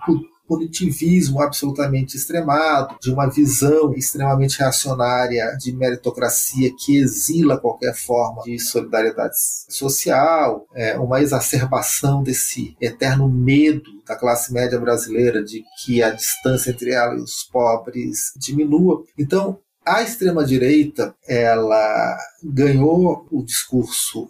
punitivismo 0.49 1.43
absolutamente 1.43 2.17
extremado, 2.17 2.97
de 2.99 3.11
uma 3.11 3.29
visão 3.29 3.93
extremamente 3.93 4.57
reacionária 4.57 5.55
de 5.59 5.71
meritocracia 5.71 6.73
que 6.75 6.97
exila 6.97 7.59
qualquer 7.59 7.95
forma 7.95 8.41
de 8.41 8.57
solidariedade 8.57 9.35
social, 9.69 10.65
é, 10.73 10.97
uma 10.97 11.21
exacerbação 11.21 12.23
desse 12.23 12.75
eterno 12.81 13.29
medo 13.29 13.91
da 14.07 14.15
classe 14.15 14.51
média 14.51 14.79
brasileira 14.79 15.43
de 15.43 15.63
que 15.83 16.01
a 16.01 16.09
distância 16.09 16.71
entre 16.71 16.91
ela 16.91 17.13
e 17.13 17.21
os 17.21 17.43
pobres 17.43 18.31
diminua. 18.35 19.03
Então, 19.17 19.59
a 19.85 20.01
extrema-direita 20.01 21.15
ela 21.27 22.17
ganhou 22.43 23.27
o 23.31 23.43
discurso 23.43 24.29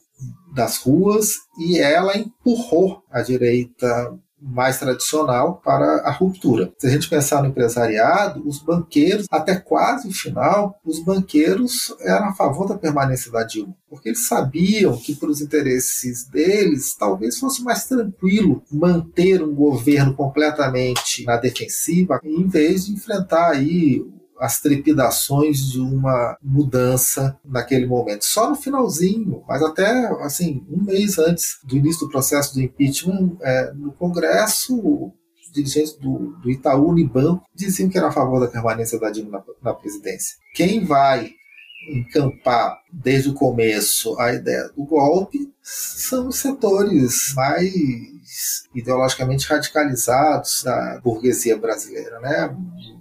das 0.53 0.77
ruas 0.77 1.35
e 1.57 1.79
ela 1.79 2.17
empurrou 2.17 3.03
a 3.09 3.21
direita 3.21 4.19
mais 4.41 4.79
tradicional 4.79 5.61
para 5.63 6.01
a 6.01 6.11
ruptura. 6.11 6.71
Se 6.77 6.87
a 6.87 6.89
gente 6.89 7.09
pensar 7.09 7.41
no 7.41 7.49
empresariado, 7.49 8.47
os 8.47 8.59
banqueiros, 8.59 9.25
até 9.29 9.55
quase 9.55 10.07
o 10.07 10.13
final, 10.13 10.79
os 10.85 10.99
banqueiros 11.03 11.93
eram 12.01 12.29
a 12.29 12.33
favor 12.33 12.67
da 12.67 12.77
permanência 12.77 13.31
da 13.31 13.43
Dilma, 13.43 13.75
porque 13.89 14.09
eles 14.09 14.27
sabiam 14.27 14.95
que, 14.97 15.15
para 15.15 15.29
os 15.29 15.41
interesses 15.41 16.25
deles, 16.25 16.95
talvez 16.95 17.37
fosse 17.37 17.63
mais 17.63 17.85
tranquilo 17.85 18.63
manter 18.71 19.43
um 19.43 19.53
governo 19.53 20.13
completamente 20.13 21.25
na 21.25 21.37
defensiva, 21.37 22.19
em 22.23 22.47
vez 22.47 22.85
de 22.85 22.93
enfrentar 22.93 23.51
aí 23.51 24.05
as 24.39 24.59
trepidações 24.59 25.69
de 25.69 25.79
uma 25.79 26.37
mudança 26.41 27.37
naquele 27.43 27.85
momento. 27.85 28.23
Só 28.23 28.49
no 28.49 28.55
finalzinho, 28.55 29.43
mas 29.47 29.61
até 29.61 30.07
assim 30.23 30.65
um 30.69 30.83
mês 30.83 31.17
antes 31.17 31.59
do 31.63 31.77
início 31.77 32.07
do 32.07 32.11
processo 32.11 32.53
do 32.53 32.61
impeachment, 32.61 33.37
é, 33.41 33.73
no 33.73 33.91
Congresso, 33.91 34.75
os 34.79 35.51
dirigentes 35.53 35.93
do, 35.93 36.37
do 36.41 36.49
Itaú 36.49 36.89
Unibanco 36.89 37.43
diziam 37.53 37.89
que 37.89 37.97
era 37.97 38.07
a 38.07 38.11
favor 38.11 38.39
da 38.39 38.47
permanência 38.47 38.99
da 38.99 39.09
Dilma 39.09 39.43
na, 39.61 39.71
na 39.71 39.73
presidência. 39.73 40.37
Quem 40.55 40.85
vai 40.85 41.31
encampar 41.89 42.77
desde 42.91 43.29
o 43.29 43.33
começo 43.33 44.19
a 44.19 44.33
ideia 44.33 44.69
do 44.75 44.85
golpe 44.85 45.51
são 45.61 46.27
os 46.27 46.37
setores 46.37 47.33
mais 47.35 48.63
ideologicamente 48.75 49.47
radicalizados 49.47 50.63
da 50.63 50.99
burguesia 51.03 51.57
brasileira, 51.57 52.19
né? 52.19 52.55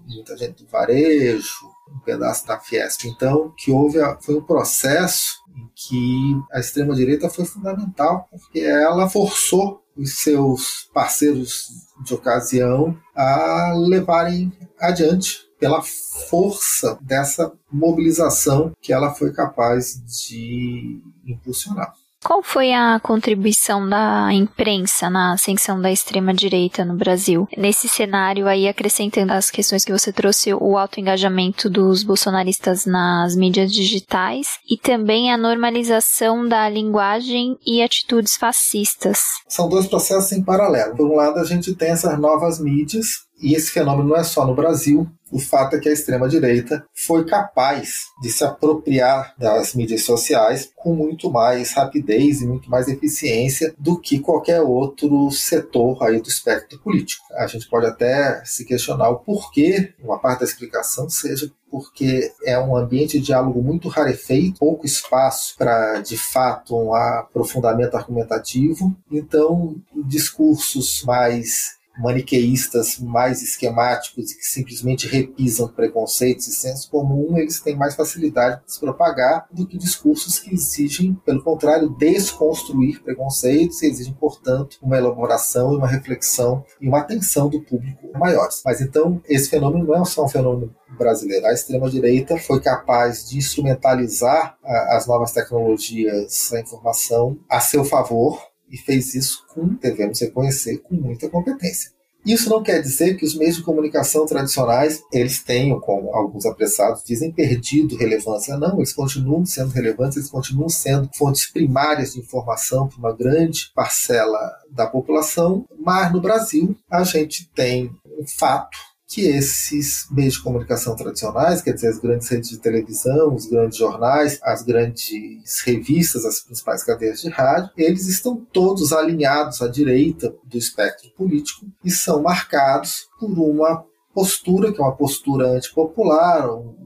Muita 0.09 0.37
gente 0.37 0.65
do 0.65 0.71
varejo, 0.71 1.71
um 1.95 1.99
pedaço 2.01 2.47
da 2.47 2.59
Fiesp. 2.59 3.05
Então, 3.07 3.53
que 3.57 3.71
houve 3.71 3.99
foi 4.21 4.37
um 4.37 4.43
processo 4.43 5.39
em 5.55 5.69
que 5.75 6.41
a 6.53 6.61
extrema 6.61 6.95
direita 6.95 7.29
foi 7.29 7.45
fundamental, 7.45 8.27
porque 8.31 8.61
ela 8.61 9.09
forçou 9.09 9.83
os 9.97 10.23
seus 10.23 10.89
parceiros 10.95 11.67
de 12.05 12.15
ocasião 12.15 12.97
a 13.15 13.75
levarem 13.77 14.53
adiante 14.79 15.49
pela 15.59 15.83
força 15.83 16.99
dessa 17.03 17.53
mobilização 17.71 18.73
que 18.81 18.93
ela 18.93 19.13
foi 19.13 19.33
capaz 19.33 20.01
de 20.25 21.03
impulsionar. 21.27 21.93
Qual 22.25 22.43
foi 22.43 22.73
a 22.73 22.99
contribuição 23.01 23.89
da 23.89 24.33
imprensa 24.33 25.09
na 25.09 25.35
ascensão 25.35 25.81
da 25.81 25.91
extrema-direita 25.91 26.85
no 26.85 26.97
Brasil? 26.97 27.47
Nesse 27.57 27.89
cenário 27.89 28.49
aí, 28.49 28.67
acrescentando 28.67 29.33
as 29.33 29.51
questões 29.51 29.85
que 29.85 29.93
você 29.93 30.13
trouxe, 30.13 30.53
o 30.53 30.77
alto 30.77 30.99
engajamento 30.99 31.71
dos 31.71 32.03
bolsonaristas 32.03 32.85
nas 32.87 33.37
mídias 33.37 33.73
digitais 33.73 34.59
e 34.69 34.77
também 34.77 35.33
a 35.33 35.39
normalização 35.39 36.47
da 36.47 36.69
linguagem 36.69 37.57
e 37.65 37.81
atitudes 37.81 38.37
fascistas. 38.37 39.21
São 39.49 39.69
dois 39.69 39.87
processos 39.87 40.33
em 40.33 40.43
paralelo. 40.43 40.97
Por 40.97 41.09
um 41.09 41.15
lado, 41.15 41.39
a 41.39 41.45
gente 41.45 41.75
tem 41.77 41.91
essas 41.91 42.19
novas 42.19 42.59
mídias 42.59 43.28
e 43.41 43.55
esse 43.55 43.71
fenômeno 43.71 44.09
não 44.09 44.17
é 44.17 44.25
só 44.25 44.47
no 44.47 44.55
Brasil. 44.55 45.09
O 45.31 45.39
fato 45.39 45.77
é 45.77 45.79
que 45.79 45.89
a 45.89 45.93
extrema-direita 45.93 46.87
foi 46.95 47.25
capaz 47.27 48.07
de 48.23 48.31
se 48.31 48.43
apropriar 48.43 49.35
das 49.39 49.75
mídias 49.75 50.03
sociais 50.03 50.71
com 50.75 50.95
muito 50.95 51.31
mais 51.31 51.73
rapidez 51.73 52.41
e 52.41 52.47
muito 52.47 52.71
mais 52.71 52.89
eficiência 52.89 53.75
do 53.79 54.01
que 54.01 54.21
qualquer 54.21 54.63
outro 54.63 55.31
setor 55.31 56.03
aí 56.03 56.21
do 56.21 56.29
espectro 56.29 56.79
político. 56.79 57.23
A 57.35 57.47
gente 57.47 57.69
pode 57.69 57.87
até 57.87 58.43
se 58.45 58.65
questionar 58.65 59.11
o 59.11 59.19
porquê, 59.19 59.93
uma 60.03 60.19
parte 60.19 60.41
da 60.41 60.47
explicação 60.47 61.11
seja 61.11 61.53
porque 61.71 62.33
é 62.45 62.59
um 62.59 62.75
ambiente 62.75 63.19
de 63.19 63.27
diálogo 63.27 63.63
muito 63.63 63.89
rarefeito, 63.89 64.59
pouco 64.59 64.87
espaço 64.87 65.55
para, 65.59 66.01
de 66.01 66.17
fato, 66.17 66.75
um 66.75 66.95
aprofundamento 66.95 67.95
argumentativo. 67.95 68.97
Então, 69.13 69.77
discursos 69.95 71.03
mais 71.05 71.78
maniqueístas 71.99 72.99
mais 72.99 73.43
esquemáticos 73.43 74.31
e 74.31 74.37
que 74.37 74.45
simplesmente 74.45 75.07
repisam 75.07 75.69
preconceitos 75.69 76.47
e 76.47 76.53
senso 76.53 76.91
comum, 76.91 77.37
eles 77.37 77.61
têm 77.61 77.77
mais 77.77 77.95
facilidade 77.95 78.63
de 78.65 78.73
se 78.73 78.81
propagar 78.81 79.47
do 79.53 79.67
que 79.67 79.77
discursos 79.77 80.39
que 80.39 80.55
exigem, 80.55 81.15
pelo 81.25 81.43
contrário, 81.43 81.91
desconstruir 81.91 83.03
preconceitos 83.03 83.83
e 83.83 83.87
exigem, 83.87 84.15
portanto, 84.15 84.79
uma 84.83 84.97
elaboração 84.97 85.73
e 85.73 85.77
uma 85.77 85.89
reflexão 85.89 86.65
e 86.81 86.89
uma 86.89 87.01
atenção 87.01 87.49
do 87.49 87.61
público 87.61 88.09
maiores. 88.19 88.63
Mas 88.65 88.81
então, 88.81 89.21
esse 89.29 89.49
fenômeno 89.51 89.87
não 89.87 90.03
é 90.03 90.05
só 90.05 90.25
um 90.25 90.29
fenômeno 90.29 90.75
brasileiro. 90.97 91.47
A 91.47 91.53
extrema-direita 91.53 92.37
foi 92.39 92.61
capaz 92.61 93.29
de 93.29 93.39
instrumentalizar 93.39 94.57
as 94.65 95.07
novas 95.07 95.33
tecnologias 95.33 96.49
da 96.51 96.61
informação 96.61 97.39
a 97.49 97.61
seu 97.61 97.85
favor 97.85 98.48
e 98.71 98.77
fez 98.77 99.15
isso 99.15 99.45
com, 99.49 99.67
devemos 99.75 100.21
reconhecer, 100.21 100.79
com 100.79 100.95
muita 100.95 101.29
competência. 101.29 101.91
Isso 102.27 102.51
não 102.51 102.63
quer 102.63 102.83
dizer 102.83 103.17
que 103.17 103.25
os 103.25 103.35
meios 103.35 103.57
de 103.57 103.63
comunicação 103.63 104.27
tradicionais 104.27 105.03
eles 105.13 105.43
tenham, 105.43 105.81
como 105.81 106.15
alguns 106.15 106.45
apressados 106.45 107.03
dizem, 107.03 107.33
perdido 107.33 107.97
relevância. 107.97 108.59
Não, 108.59 108.77
eles 108.77 108.93
continuam 108.93 109.47
sendo 109.47 109.71
relevantes, 109.71 110.17
eles 110.17 110.31
continuam 110.31 110.69
sendo 110.69 111.09
fontes 111.15 111.51
primárias 111.51 112.13
de 112.13 112.21
informação 112.21 112.89
para 112.89 112.99
uma 112.99 113.17
grande 113.17 113.71
parcela 113.75 114.39
da 114.71 114.87
população, 114.87 115.65
mas 115.81 116.13
no 116.13 116.21
Brasil 116.21 116.77
a 116.91 117.05
gente 117.05 117.49
tem 117.55 117.91
um 118.05 118.27
fato 118.27 118.77
que 119.09 119.23
esses 119.23 120.07
meios 120.11 120.35
de 120.35 120.43
comunicação 120.43 120.95
tradicionais, 120.95 121.63
quer 121.63 121.73
dizer, 121.73 121.89
as 121.89 121.99
grandes 121.99 122.29
redes 122.29 122.51
de 122.51 122.59
televisão, 122.59 123.35
os 123.35 123.47
grandes 123.47 123.79
jornais, 123.79 124.39
as 124.43 124.63
grandes 124.63 125.63
revistas, 125.65 126.27
as 126.27 126.41
principais 126.41 126.85
cadeias 126.85 127.23
de 127.23 127.31
rádio, 127.31 127.71
eles 127.75 128.07
estão 128.07 128.37
todos 128.53 128.93
alinhados 128.93 129.63
à 129.63 129.69
direita 129.69 130.35
do 130.45 130.59
espectro 130.59 131.11
político 131.17 131.67
e 131.83 131.91
são 131.91 132.23
marcados 132.23 133.09
por 133.19 133.31
uma 133.31 133.83
postura, 134.13 134.73
que 134.73 134.81
é 134.81 134.85
uma 134.85 134.95
postura 134.95 135.49
antipopular, 135.49 136.51
um, 136.51 136.77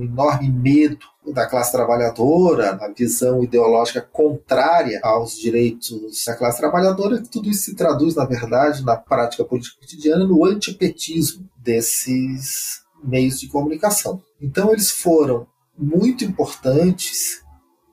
enorme 0.00 0.50
medo 0.50 1.06
da 1.32 1.46
classe 1.46 1.72
trabalhadora, 1.72 2.78
a 2.80 2.88
visão 2.88 3.42
ideológica 3.42 4.00
contrária 4.00 5.00
aos 5.02 5.36
direitos 5.36 6.24
da 6.26 6.36
classe 6.36 6.58
trabalhadora, 6.58 7.22
tudo 7.30 7.48
isso 7.48 7.64
se 7.64 7.76
traduz, 7.76 8.14
na 8.14 8.24
verdade, 8.24 8.84
na 8.84 8.96
prática 8.96 9.44
política 9.44 9.80
cotidiana, 9.80 10.24
no 10.24 10.44
antipetismo 10.44 11.48
desses 11.56 12.80
meios 13.02 13.40
de 13.40 13.48
comunicação. 13.48 14.22
Então, 14.40 14.72
eles 14.72 14.90
foram 14.90 15.46
muito 15.76 16.24
importantes, 16.24 17.42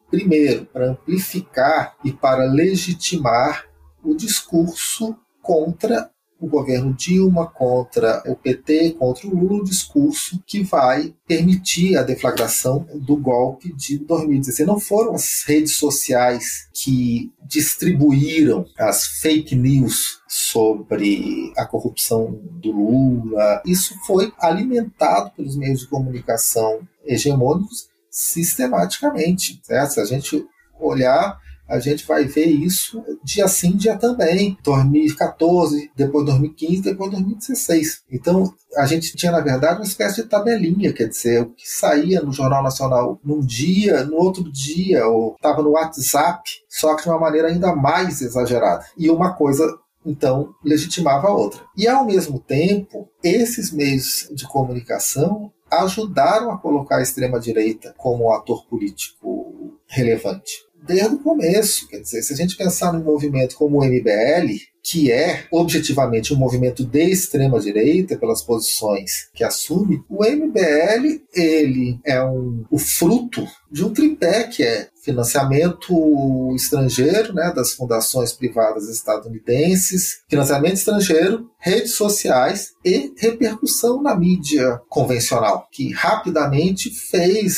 primeiro, 0.10 0.66
para 0.66 0.92
amplificar 0.92 1.96
e 2.04 2.12
para 2.12 2.46
legitimar 2.46 3.66
o 4.04 4.16
discurso 4.16 5.16
contra 5.42 6.10
o 6.40 6.48
governo 6.48 6.94
Dilma, 6.94 7.48
contra 7.48 8.22
o 8.26 8.36
PT, 8.36 8.92
contra 9.00 9.28
o 9.28 9.36
Lula, 9.36 9.62
um 9.62 9.64
discurso 9.64 10.42
que 10.46 10.64
vai 10.64 11.14
permitir 11.28 11.98
a 11.98 12.04
deflagração 12.04 12.86
do 12.94 13.16
golpe 13.16 13.74
de 13.74 13.98
2016. 13.98 14.68
Não 14.68 14.80
foram 14.80 15.14
as 15.16 15.44
redes 15.46 15.76
sociais 15.76 16.68
que 16.74 17.32
distribuíram 17.48 18.66
as 18.78 19.06
fake 19.06 19.56
news 19.56 20.20
sobre 20.28 21.54
a 21.58 21.66
corrupção 21.66 22.40
do 22.62 22.72
Lula. 22.72 23.62
Isso 23.66 23.96
foi 24.06 24.32
alimentado 24.40 25.32
pelos 25.32 25.56
meios 25.56 25.82
de 25.82 25.88
comunicação 25.88 26.86
hegemônicos 27.06 27.88
sistematicamente. 28.10 29.60
Certo? 29.64 29.94
Se 29.94 30.00
a 30.02 30.06
gente 30.06 30.46
olhar 30.80 31.40
a 31.68 31.80
gente 31.80 32.06
vai 32.06 32.26
ver 32.26 32.46
isso 32.46 33.04
dia 33.24 33.48
sim, 33.48 33.76
dia 33.76 33.98
também. 33.98 34.58
2014, 34.64 35.92
depois 35.96 36.26
2015, 36.26 36.82
depois 36.82 37.12
2016. 37.12 38.04
Então, 38.12 38.54
a 38.78 38.86
gente 38.86 39.16
tinha, 39.16 39.32
na 39.32 39.42
verdade, 39.42 39.80
uma 39.80 39.86
espécie 39.86 40.22
de 40.22 40.30
tabelinha, 40.30 40.94
quer 40.94 41.08
dizer, 41.08 41.42
o 41.42 41.50
que 41.52 41.68
saía 41.68 42.22
no 42.22 42.32
Jornal 42.32 42.64
Nacional 42.64 43.20
num 43.24 43.40
dia, 43.40 44.04
no 44.04 44.18
outro 44.18 44.52
dia, 44.52 45.08
ou 45.08 45.36
estava 45.36 45.62
no 45.62 45.72
WhatsApp, 45.72 46.44
só 46.70 46.96
que 46.96 47.04
de 47.04 47.10
uma 47.10 47.20
maneira 47.20 47.48
ainda 47.48 47.76
mais 47.76 48.22
exagerada. 48.22 48.86
E 48.98 49.10
uma 49.10 49.34
coisa 49.34 49.66
então 50.06 50.54
legitimava 50.64 51.28
a 51.28 51.34
outra. 51.34 51.62
E 51.76 51.88
ao 51.88 52.06
mesmo 52.06 52.40
tempo, 52.40 53.10
esses 53.24 53.72
meios 53.72 54.30
de 54.32 54.48
comunicação 54.48 55.52
ajudaram 55.72 56.52
a 56.52 56.60
colocar 56.60 56.98
a 56.98 57.02
extrema-direita 57.02 57.96
como 57.98 58.26
um 58.26 58.32
ator 58.32 58.68
político 58.68 59.80
relevante 59.88 60.65
desde 60.86 61.16
o 61.16 61.20
começo. 61.20 61.88
Quer 61.88 62.00
dizer, 62.00 62.22
se 62.22 62.34
a 62.34 62.36
gente 62.36 62.56
pensar 62.56 62.94
num 62.94 63.04
movimento 63.04 63.56
como 63.56 63.80
o 63.80 63.86
MBL, 63.86 64.56
que 64.86 65.12
é 65.12 65.46
objetivamente 65.52 66.32
um 66.32 66.38
movimento 66.38 66.86
de 66.86 67.10
extrema 67.10 67.60
direita 67.60 68.18
pelas 68.18 68.44
posições 68.44 69.30
que 69.34 69.44
assume, 69.44 70.04
o 70.08 70.24
MBL 70.24 71.24
ele 71.34 72.00
é 72.06 72.24
um, 72.24 72.64
o 72.70 72.78
fruto 72.78 73.48
de 73.72 73.84
um 73.84 73.92
tripé 73.92 74.44
que 74.44 74.62
é 74.62 74.88
financiamento 75.04 76.54
estrangeiro, 76.56 77.34
né, 77.34 77.52
das 77.56 77.74
fundações 77.74 78.32
privadas 78.32 78.90
estadunidenses, 78.90 80.24
financiamento 80.28 80.76
estrangeiro, 80.76 81.50
redes 81.60 81.96
sociais 81.96 82.72
e 82.84 83.12
repercussão 83.18 84.02
na 84.02 84.16
mídia 84.16 84.80
convencional, 84.90 85.68
que 85.72 85.92
rapidamente 85.92 86.90
fez 86.90 87.56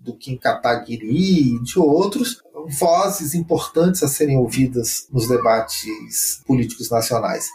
do 0.00 0.16
Kim 0.16 0.36
Kataguiri 0.36 1.54
e 1.56 1.62
de 1.62 1.78
outros 1.78 2.42
vozes 2.68 3.34
importantes 3.34 4.02
a 4.02 4.08
serem 4.08 4.36
ouvidas 4.36 5.06
nos 5.12 5.28
debates 5.28 6.42
políticos 6.46 6.90
nacionais. 6.90 7.48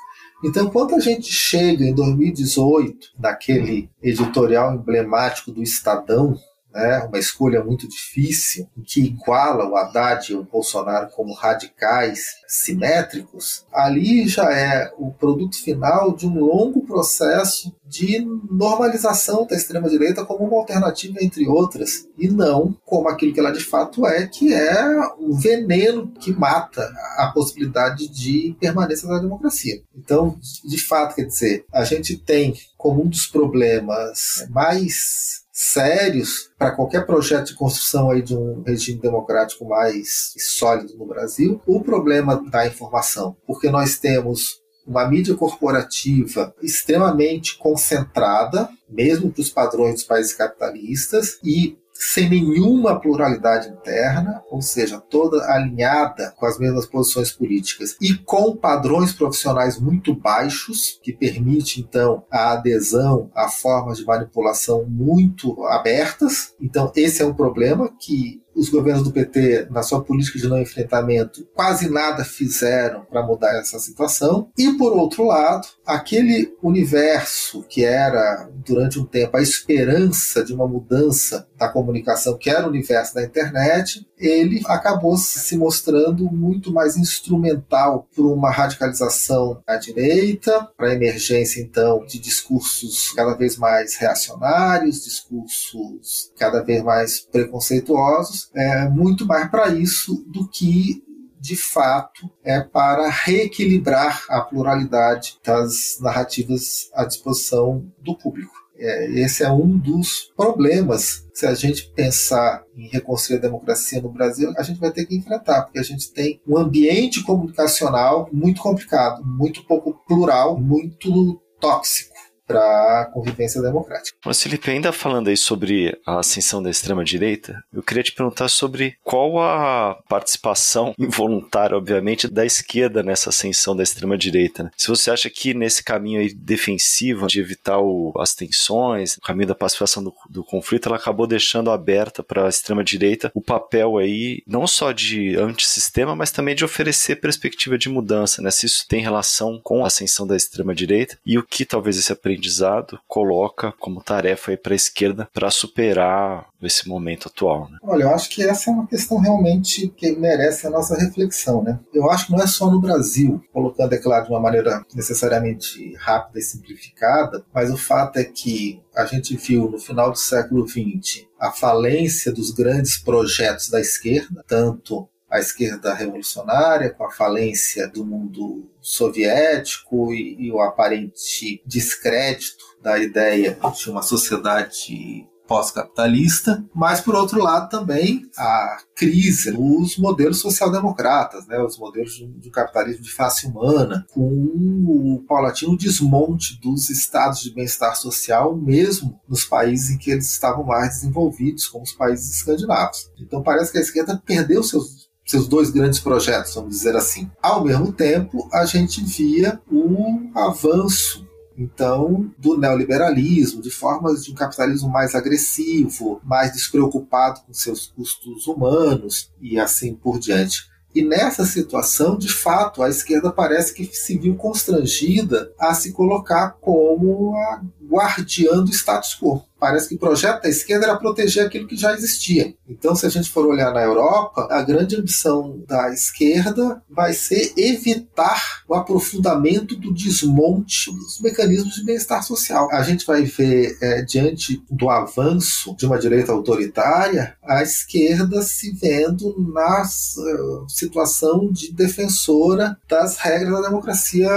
Então, 0.44 0.70
quando 0.70 0.96
a 0.96 1.00
gente 1.00 1.32
chega 1.34 1.84
em 1.84 1.94
2018, 1.94 3.14
naquele 3.18 3.90
editorial 4.02 4.76
emblemático 4.76 5.52
do 5.52 5.64
Estadão, 5.64 6.38
né, 6.78 7.00
uma 7.00 7.18
escolha 7.18 7.64
muito 7.64 7.90
difícil, 7.90 8.70
que 8.86 9.02
iguala 9.02 9.68
o 9.68 9.76
Haddad 9.76 10.32
e 10.32 10.36
o 10.36 10.44
Bolsonaro 10.44 11.10
como 11.10 11.34
radicais 11.34 12.36
simétricos, 12.48 13.66
ali 13.74 14.28
já 14.28 14.54
é 14.54 14.94
o 14.96 15.12
produto 15.12 15.58
final 15.58 16.16
de 16.16 16.28
um 16.28 16.40
longo 16.40 16.86
processo 16.86 17.76
de 17.84 18.20
normalização 18.52 19.48
da 19.48 19.56
extrema-direita 19.56 20.24
como 20.24 20.46
uma 20.46 20.58
alternativa 20.58 21.18
entre 21.20 21.48
outras, 21.48 22.08
e 22.16 22.28
não 22.28 22.78
como 22.86 23.10
aquilo 23.10 23.34
que 23.34 23.40
ela 23.40 23.52
de 23.52 23.64
fato 23.64 24.06
é, 24.06 24.28
que 24.28 24.54
é 24.54 25.00
o 25.18 25.36
veneno 25.36 26.12
que 26.20 26.32
mata 26.32 26.84
a 27.18 27.32
possibilidade 27.34 28.08
de 28.08 28.56
permanência 28.60 29.08
da 29.08 29.18
democracia. 29.18 29.82
Então, 29.96 30.38
de 30.64 30.78
fato, 30.78 31.16
quer 31.16 31.26
dizer, 31.26 31.66
a 31.74 31.84
gente 31.84 32.18
tem 32.18 32.54
como 32.78 33.04
um 33.04 33.08
dos 33.08 33.26
problemas 33.26 34.46
mais 34.50 35.47
sérios 35.60 36.52
para 36.56 36.70
qualquer 36.76 37.04
projeto 37.08 37.48
de 37.48 37.56
construção 37.56 38.12
aí 38.12 38.22
de 38.22 38.38
um 38.38 38.62
regime 38.62 39.02
democrático 39.02 39.68
mais 39.68 40.34
sólido 40.38 40.96
no 40.96 41.08
Brasil, 41.08 41.60
o 41.66 41.82
problema 41.82 42.40
da 42.52 42.68
informação, 42.68 43.36
porque 43.48 43.68
nós 43.68 43.98
temos 43.98 44.62
uma 44.86 45.10
mídia 45.10 45.34
corporativa 45.34 46.54
extremamente 46.62 47.58
concentrada, 47.58 48.70
mesmo 48.88 49.32
para 49.32 49.42
os 49.42 49.50
padrões 49.50 49.96
dos 49.96 50.04
países 50.04 50.36
capitalistas, 50.36 51.40
e 51.44 51.76
sem 52.00 52.30
nenhuma 52.30 53.00
pluralidade 53.00 53.70
interna, 53.70 54.42
ou 54.50 54.62
seja, 54.62 55.00
toda 55.00 55.52
alinhada 55.52 56.34
com 56.38 56.46
as 56.46 56.60
mesmas 56.60 56.86
posições 56.86 57.32
políticas 57.32 57.96
e 58.02 58.14
com 58.14 58.56
padrões 58.56 59.14
profissionais 59.14 59.80
muito 59.80 60.16
baixos, 60.16 61.00
que 61.02 61.14
permite 61.14 61.82
então 61.82 62.24
a 62.32 62.54
adesão 62.54 63.32
a 63.36 63.50
formas 63.50 63.98
de 63.98 64.06
manipulação 64.06 64.86
muito 64.88 65.64
abertas. 65.66 66.54
Então, 66.62 66.92
esse 66.96 67.22
é 67.22 67.26
um 67.26 67.34
problema 67.34 67.92
que 68.00 68.42
os 68.58 68.70
governos 68.70 69.04
do 69.04 69.12
PT, 69.12 69.68
na 69.70 69.84
sua 69.84 70.04
política 70.04 70.40
de 70.40 70.48
não 70.48 70.60
enfrentamento, 70.60 71.48
quase 71.54 71.90
nada 71.90 72.26
fizeram 72.26 73.06
para 73.06 73.22
mudar 73.22 73.56
essa 73.60 73.78
situação. 73.80 74.50
E, 74.58 74.74
por 74.74 74.94
outro 74.94 75.26
lado, 75.26 75.68
aquele 75.86 76.56
universo 76.62 77.64
que 77.70 77.86
era, 77.86 78.50
durante 78.66 79.00
um 79.00 79.06
tempo, 79.06 79.38
a 79.38 79.42
esperança 79.42 80.44
de 80.44 80.54
uma 80.54 80.68
mudança 80.68 81.48
da 81.56 81.70
comunicação, 81.70 82.38
que 82.38 82.50
era 82.50 82.66
o 82.66 82.70
universo 82.70 83.14
da 83.16 83.24
internet, 83.24 84.08
ele 84.18 84.62
acabou 84.66 85.16
se 85.18 85.56
mostrando 85.58 86.26
muito 86.26 86.72
mais 86.72 86.98
instrumental 86.98 88.08
para 88.16 88.26
uma 88.26 88.52
radicalização 88.52 89.62
à 89.66 89.76
direita, 89.76 90.68
para 90.76 90.90
a 90.90 90.94
emergência, 90.94 91.62
então, 91.62 92.04
de 92.06 92.20
discursos 92.20 93.12
cada 93.16 93.34
vez 93.36 93.58
mais 93.58 93.96
reacionários, 93.96 95.04
discursos 95.04 96.32
cada 96.38 96.64
vez 96.64 96.84
mais 96.84 97.20
preconceituosos, 97.20 98.47
é, 98.54 98.88
muito 98.90 99.26
mais 99.26 99.50
para 99.50 99.70
isso 99.70 100.24
do 100.28 100.48
que 100.48 101.04
de 101.40 101.56
fato 101.56 102.30
é 102.44 102.60
para 102.60 103.10
reequilibrar 103.10 104.26
a 104.30 104.42
pluralidade 104.42 105.38
das 105.46 105.98
narrativas 106.02 106.90
à 106.94 107.06
disposição 107.06 107.86
do 108.02 108.16
público. 108.16 108.54
É, 108.80 109.12
esse 109.22 109.44
é 109.44 109.52
um 109.52 109.78
dos 109.78 110.32
problemas. 110.36 111.26
Se 111.34 111.46
a 111.46 111.54
gente 111.54 111.92
pensar 111.96 112.64
em 112.76 112.88
reconstruir 112.88 113.38
a 113.38 113.42
democracia 113.42 114.02
no 114.02 114.12
Brasil, 114.12 114.54
a 114.58 114.64
gente 114.64 114.80
vai 114.80 114.92
ter 114.92 115.06
que 115.06 115.16
enfrentar, 115.16 115.64
porque 115.64 115.80
a 115.80 115.84
gente 115.84 116.12
tem 116.12 116.42
um 116.48 116.58
ambiente 116.58 117.24
comunicacional 117.24 118.30
muito 118.32 118.62
complicado, 118.62 119.24
muito 119.26 119.66
pouco 119.66 119.94
plural, 120.08 120.60
muito 120.60 121.42
tóxico 121.60 122.17
para 122.48 123.02
a 123.02 123.06
convivência 123.06 123.62
democrática. 123.62 124.18
Mas 124.26 124.42
Felipe, 124.42 124.72
ainda 124.72 124.94
falando 124.94 125.28
aí 125.28 125.36
sobre 125.36 126.00
a 126.06 126.20
ascensão 126.20 126.64
da 126.64 126.70
extrema-direita, 126.70 127.62
eu 127.74 127.84
queria 127.84 128.02
te 128.02 128.14
perguntar 128.14 128.48
sobre 128.48 128.96
qual 129.04 129.40
a 129.40 130.00
participação 130.08 130.96
involuntária, 130.98 131.76
obviamente, 131.76 132.28
da 132.28 132.46
esquerda 132.46 133.04
nessa 133.04 133.30
ascensão 133.30 133.76
da 133.76 133.84
extrema-direita. 133.84 134.64
Né? 134.64 134.72
Se 134.78 134.88
você 134.88 135.12
acha 135.12 135.30
que 135.30 135.54
nesse 135.54 135.84
caminho 135.84 136.22
aí 136.22 136.34
defensivo 136.34 137.28
de 137.28 137.42
evitar 137.42 137.80
o, 137.80 138.14
as 138.18 138.34
tensões, 138.34 139.18
o 139.18 139.22
caminho 139.22 139.50
da 139.50 139.56
pacificação 139.56 140.04
do, 140.04 140.14
do 140.30 140.44
conflito, 140.44 140.88
ela 140.88 140.98
acabou 140.98 141.28
deixando 141.28 141.70
aberta 141.70 142.24
para 142.24 142.46
a 142.46 142.50
extrema-direita 142.50 143.30
o 143.34 143.42
papel 143.42 143.98
aí, 143.98 144.42
não 144.48 144.66
só 144.66 144.94
de 144.94 145.36
antissistema, 145.36 146.16
mas 146.16 146.32
também 146.32 146.56
de 146.56 146.64
oferecer 146.64 147.18
perspectiva 147.18 147.78
de 147.78 147.90
mudança, 147.90 148.42
né? 148.42 148.50
Se 148.52 148.66
isso 148.66 148.86
tem 148.88 149.02
relação 149.02 149.60
com 149.62 149.84
a 149.84 149.88
ascensão 149.88 150.26
da 150.26 150.36
extrema-direita 150.36 151.18
e 151.26 151.38
o 151.38 151.44
que 151.44 151.66
talvez 151.66 151.98
esse 151.98 152.12
aprendizado 152.12 152.37
aprendizado 152.38 153.00
coloca 153.08 153.74
como 153.80 154.02
tarefa 154.02 154.56
para 154.58 154.74
a 154.74 154.76
esquerda 154.76 155.28
para 155.34 155.50
superar 155.50 156.48
esse 156.62 156.88
momento 156.88 157.28
atual? 157.28 157.70
Né? 157.70 157.78
Olha, 157.82 158.04
eu 158.04 158.14
acho 158.14 158.30
que 158.30 158.44
essa 158.44 158.70
é 158.70 158.74
uma 158.74 158.88
questão 158.88 159.18
realmente 159.20 159.88
que 159.90 160.16
merece 160.16 160.68
a 160.68 160.70
nossa 160.70 160.96
reflexão. 160.96 161.64
Né? 161.64 161.80
Eu 161.94 162.10
acho 162.10 162.28
que 162.28 162.32
não 162.32 162.42
é 162.42 162.48
só 162.48 162.70
no 162.70 162.80
Brasil, 162.80 163.42
colocando, 163.52 163.94
é 163.94 163.98
claro, 163.98 164.26
de 164.26 164.32
uma 164.32 164.40
maneira 164.40 164.84
necessariamente 164.94 165.94
rápida 165.98 166.40
e 166.40 166.44
simplificada, 166.44 167.44
mas 167.54 167.72
o 167.72 167.78
fato 167.78 168.18
é 168.18 168.24
que 168.24 168.82
a 168.96 169.06
gente 169.06 169.36
viu 169.36 169.70
no 169.70 169.80
final 169.80 170.12
do 170.12 170.18
século 170.18 170.68
XX 170.68 171.26
a 171.40 171.52
falência 171.52 172.32
dos 172.32 172.52
grandes 172.52 172.98
projetos 172.98 173.70
da 173.70 173.80
esquerda, 173.80 174.44
tanto 174.48 175.08
a 175.30 175.40
esquerda 175.40 175.94
revolucionária, 175.94 176.90
com 176.90 177.06
a 177.06 177.12
falência 177.12 177.88
do 177.88 178.06
mundo 178.06 178.70
soviético 178.82 180.14
e, 180.14 180.48
e 180.48 180.52
o 180.52 180.62
aparente 180.62 181.62
descrédito 181.66 182.64
da 182.82 182.98
ideia 182.98 183.58
de 183.76 183.90
uma 183.90 184.02
sociedade 184.02 185.28
pós-capitalista, 185.48 186.64
mas 186.76 187.00
por 187.00 187.16
outro 187.16 187.42
lado 187.42 187.70
também 187.70 188.30
a 188.38 188.78
crise 188.94 189.52
nos 189.52 189.98
modelos 189.98 190.40
social-democratas, 190.40 191.48
né, 191.48 191.58
os 191.60 191.80
modelos 191.80 192.12
de, 192.38 192.50
capitalismo 192.50 193.04
de 193.04 193.12
face 193.12 193.48
humana, 193.48 194.06
com 194.12 194.22
o 194.28 195.24
paulatino 195.28 195.78
desmonte 195.78 196.60
dos 196.62 196.90
estados 196.90 197.40
de 197.40 197.54
bem-estar 197.54 197.96
social, 197.96 198.56
mesmo 198.56 199.20
nos 199.28 199.46
países 199.46 199.92
em 199.92 199.98
que 199.98 200.12
eles 200.12 200.30
estavam 200.30 200.64
mais 200.64 200.96
desenvolvidos, 200.96 201.68
como 201.68 201.84
os 201.84 201.94
países 201.94 202.36
escandinavos. 202.36 203.10
Então 203.18 203.42
parece 203.42 203.72
que 203.72 203.78
a 203.78 203.82
esquerda 203.82 204.22
perdeu 204.26 204.62
seus 204.62 204.97
seus 205.28 205.48
dois 205.48 205.70
grandes 205.70 206.00
projetos, 206.00 206.56
vamos 206.56 206.72
dizer 206.72 206.96
assim. 206.96 207.30
Ao 207.42 207.64
mesmo 207.64 207.92
tempo, 207.92 208.50
a 208.52 208.66
gente 208.66 209.04
via 209.04 209.62
um 209.70 210.32
avanço 210.34 211.28
então, 211.58 212.32
do 212.38 212.56
neoliberalismo, 212.56 213.62
de 213.64 213.72
formas 213.72 214.24
de 214.24 214.32
um 214.32 214.36
capitalismo 214.36 214.90
mais 214.90 215.16
agressivo, 215.16 216.22
mais 216.24 216.54
despreocupado 216.54 217.42
com 217.42 217.54
seus 217.54 217.88
custos 217.88 218.46
humanos 218.46 219.32
e 219.42 219.60
assim 219.60 219.96
por 219.96 220.20
diante. 220.20 220.70
E 220.94 221.02
nessa 221.02 221.46
situação, 221.46 222.18
de 222.18 222.30
fato, 222.30 222.82
a 222.82 222.90
esquerda 222.90 223.32
parece 223.32 223.74
que 223.74 223.86
se 223.86 224.18
viu 224.18 224.36
constrangida 224.36 225.52
a 225.60 225.74
se 225.74 225.92
colocar 225.92 226.58
como 226.62 227.36
a 227.36 227.62
guardiã 227.84 228.64
do 228.64 228.72
status 228.72 229.16
quo. 229.20 229.44
Parece 229.60 229.90
que 229.90 229.96
o 229.96 230.00
projeto 230.00 230.44
da 230.44 230.50
esquerda 230.50 230.86
era 230.86 230.98
proteger 230.98 231.46
aquilo 231.46 231.68
que 231.68 231.76
já 231.76 231.94
existia. 231.94 232.54
Então, 232.68 232.96
se 232.96 233.06
a 233.06 233.10
gente 233.10 233.30
for 233.30 233.46
olhar 233.46 233.74
na 233.74 233.82
Europa, 233.82 234.48
a 234.52 234.62
grande 234.62 234.96
ambição 234.96 235.64
da 235.68 235.92
esquerda 235.92 236.82
vai 236.90 237.14
ser 237.14 237.54
evitar 237.58 238.64
o 238.68 238.76
aprofundamento 238.76 239.76
do 239.76 239.94
desmonte 239.94 240.92
dos 240.92 241.20
mecanismos 241.22 241.76
de 241.76 241.86
bem-estar 241.86 242.24
social. 242.24 242.70
A 242.72 242.84
gente 242.84 243.06
vai 243.06 243.24
ver, 243.24 243.78
é, 243.82 244.02
diante 244.02 244.62
do 244.70 244.90
avanço 244.90 245.76
de 245.76 245.86
uma 245.86 245.98
direita 245.98 246.32
autoritária, 246.32 247.36
a 247.44 247.64
esquerda 247.64 248.42
se 248.42 248.72
vendo 248.74 249.36
na 249.52 249.82
uh, 249.82 250.70
situação 250.70 251.52
de 251.52 251.72
defensora 251.72 252.78
das 252.88 253.18
regras 253.18 253.62
da 253.62 253.70
democracia 253.70 254.30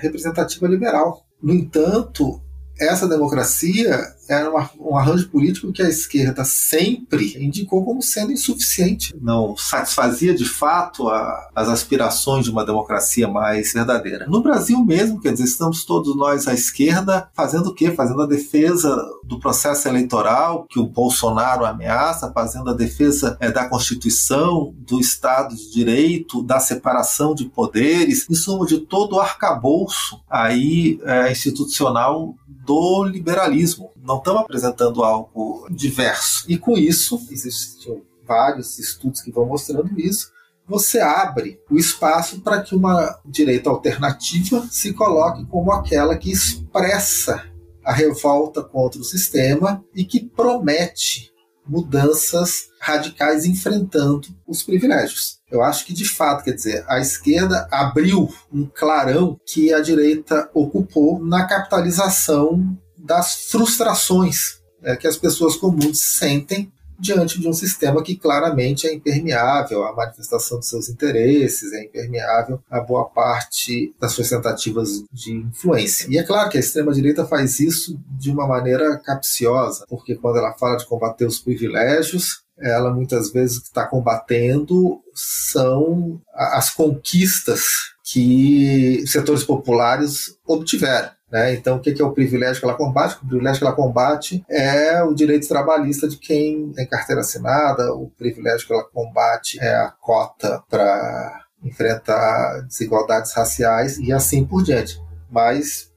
representativa 0.00 0.66
liberal. 0.66 1.24
No 1.42 1.54
entanto, 1.54 2.40
essa 2.78 3.08
democracia 3.08 4.14
era 4.28 4.50
um 4.78 4.96
arranjo 4.96 5.28
político 5.28 5.72
que 5.72 5.82
a 5.82 5.88
esquerda 5.88 6.44
sempre 6.44 7.36
indicou 7.42 7.84
como 7.84 8.02
sendo 8.02 8.32
insuficiente. 8.32 9.14
Não 9.20 9.56
satisfazia 9.56 10.34
de 10.34 10.44
fato 10.44 11.08
a, 11.08 11.48
as 11.54 11.68
aspirações 11.68 12.44
de 12.44 12.50
uma 12.50 12.64
democracia 12.64 13.26
mais 13.26 13.72
verdadeira. 13.72 14.26
No 14.26 14.42
Brasil 14.42 14.84
mesmo, 14.84 15.20
quer 15.20 15.32
dizer, 15.32 15.44
estamos 15.44 15.84
todos 15.84 16.16
nós 16.16 16.46
à 16.46 16.54
esquerda 16.54 17.28
fazendo 17.34 17.68
o 17.68 17.74
quê? 17.74 17.90
Fazendo 17.90 18.22
a 18.22 18.26
defesa 18.26 18.96
do 19.24 19.38
processo 19.38 19.88
eleitoral 19.88 20.66
que 20.68 20.78
o 20.78 20.86
Bolsonaro 20.86 21.64
ameaça, 21.64 22.32
fazendo 22.32 22.70
a 22.70 22.74
defesa 22.74 23.36
é, 23.40 23.50
da 23.50 23.68
Constituição, 23.68 24.74
do 24.78 25.00
Estado 25.00 25.54
de 25.54 25.70
Direito, 25.70 26.42
da 26.42 26.60
separação 26.60 27.34
de 27.34 27.44
poderes, 27.46 28.26
em 28.28 28.34
suma 28.34 28.66
de 28.66 28.78
todo 28.78 29.16
o 29.16 29.20
arcabouço 29.20 30.20
aí 30.28 31.00
é, 31.04 31.30
institucional 31.30 32.34
do 32.46 33.04
liberalismo. 33.04 33.90
Não 34.02 34.17
estamos 34.18 34.42
apresentando 34.42 35.02
algo 35.02 35.66
diverso. 35.70 36.44
E 36.48 36.58
com 36.58 36.76
isso, 36.76 37.20
existem 37.30 38.02
vários 38.26 38.78
estudos 38.78 39.22
que 39.22 39.32
vão 39.32 39.46
mostrando 39.46 39.98
isso, 39.98 40.30
você 40.68 41.00
abre 41.00 41.58
o 41.70 41.78
espaço 41.78 42.42
para 42.42 42.60
que 42.60 42.74
uma 42.74 43.18
direita 43.24 43.70
alternativa 43.70 44.68
se 44.70 44.92
coloque 44.92 45.46
como 45.46 45.72
aquela 45.72 46.14
que 46.16 46.30
expressa 46.30 47.42
a 47.82 47.92
revolta 47.92 48.62
contra 48.62 49.00
o 49.00 49.04
sistema 49.04 49.82
e 49.94 50.04
que 50.04 50.28
promete 50.28 51.32
mudanças 51.66 52.68
radicais 52.80 53.46
enfrentando 53.46 54.28
os 54.46 54.62
privilégios. 54.62 55.38
Eu 55.50 55.62
acho 55.62 55.86
que, 55.86 55.94
de 55.94 56.06
fato, 56.06 56.44
quer 56.44 56.52
dizer, 56.52 56.84
a 56.86 56.98
esquerda 56.98 57.66
abriu 57.70 58.28
um 58.52 58.66
clarão 58.66 59.38
que 59.46 59.72
a 59.72 59.80
direita 59.80 60.50
ocupou 60.52 61.18
na 61.18 61.46
capitalização 61.46 62.76
das 63.08 63.48
frustrações 63.50 64.60
né, 64.82 64.94
que 64.94 65.08
as 65.08 65.16
pessoas 65.16 65.56
comuns 65.56 65.98
sentem 65.98 66.70
diante 67.00 67.40
de 67.40 67.48
um 67.48 67.52
sistema 67.52 68.02
que 68.02 68.16
claramente 68.16 68.86
é 68.86 68.92
impermeável 68.92 69.84
à 69.84 69.94
manifestação 69.94 70.58
de 70.58 70.66
seus 70.66 70.88
interesses, 70.88 71.72
é 71.72 71.84
impermeável 71.84 72.60
a 72.68 72.80
boa 72.80 73.04
parte 73.04 73.94
das 74.00 74.12
suas 74.12 74.28
tentativas 74.28 75.04
de 75.12 75.32
influência. 75.32 76.06
E 76.10 76.18
é 76.18 76.24
claro 76.24 76.50
que 76.50 76.56
a 76.56 76.60
extrema-direita 76.60 77.24
faz 77.24 77.60
isso 77.60 77.98
de 78.18 78.30
uma 78.30 78.48
maneira 78.48 78.98
capciosa, 78.98 79.86
porque 79.88 80.16
quando 80.16 80.38
ela 80.38 80.52
fala 80.54 80.76
de 80.76 80.86
combater 80.86 81.24
os 81.24 81.38
privilégios, 81.38 82.42
ela 82.58 82.92
muitas 82.92 83.30
vezes 83.30 83.62
está 83.62 83.86
combatendo 83.86 85.00
são 85.14 86.20
as 86.34 86.70
conquistas 86.70 87.62
que 88.04 89.04
setores 89.06 89.44
populares 89.44 90.36
obtiveram. 90.44 91.10
Né? 91.30 91.54
Então, 91.54 91.76
o 91.76 91.80
que 91.80 92.00
é 92.00 92.04
o 92.04 92.12
privilégio 92.12 92.60
que 92.60 92.66
ela 92.66 92.76
combate? 92.76 93.16
O 93.16 93.26
privilégio 93.26 93.60
que 93.60 93.66
ela 93.66 93.76
combate 93.76 94.44
é 94.48 95.02
o 95.02 95.14
direito 95.14 95.46
trabalhista 95.46 96.08
de 96.08 96.16
quem 96.16 96.72
tem 96.72 96.86
carteira 96.86 97.20
assinada, 97.20 97.92
o 97.94 98.10
privilégio 98.10 98.66
que 98.66 98.72
ela 98.72 98.84
combate 98.84 99.58
é 99.60 99.74
a 99.74 99.90
cota 99.90 100.62
para 100.68 101.44
enfrentar 101.62 102.62
desigualdades 102.62 103.32
raciais 103.32 103.98
e 103.98 104.12
assim 104.12 104.44
por 104.44 104.62
diante. 104.62 105.00
Mas 105.30 105.90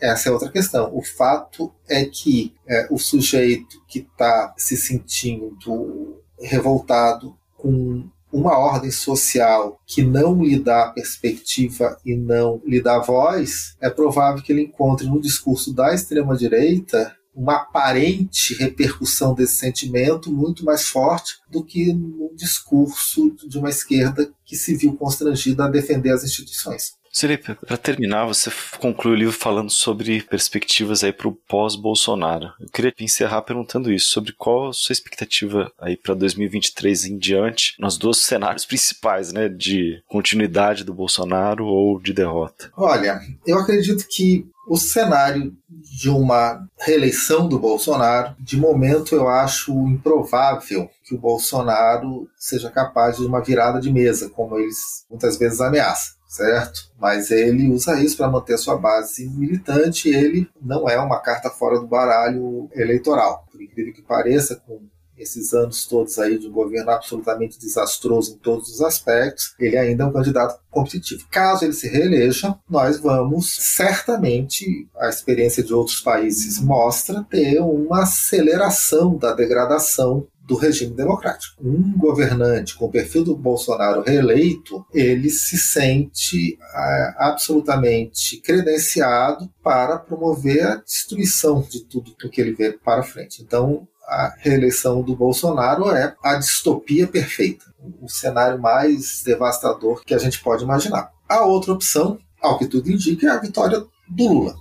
essa 0.00 0.28
é 0.28 0.32
outra 0.32 0.50
questão. 0.50 0.90
O 0.94 1.02
fato 1.02 1.72
é 1.88 2.04
que 2.04 2.54
é, 2.66 2.86
o 2.90 2.98
sujeito 2.98 3.82
que 3.86 4.00
está 4.00 4.54
se 4.56 4.76
sentindo 4.76 6.22
revoltado 6.40 7.36
com 7.56 8.08
uma 8.32 8.58
ordem 8.58 8.90
social 8.90 9.80
que 9.86 10.02
não 10.02 10.42
lhe 10.42 10.58
dá 10.58 10.88
perspectiva 10.88 11.98
e 12.04 12.14
não 12.14 12.60
lhe 12.64 12.80
dá 12.80 12.98
voz, 12.98 13.76
é 13.80 13.88
provável 13.88 14.42
que 14.42 14.52
ele 14.52 14.62
encontre 14.62 15.06
no 15.06 15.20
discurso 15.20 15.72
da 15.72 15.94
extrema-direita 15.94 17.16
uma 17.34 17.54
aparente 17.54 18.52
repercussão 18.54 19.32
desse 19.32 19.54
sentimento 19.54 20.32
muito 20.32 20.64
mais 20.64 20.88
forte 20.88 21.34
do 21.48 21.64
que 21.64 21.92
no 21.92 22.34
discurso 22.34 23.30
de 23.46 23.56
uma 23.56 23.68
esquerda 23.68 24.28
que 24.44 24.56
se 24.56 24.74
viu 24.74 24.96
constrangida 24.96 25.64
a 25.64 25.70
defender 25.70 26.10
as 26.10 26.24
instituições. 26.24 26.97
Felipe, 27.12 27.54
para 27.66 27.76
terminar, 27.76 28.26
você 28.26 28.50
conclui 28.78 29.14
o 29.14 29.16
livro 29.16 29.32
falando 29.32 29.70
sobre 29.70 30.22
perspectivas 30.22 31.02
aí 31.02 31.12
para 31.12 31.28
o 31.28 31.32
pós-Bolsonaro. 31.32 32.52
Eu 32.60 32.68
queria 32.68 32.92
encerrar 33.00 33.42
perguntando 33.42 33.92
isso, 33.92 34.10
sobre 34.10 34.32
qual 34.32 34.68
a 34.68 34.72
sua 34.72 34.92
expectativa 34.92 35.72
aí 35.80 35.96
para 35.96 36.14
2023 36.14 37.06
em 37.06 37.18
diante, 37.18 37.74
nos 37.78 37.96
dois 37.96 38.18
cenários 38.18 38.64
principais, 38.64 39.32
né, 39.32 39.48
de 39.48 40.02
continuidade 40.06 40.84
do 40.84 40.94
Bolsonaro 40.94 41.66
ou 41.66 42.00
de 42.00 42.12
derrota. 42.12 42.70
Olha, 42.76 43.20
eu 43.46 43.58
acredito 43.58 44.06
que 44.08 44.46
o 44.68 44.76
cenário 44.76 45.56
de 45.98 46.10
uma 46.10 46.68
reeleição 46.78 47.48
do 47.48 47.58
Bolsonaro. 47.58 48.36
De 48.38 48.56
momento, 48.56 49.14
eu 49.14 49.26
acho 49.26 49.72
improvável 49.88 50.90
que 51.02 51.14
o 51.14 51.18
Bolsonaro 51.18 52.28
seja 52.36 52.70
capaz 52.70 53.16
de 53.16 53.24
uma 53.24 53.40
virada 53.40 53.80
de 53.80 53.90
mesa, 53.90 54.28
como 54.28 54.58
eles 54.58 55.06
muitas 55.10 55.38
vezes 55.38 55.60
ameaçam 55.60 56.17
certo? 56.28 56.90
Mas 57.00 57.30
ele 57.30 57.72
usa 57.72 58.00
isso 58.00 58.16
para 58.18 58.28
manter 58.28 58.58
sua 58.58 58.76
base 58.76 59.26
militante. 59.30 60.10
Ele 60.10 60.48
não 60.60 60.88
é 60.88 61.00
uma 61.00 61.18
carta 61.20 61.48
fora 61.48 61.80
do 61.80 61.86
baralho 61.86 62.68
eleitoral, 62.74 63.46
por 63.50 63.60
incrível 63.60 63.94
que 63.94 64.02
pareça, 64.02 64.54
com 64.54 64.80
esses 65.18 65.52
anos 65.52 65.84
todos 65.84 66.18
aí 66.18 66.38
de 66.38 66.46
um 66.46 66.52
governo 66.52 66.90
absolutamente 66.90 67.58
desastroso 67.58 68.34
em 68.34 68.38
todos 68.38 68.68
os 68.68 68.80
aspectos, 68.80 69.54
ele 69.58 69.76
ainda 69.76 70.04
é 70.04 70.06
um 70.06 70.12
candidato 70.12 70.60
competitivo. 70.70 71.26
Caso 71.30 71.64
ele 71.64 71.72
se 71.72 71.88
reeleja, 71.88 72.56
nós 72.68 72.98
vamos 72.98 73.56
certamente, 73.56 74.88
a 74.96 75.08
experiência 75.08 75.62
de 75.62 75.74
outros 75.74 76.00
países 76.00 76.60
mostra, 76.60 77.26
ter 77.28 77.60
uma 77.60 78.02
aceleração 78.02 79.16
da 79.16 79.32
degradação 79.32 80.26
do 80.48 80.56
regime 80.56 80.94
democrático. 80.94 81.62
Um 81.62 81.92
governante 81.98 82.74
com 82.74 82.86
o 82.86 82.90
perfil 82.90 83.22
do 83.22 83.36
Bolsonaro 83.36 84.00
reeleito, 84.00 84.84
ele 84.94 85.28
se 85.28 85.58
sente 85.58 86.58
é, 86.74 87.14
absolutamente 87.18 88.38
credenciado 88.38 89.48
para 89.62 89.98
promover 89.98 90.66
a 90.66 90.76
destruição 90.76 91.60
de 91.60 91.84
tudo 91.84 92.14
o 92.24 92.30
que 92.30 92.40
ele 92.40 92.54
vê 92.54 92.72
para 92.72 93.02
frente. 93.02 93.42
Então, 93.42 93.86
a 94.06 94.34
reeleição 94.38 95.02
do 95.02 95.14
Bolsonaro 95.14 95.90
é 95.90 96.16
a 96.24 96.36
distopia 96.36 97.06
perfeita, 97.06 97.66
o 98.00 98.08
cenário 98.08 98.58
mais 98.58 99.22
devastador 99.22 100.02
que 100.02 100.14
a 100.14 100.18
gente 100.18 100.42
pode 100.42 100.64
imaginar. 100.64 101.10
A 101.28 101.44
outra 101.44 101.74
opção, 101.74 102.18
ao 102.40 102.58
que 102.58 102.66
tudo 102.66 102.90
indica, 102.90 103.26
é 103.26 103.30
a 103.30 103.38
vitória 103.38 103.84
do 104.08 104.28
Lula. 104.28 104.56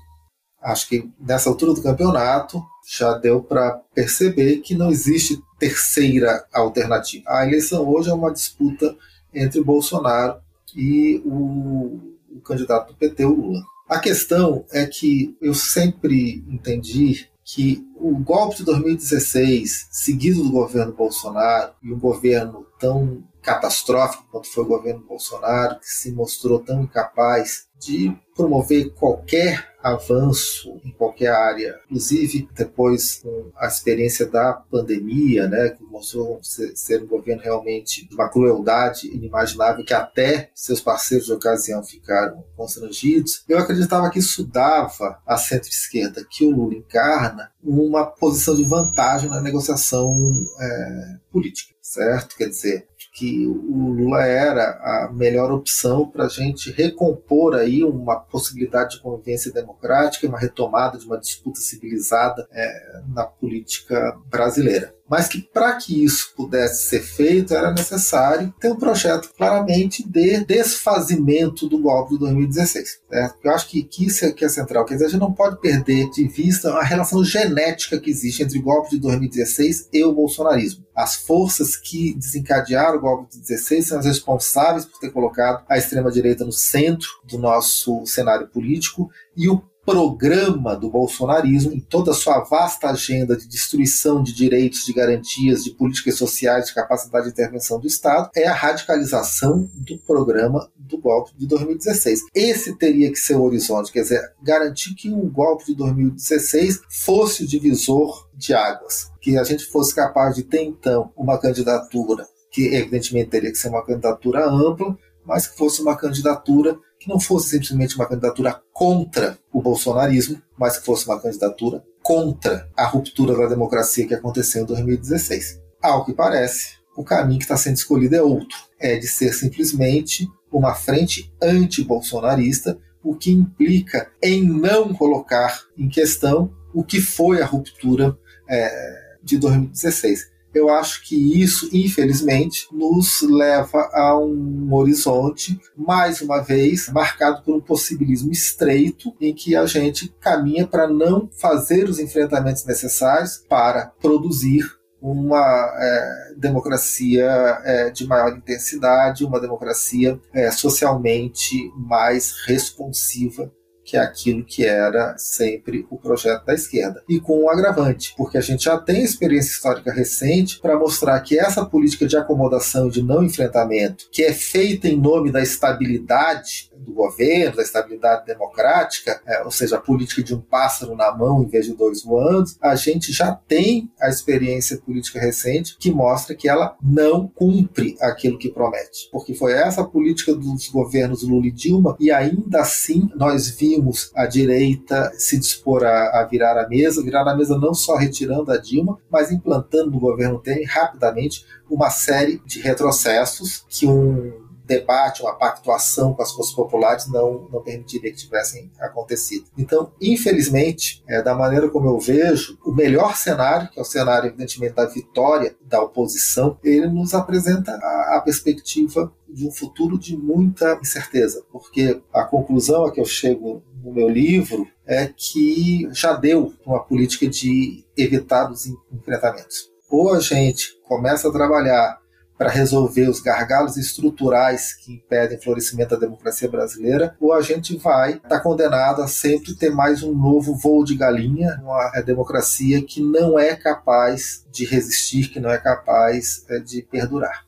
Acho 0.62 0.90
que 0.90 1.10
nessa 1.20 1.50
altura 1.50 1.74
do 1.74 1.82
campeonato 1.82 2.64
já 2.88 3.14
deu 3.14 3.42
para 3.42 3.80
perceber 3.94 4.58
que 4.58 4.76
não 4.76 4.90
existe 4.90 5.42
terceira 5.60 6.46
alternativa. 6.54 7.24
A 7.28 7.46
eleição 7.46 7.88
hoje 7.88 8.10
é 8.10 8.14
uma 8.14 8.32
disputa 8.32 8.96
entre 9.34 9.62
Bolsonaro 9.62 10.40
e 10.76 11.22
o, 11.26 12.00
o 12.32 12.42
candidato 12.44 12.90
do 12.90 12.96
PT, 12.96 13.26
o 13.26 13.36
Lula. 13.36 13.62
A 13.90 14.00
questão 14.00 14.66
é 14.72 14.86
que 14.86 15.36
eu 15.42 15.54
sempre 15.54 16.44
entendi 16.48 17.30
que 17.44 17.88
o 17.96 18.18
golpe 18.18 18.58
de 18.58 18.66
2016, 18.66 19.88
seguido 19.90 20.44
do 20.44 20.52
governo 20.52 20.92
Bolsonaro, 20.92 21.72
e 21.82 21.94
um 21.94 21.98
governo 21.98 22.68
tão 22.78 23.24
catastrófico 23.42 24.26
quanto 24.30 24.52
foi 24.52 24.66
o 24.66 24.68
governo 24.68 25.06
Bolsonaro, 25.08 25.80
que 25.80 25.88
se 25.88 26.12
mostrou 26.12 26.60
tão 26.60 26.84
incapaz 26.84 27.68
de 27.80 28.14
promover 28.36 28.94
qualquer 28.94 29.77
avanço 29.94 30.80
em 30.84 30.92
qualquer 30.92 31.32
área, 31.32 31.80
inclusive 31.86 32.48
depois 32.54 33.22
com 33.22 33.52
a 33.56 33.68
experiência 33.68 34.26
da 34.26 34.54
pandemia, 34.54 35.48
né, 35.48 35.70
que 35.70 35.84
mostrou 35.84 36.40
ser 36.42 37.04
um 37.04 37.08
governo 37.08 37.42
realmente 37.42 38.08
de 38.08 38.16
uma 38.16 38.30
crueldade 38.30 39.08
inimaginável 39.08 39.84
que 39.84 39.94
até 39.94 40.50
seus 40.54 40.82
parceiros 40.82 41.28
de 41.28 41.34
ocasião 41.34 41.84
ficaram 41.84 42.44
constrangidos. 42.56 43.44
Eu 43.48 43.58
acreditava 43.58 44.10
que 44.10 44.20
isso 44.20 44.46
dava 44.46 45.20
à 45.26 45.38
centro-esquerda 45.38 46.26
que 46.30 46.46
o 46.46 46.52
Lula 46.52 46.76
encarna 46.76 47.52
uma 47.64 48.06
posição 48.06 48.56
de 48.56 48.64
vantagem 48.64 49.30
na 49.30 49.42
negociação 49.42 50.16
é, 50.60 51.16
política, 51.32 51.74
certo? 51.82 52.36
Quer 52.36 52.50
dizer, 52.50 52.88
que 53.18 53.48
o 53.48 53.94
Lula 53.94 54.22
era 54.22 54.80
a 54.80 55.12
melhor 55.12 55.52
opção 55.52 56.08
para 56.08 56.26
a 56.26 56.30
gente 56.30 56.72
recompor 56.72 57.56
aí 57.56 57.84
uma 57.84 58.16
possibilidade 58.20 58.98
de 58.98 59.02
convivência 59.02 59.52
democrática 59.52 60.26
e 60.26 60.30
uma 60.30 60.38
retomada 60.38 61.00
de 61.00 61.06
uma 61.06 61.18
disputa 61.18 61.60
civilizada 61.60 62.48
é, 62.52 63.02
na 63.08 63.26
política 63.26 64.16
brasileira 64.30 64.97
mas 65.10 65.28
que 65.28 65.42
para 65.42 65.76
que 65.76 66.04
isso 66.04 66.34
pudesse 66.36 66.84
ser 66.84 67.02
feito 67.02 67.54
era 67.54 67.72
necessário 67.72 68.54
ter 68.60 68.72
um 68.72 68.76
projeto 68.76 69.32
claramente 69.36 70.08
de 70.08 70.44
desfazimento 70.46 71.68
do 71.68 71.80
golpe 71.80 72.14
de 72.14 72.20
2016. 72.20 73.00
Certo? 73.10 73.36
Eu 73.44 73.52
acho 73.52 73.70
que, 73.70 73.84
que 73.84 74.06
isso 74.06 74.34
que 74.34 74.46
é 74.46 74.50
central. 74.50 74.86
Quer 74.86 74.96
dizer, 74.96 75.06
a 75.06 75.10
gente 75.10 75.20
não 75.20 75.34
pode 75.34 75.60
perder 75.60 76.10
de 76.10 76.28
vista 76.28 76.72
a 76.74 76.84
relação 76.84 77.24
genética 77.24 78.00
que 78.00 78.10
existe 78.10 78.44
entre 78.44 78.60
o 78.60 78.64
golpe 78.64 78.92
de 78.92 79.00
2016 79.00 79.90
e 79.94 80.04
o 80.04 80.14
bolsonarismo. 80.14 80.86
As 80.96 81.16
forças 81.16 81.76
que 81.76 82.16
desencadearam 82.16 82.98
o 82.98 83.02
golpe 83.02 83.32
de 83.32 83.38
2016 83.38 83.88
são 83.88 84.00
as 84.00 84.06
responsáveis 84.06 84.86
por 84.86 85.00
ter 85.00 85.12
colocado 85.12 85.64
a 85.70 85.78
extrema-direita 85.78 86.44
no 86.44 86.52
centro 86.52 87.08
do 87.24 87.38
nosso 87.38 88.06
cenário 88.06 88.48
político 88.48 89.10
e 89.36 89.48
o 89.48 89.62
programa 89.88 90.76
do 90.76 90.90
bolsonarismo, 90.90 91.72
em 91.72 91.80
toda 91.80 92.12
a 92.12 92.14
sua 92.14 92.42
vasta 92.42 92.90
agenda 92.90 93.38
de 93.38 93.48
destruição 93.48 94.22
de 94.22 94.34
direitos, 94.34 94.84
de 94.84 94.92
garantias, 94.92 95.64
de 95.64 95.72
políticas 95.72 96.16
sociais, 96.16 96.66
de 96.66 96.74
capacidade 96.74 97.28
de 97.28 97.32
intervenção 97.32 97.80
do 97.80 97.88
Estado, 97.88 98.30
é 98.36 98.46
a 98.46 98.54
radicalização 98.54 99.72
do 99.74 99.98
programa 100.00 100.70
do 100.76 100.98
golpe 100.98 101.32
de 101.38 101.48
2016. 101.48 102.26
Esse 102.36 102.76
teria 102.76 103.10
que 103.10 103.16
ser 103.16 103.36
o 103.36 103.44
horizonte, 103.44 103.90
quer 103.90 104.02
dizer, 104.02 104.22
garantir 104.44 104.94
que 104.94 105.10
o 105.10 105.26
golpe 105.32 105.68
de 105.68 105.76
2016 105.76 106.82
fosse 106.90 107.46
o 107.46 107.48
divisor 107.48 108.28
de 108.36 108.54
águas, 108.54 109.10
que 109.22 109.38
a 109.38 109.44
gente 109.46 109.64
fosse 109.68 109.96
capaz 109.96 110.36
de 110.36 110.44
ter 110.44 110.64
então 110.64 111.14
uma 111.16 111.38
candidatura 111.38 112.28
que 112.52 112.76
evidentemente 112.76 113.30
teria 113.30 113.52
que 113.52 113.58
ser 113.58 113.70
uma 113.70 113.86
candidatura 113.86 114.50
ampla, 114.50 114.98
mas 115.26 115.48
que 115.48 115.58
fosse 115.58 115.82
uma 115.82 115.96
candidatura 115.96 116.78
que 117.08 117.14
não 117.14 117.20
fosse 117.20 117.50
simplesmente 117.52 117.96
uma 117.96 118.06
candidatura 118.06 118.62
contra 118.74 119.40
o 119.52 119.62
bolsonarismo, 119.62 120.42
mas 120.58 120.78
que 120.78 120.86
fosse 120.86 121.06
uma 121.08 121.20
candidatura 121.20 121.82
contra 122.04 122.70
a 122.76 122.86
ruptura 122.86 123.36
da 123.36 123.48
democracia 123.48 124.06
que 124.06 124.14
aconteceu 124.14 124.64
em 124.64 124.66
2016. 124.66 125.62
Ao 125.82 126.04
que 126.04 126.14
parece, 126.14 126.76
o 126.98 127.04
caminho 127.04 127.40
que 127.40 127.46
está 127.46 127.56
sendo 127.56 127.78
escolhido 127.78 128.16
é 128.16 128.22
outro: 128.22 128.58
é 128.78 128.98
de 128.98 129.08
ser 129.08 129.34
simplesmente 129.34 130.28
uma 130.52 130.76
frente 130.76 131.34
anti-bolsonarista, 131.42 132.78
o 133.02 133.16
que 133.16 133.32
implica 133.32 134.12
em 134.22 134.44
não 134.44 134.94
colocar 134.94 135.62
em 135.78 135.88
questão 135.88 136.52
o 136.74 136.84
que 136.84 137.00
foi 137.00 137.42
a 137.42 137.46
ruptura 137.46 138.18
é, 138.50 139.16
de 139.24 139.38
2016 139.38 140.37
eu 140.58 140.70
acho 140.70 141.04
que 141.04 141.42
isso, 141.42 141.70
infelizmente, 141.72 142.68
nos 142.72 143.22
leva 143.22 143.90
a 143.94 144.18
um 144.18 144.74
horizonte, 144.74 145.60
mais 145.76 146.22
uma 146.22 146.40
vez, 146.40 146.90
marcado 146.90 147.44
por 147.44 147.56
um 147.56 147.62
possibilismo 147.62 148.32
estreito, 148.32 149.14
em 149.22 149.34
que 149.34 149.56
a 149.56 149.66
gente 149.66 150.14
caminha 150.20 150.66
para 150.66 150.88
não 150.88 151.30
fazer 151.40 151.88
os 151.90 152.00
enfrentamentos 152.00 152.66
necessários 152.66 153.38
para 153.48 153.92
produzir 154.02 154.66
uma 155.02 155.74
é, 155.78 156.34
democracia 156.38 157.26
é, 157.64 157.90
de 157.92 158.08
maior 158.08 158.36
intensidade, 158.36 159.24
uma 159.24 159.40
democracia 159.40 160.20
é, 160.34 160.50
socialmente 160.52 161.72
mais 161.76 162.34
responsiva 162.46 163.52
que 163.88 163.96
é 163.96 164.02
aquilo 164.02 164.44
que 164.44 164.66
era 164.66 165.18
sempre 165.18 165.88
o 165.90 165.98
projeto 165.98 166.46
da 166.46 166.54
esquerda. 166.54 167.02
E 167.08 167.22
com 167.22 167.46
um 167.46 167.50
agravante, 167.50 168.14
porque 168.18 168.38
a 168.38 168.42
gente 168.42 168.66
já 168.66 168.78
tem 168.78 169.02
experiência 169.02 169.52
histórica 169.52 169.94
recente 169.94 170.60
para 170.60 170.78
mostrar 170.78 171.18
que 171.22 171.40
essa 171.40 171.66
política 171.66 172.06
de 172.06 172.18
acomodação, 172.18 172.90
de 172.90 173.02
não 173.02 173.24
enfrentamento, 173.24 174.10
que 174.12 174.24
é 174.24 174.34
feita 174.34 174.90
em 174.90 175.00
nome 175.00 175.32
da 175.32 175.42
estabilidade 175.42 176.67
do 176.80 176.94
governo, 176.94 177.58
da 177.58 177.64
estabilidade 177.64 178.26
democrática, 178.26 179.22
é, 179.26 179.44
ou 179.44 179.52
seja, 179.52 179.78
a 179.78 179.82
política 179.82 180.24
de 180.24 180.34
um 180.34 180.42
pássaro 180.42 180.96
na 180.96 181.16
mão 181.16 181.44
em 181.44 181.48
vez 181.48 181.66
de 181.66 181.74
dois 181.74 182.04
voando, 182.04 182.50
a 182.62 182.76
gente 182.76 183.12
já 183.12 183.34
tem 183.34 183.92
a 184.00 184.10
experiência 184.10 184.78
política 184.78 185.20
recente 185.20 185.76
que 185.80 185.92
mostra 185.92 186.36
que 186.36 186.50
ela 186.50 186.76
não 186.82 187.28
cumpre 187.28 187.96
aquilo 188.02 188.38
que 188.38 188.50
promete. 188.50 189.10
Porque 189.12 189.34
foi 189.34 189.54
essa 189.54 189.84
política 189.84 190.34
dos 190.34 190.68
governos 190.68 191.24
Lula 191.24 191.48
e 191.48 191.52
Dilma, 191.52 191.96
e 192.00 192.12
ainda 192.12 192.62
assim 192.62 193.10
nós 193.16 193.50
vimos 193.50 194.12
a 194.16 194.26
direita 194.26 195.12
se 195.18 195.38
dispor 195.38 195.84
a, 195.84 196.22
a, 196.22 196.26
virar 196.26 196.58
a 196.58 196.68
mesa, 196.68 197.04
virar 197.04 197.28
a 197.28 197.36
mesa 197.36 197.58
não 197.58 197.74
só 197.74 197.96
retirando 197.96 198.52
a 198.52 198.58
Dilma, 198.58 199.00
mas 199.10 199.32
implantando 199.32 199.92
no 199.92 200.00
governo 200.00 200.40
Temer 200.40 200.68
rapidamente 200.68 201.46
uma 201.70 201.90
série 201.90 202.42
de 202.46 202.60
retrocessos 202.62 203.66
que 203.70 203.86
um 203.86 204.47
debate, 204.68 205.22
uma 205.22 205.34
pactuação 205.34 206.14
com 206.14 206.22
as 206.22 206.32
forças 206.32 206.54
populares 206.54 207.08
não, 207.08 207.48
não 207.52 207.62
permitiria 207.62 208.12
que 208.12 208.18
tivessem 208.18 208.70
acontecido. 208.80 209.46
Então, 209.58 209.92
infelizmente, 210.02 211.04
é, 211.08 211.22
da 211.22 211.34
maneira 211.34 211.70
como 211.70 211.88
eu 211.88 212.00
vejo, 212.00 212.58
o 212.66 212.72
melhor 212.72 213.16
cenário, 213.16 213.70
que 213.70 213.80
é 213.80 213.82
o 213.82 213.86
cenário, 213.86 214.28
evidentemente, 214.28 214.76
da 214.76 214.86
vitória 214.86 215.56
da 215.62 215.82
oposição, 215.82 216.58
ele 216.64 216.88
nos 216.88 217.14
apresenta 217.14 217.72
a, 217.72 218.18
a 218.18 218.22
perspectiva 218.22 219.12
de 219.28 219.48
um 219.48 219.52
futuro 219.52 219.98
de 219.98 220.18
muita 220.18 220.78
incerteza, 220.82 221.44
porque 221.52 222.02
a 222.14 222.24
conclusão 222.24 222.86
a 222.86 222.92
que 222.92 223.00
eu 223.00 223.06
chego 223.06 223.64
no 223.84 223.94
meu 223.94 224.10
livro 224.10 224.68
é 224.86 225.08
que 225.08 225.88
já 225.92 226.14
deu 226.14 226.54
uma 226.66 226.84
política 226.84 227.28
de 227.28 227.86
evitar 227.96 228.52
os 228.52 228.66
enfrentamentos. 228.92 229.70
Ou 229.90 230.14
a 230.14 230.20
gente 230.20 230.78
começa 230.88 231.30
a 231.30 231.32
trabalhar 231.32 232.00
para 232.38 232.50
resolver 232.50 233.10
os 233.10 233.20
gargalos 233.20 233.78
estruturais 233.78 234.74
que 234.74 234.94
impedem 234.94 235.38
o 235.38 235.42
florescimento 235.42 235.92
da 235.92 235.98
democracia 235.98 236.50
brasileira, 236.50 237.16
ou 237.20 237.34
a 237.34 237.42
gente 237.42 237.76
vai 237.78 238.14
estar 238.14 238.30
tá 238.30 238.40
condenado 238.40 239.02
a 239.02 239.08
sempre 239.08 239.56
ter 239.56 239.72
mais 239.72 240.04
um 240.04 240.14
novo 240.14 240.56
voo 240.56 240.84
de 240.84 240.96
galinha, 240.96 241.60
uma 241.62 242.02
democracia 242.02 242.82
que 242.82 243.02
não 243.02 243.40
é 243.40 243.56
capaz 243.56 244.46
de 244.52 244.66
resistir, 244.66 245.30
que 245.30 245.40
não 245.40 245.50
é 245.50 245.58
capaz 245.58 246.46
é, 246.50 246.60
de 246.60 246.82
perdurar. 246.82 247.46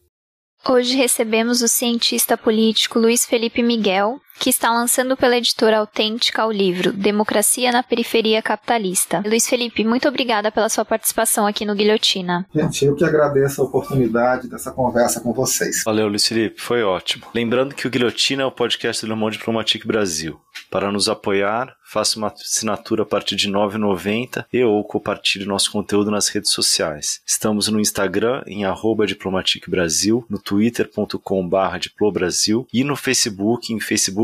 Hoje 0.67 0.95
recebemos 0.95 1.61
o 1.61 1.67
cientista 1.67 2.37
político 2.37 2.99
Luiz 2.99 3.25
Felipe 3.25 3.63
Miguel, 3.63 4.19
que 4.39 4.49
está 4.49 4.71
lançando 4.71 5.17
pela 5.17 5.37
editora 5.37 5.79
Autêntica 5.79 6.45
o 6.45 6.51
livro 6.51 6.93
Democracia 6.93 7.71
na 7.71 7.83
Periferia 7.83 8.41
Capitalista. 8.41 9.21
Luiz 9.25 9.47
Felipe, 9.47 9.83
muito 9.83 10.07
obrigada 10.07 10.49
pela 10.49 10.69
sua 10.69 10.85
participação 10.85 11.45
aqui 11.45 11.65
no 11.65 11.75
Guilhotina. 11.75 12.47
Gente, 12.55 12.85
eu 12.85 12.95
que 12.95 13.03
agradeço 13.03 13.61
a 13.61 13.65
oportunidade 13.65 14.47
dessa 14.47 14.71
conversa 14.71 15.19
com 15.19 15.33
vocês. 15.33 15.83
Valeu, 15.83 16.07
Luiz 16.07 16.25
Felipe, 16.25 16.61
foi 16.61 16.81
ótimo. 16.83 17.25
Lembrando 17.35 17.75
que 17.75 17.85
o 17.85 17.89
Guilhotina 17.89 18.43
é 18.43 18.45
o 18.45 18.51
podcast 18.51 19.05
do 19.05 19.09
Le 19.11 19.19
Monde 19.19 19.37
Diplomatique 19.37 19.85
Brasil. 19.85 20.39
Para 20.69 20.91
nos 20.91 21.09
apoiar, 21.09 21.75
faça 21.83 22.17
uma 22.17 22.27
assinatura 22.27 23.01
a 23.01 23.05
partir 23.05 23.35
de 23.35 23.47
R$ 23.47 23.53
9,90 23.53 24.45
e 24.53 24.63
ou 24.63 24.83
compartilhe 24.83 25.45
nosso 25.45 25.71
conteúdo 25.71 26.11
nas 26.11 26.27
redes 26.29 26.51
sociais. 26.51 27.21
Estamos 27.25 27.67
no 27.67 27.79
Instagram 27.79 28.43
em 28.45 28.65
arroba 28.65 29.07
Diplomatique 29.07 29.69
Brasil, 29.69 30.23
no 30.29 30.37
twitter.com.br 30.37 31.77
Diplobrasil 31.79 32.67
e 32.71 32.83
no 32.83 32.95
Facebook 32.95 33.73
em 33.73 33.79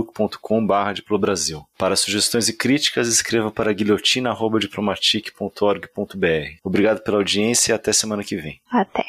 facebook.com.br 0.05 0.93
Diplobrasil. 0.93 1.65
Para 1.77 1.95
sugestões 1.95 2.49
e 2.49 2.53
críticas, 2.53 3.07
escreva 3.07 3.51
para 3.51 3.71
guilhotina.diplomatique.org.br. 3.73 6.59
Obrigado 6.63 7.01
pela 7.01 7.17
audiência 7.17 7.73
e 7.73 7.75
até 7.75 7.93
semana 7.93 8.23
que 8.23 8.35
vem. 8.35 8.59
Até. 8.71 9.05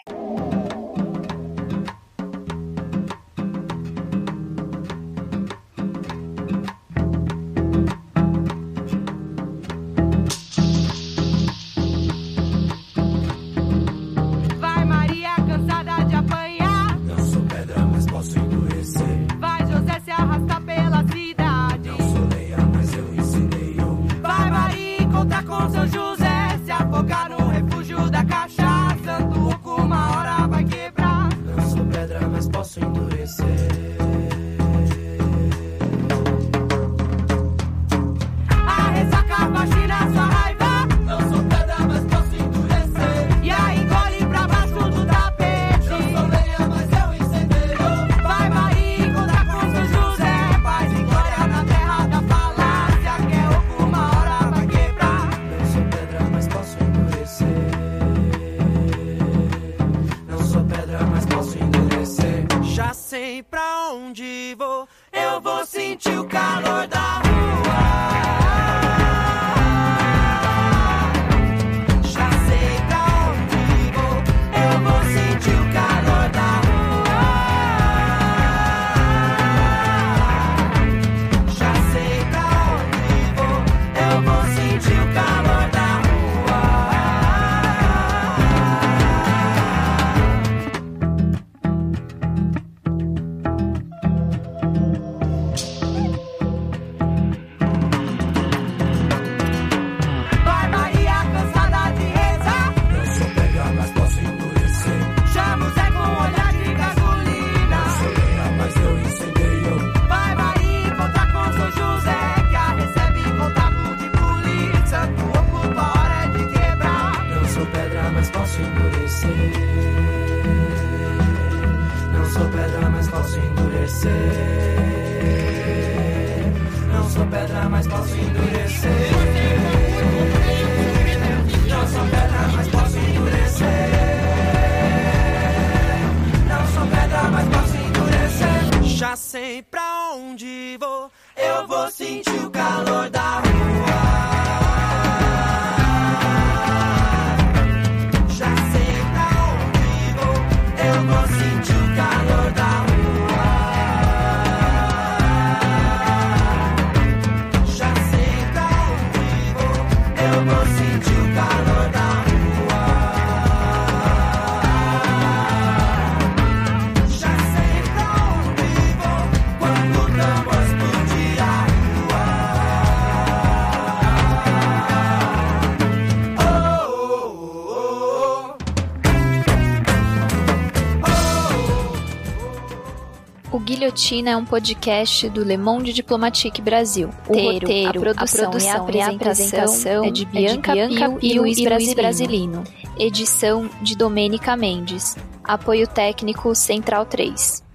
Guilhotina 183.97 184.32
é 184.32 184.36
um 184.36 184.44
podcast 184.44 185.26
do 185.30 185.42
Le 185.42 185.57
Monde 185.57 185.90
Diplomatique 185.90 186.61
Brasil. 186.61 187.09
O 187.26 187.32
Teiro, 187.32 187.53
roteiro, 187.53 187.88
a 187.88 187.92
produção, 187.92 188.44
a 188.44 188.51
produção 188.51 188.90
e 188.90 189.01
a 189.01 189.07
apresentação 189.09 190.05
é 190.05 190.11
de 190.11 190.26
Bianca, 190.26 190.72
é 190.72 190.86
de 190.86 190.94
Bianca 190.94 191.09
Pio, 191.09 191.18
Pio 191.18 191.32
e 191.32 191.38
Luiz 191.38 191.64
Brasilino. 191.64 191.94
Brasilino. 191.94 192.64
Edição 192.99 193.70
de 193.80 193.97
Domênica 193.97 194.55
Mendes. 194.55 195.16
Apoio 195.42 195.88
técnico 195.88 196.55
Central 196.55 197.07
3. 197.07 197.66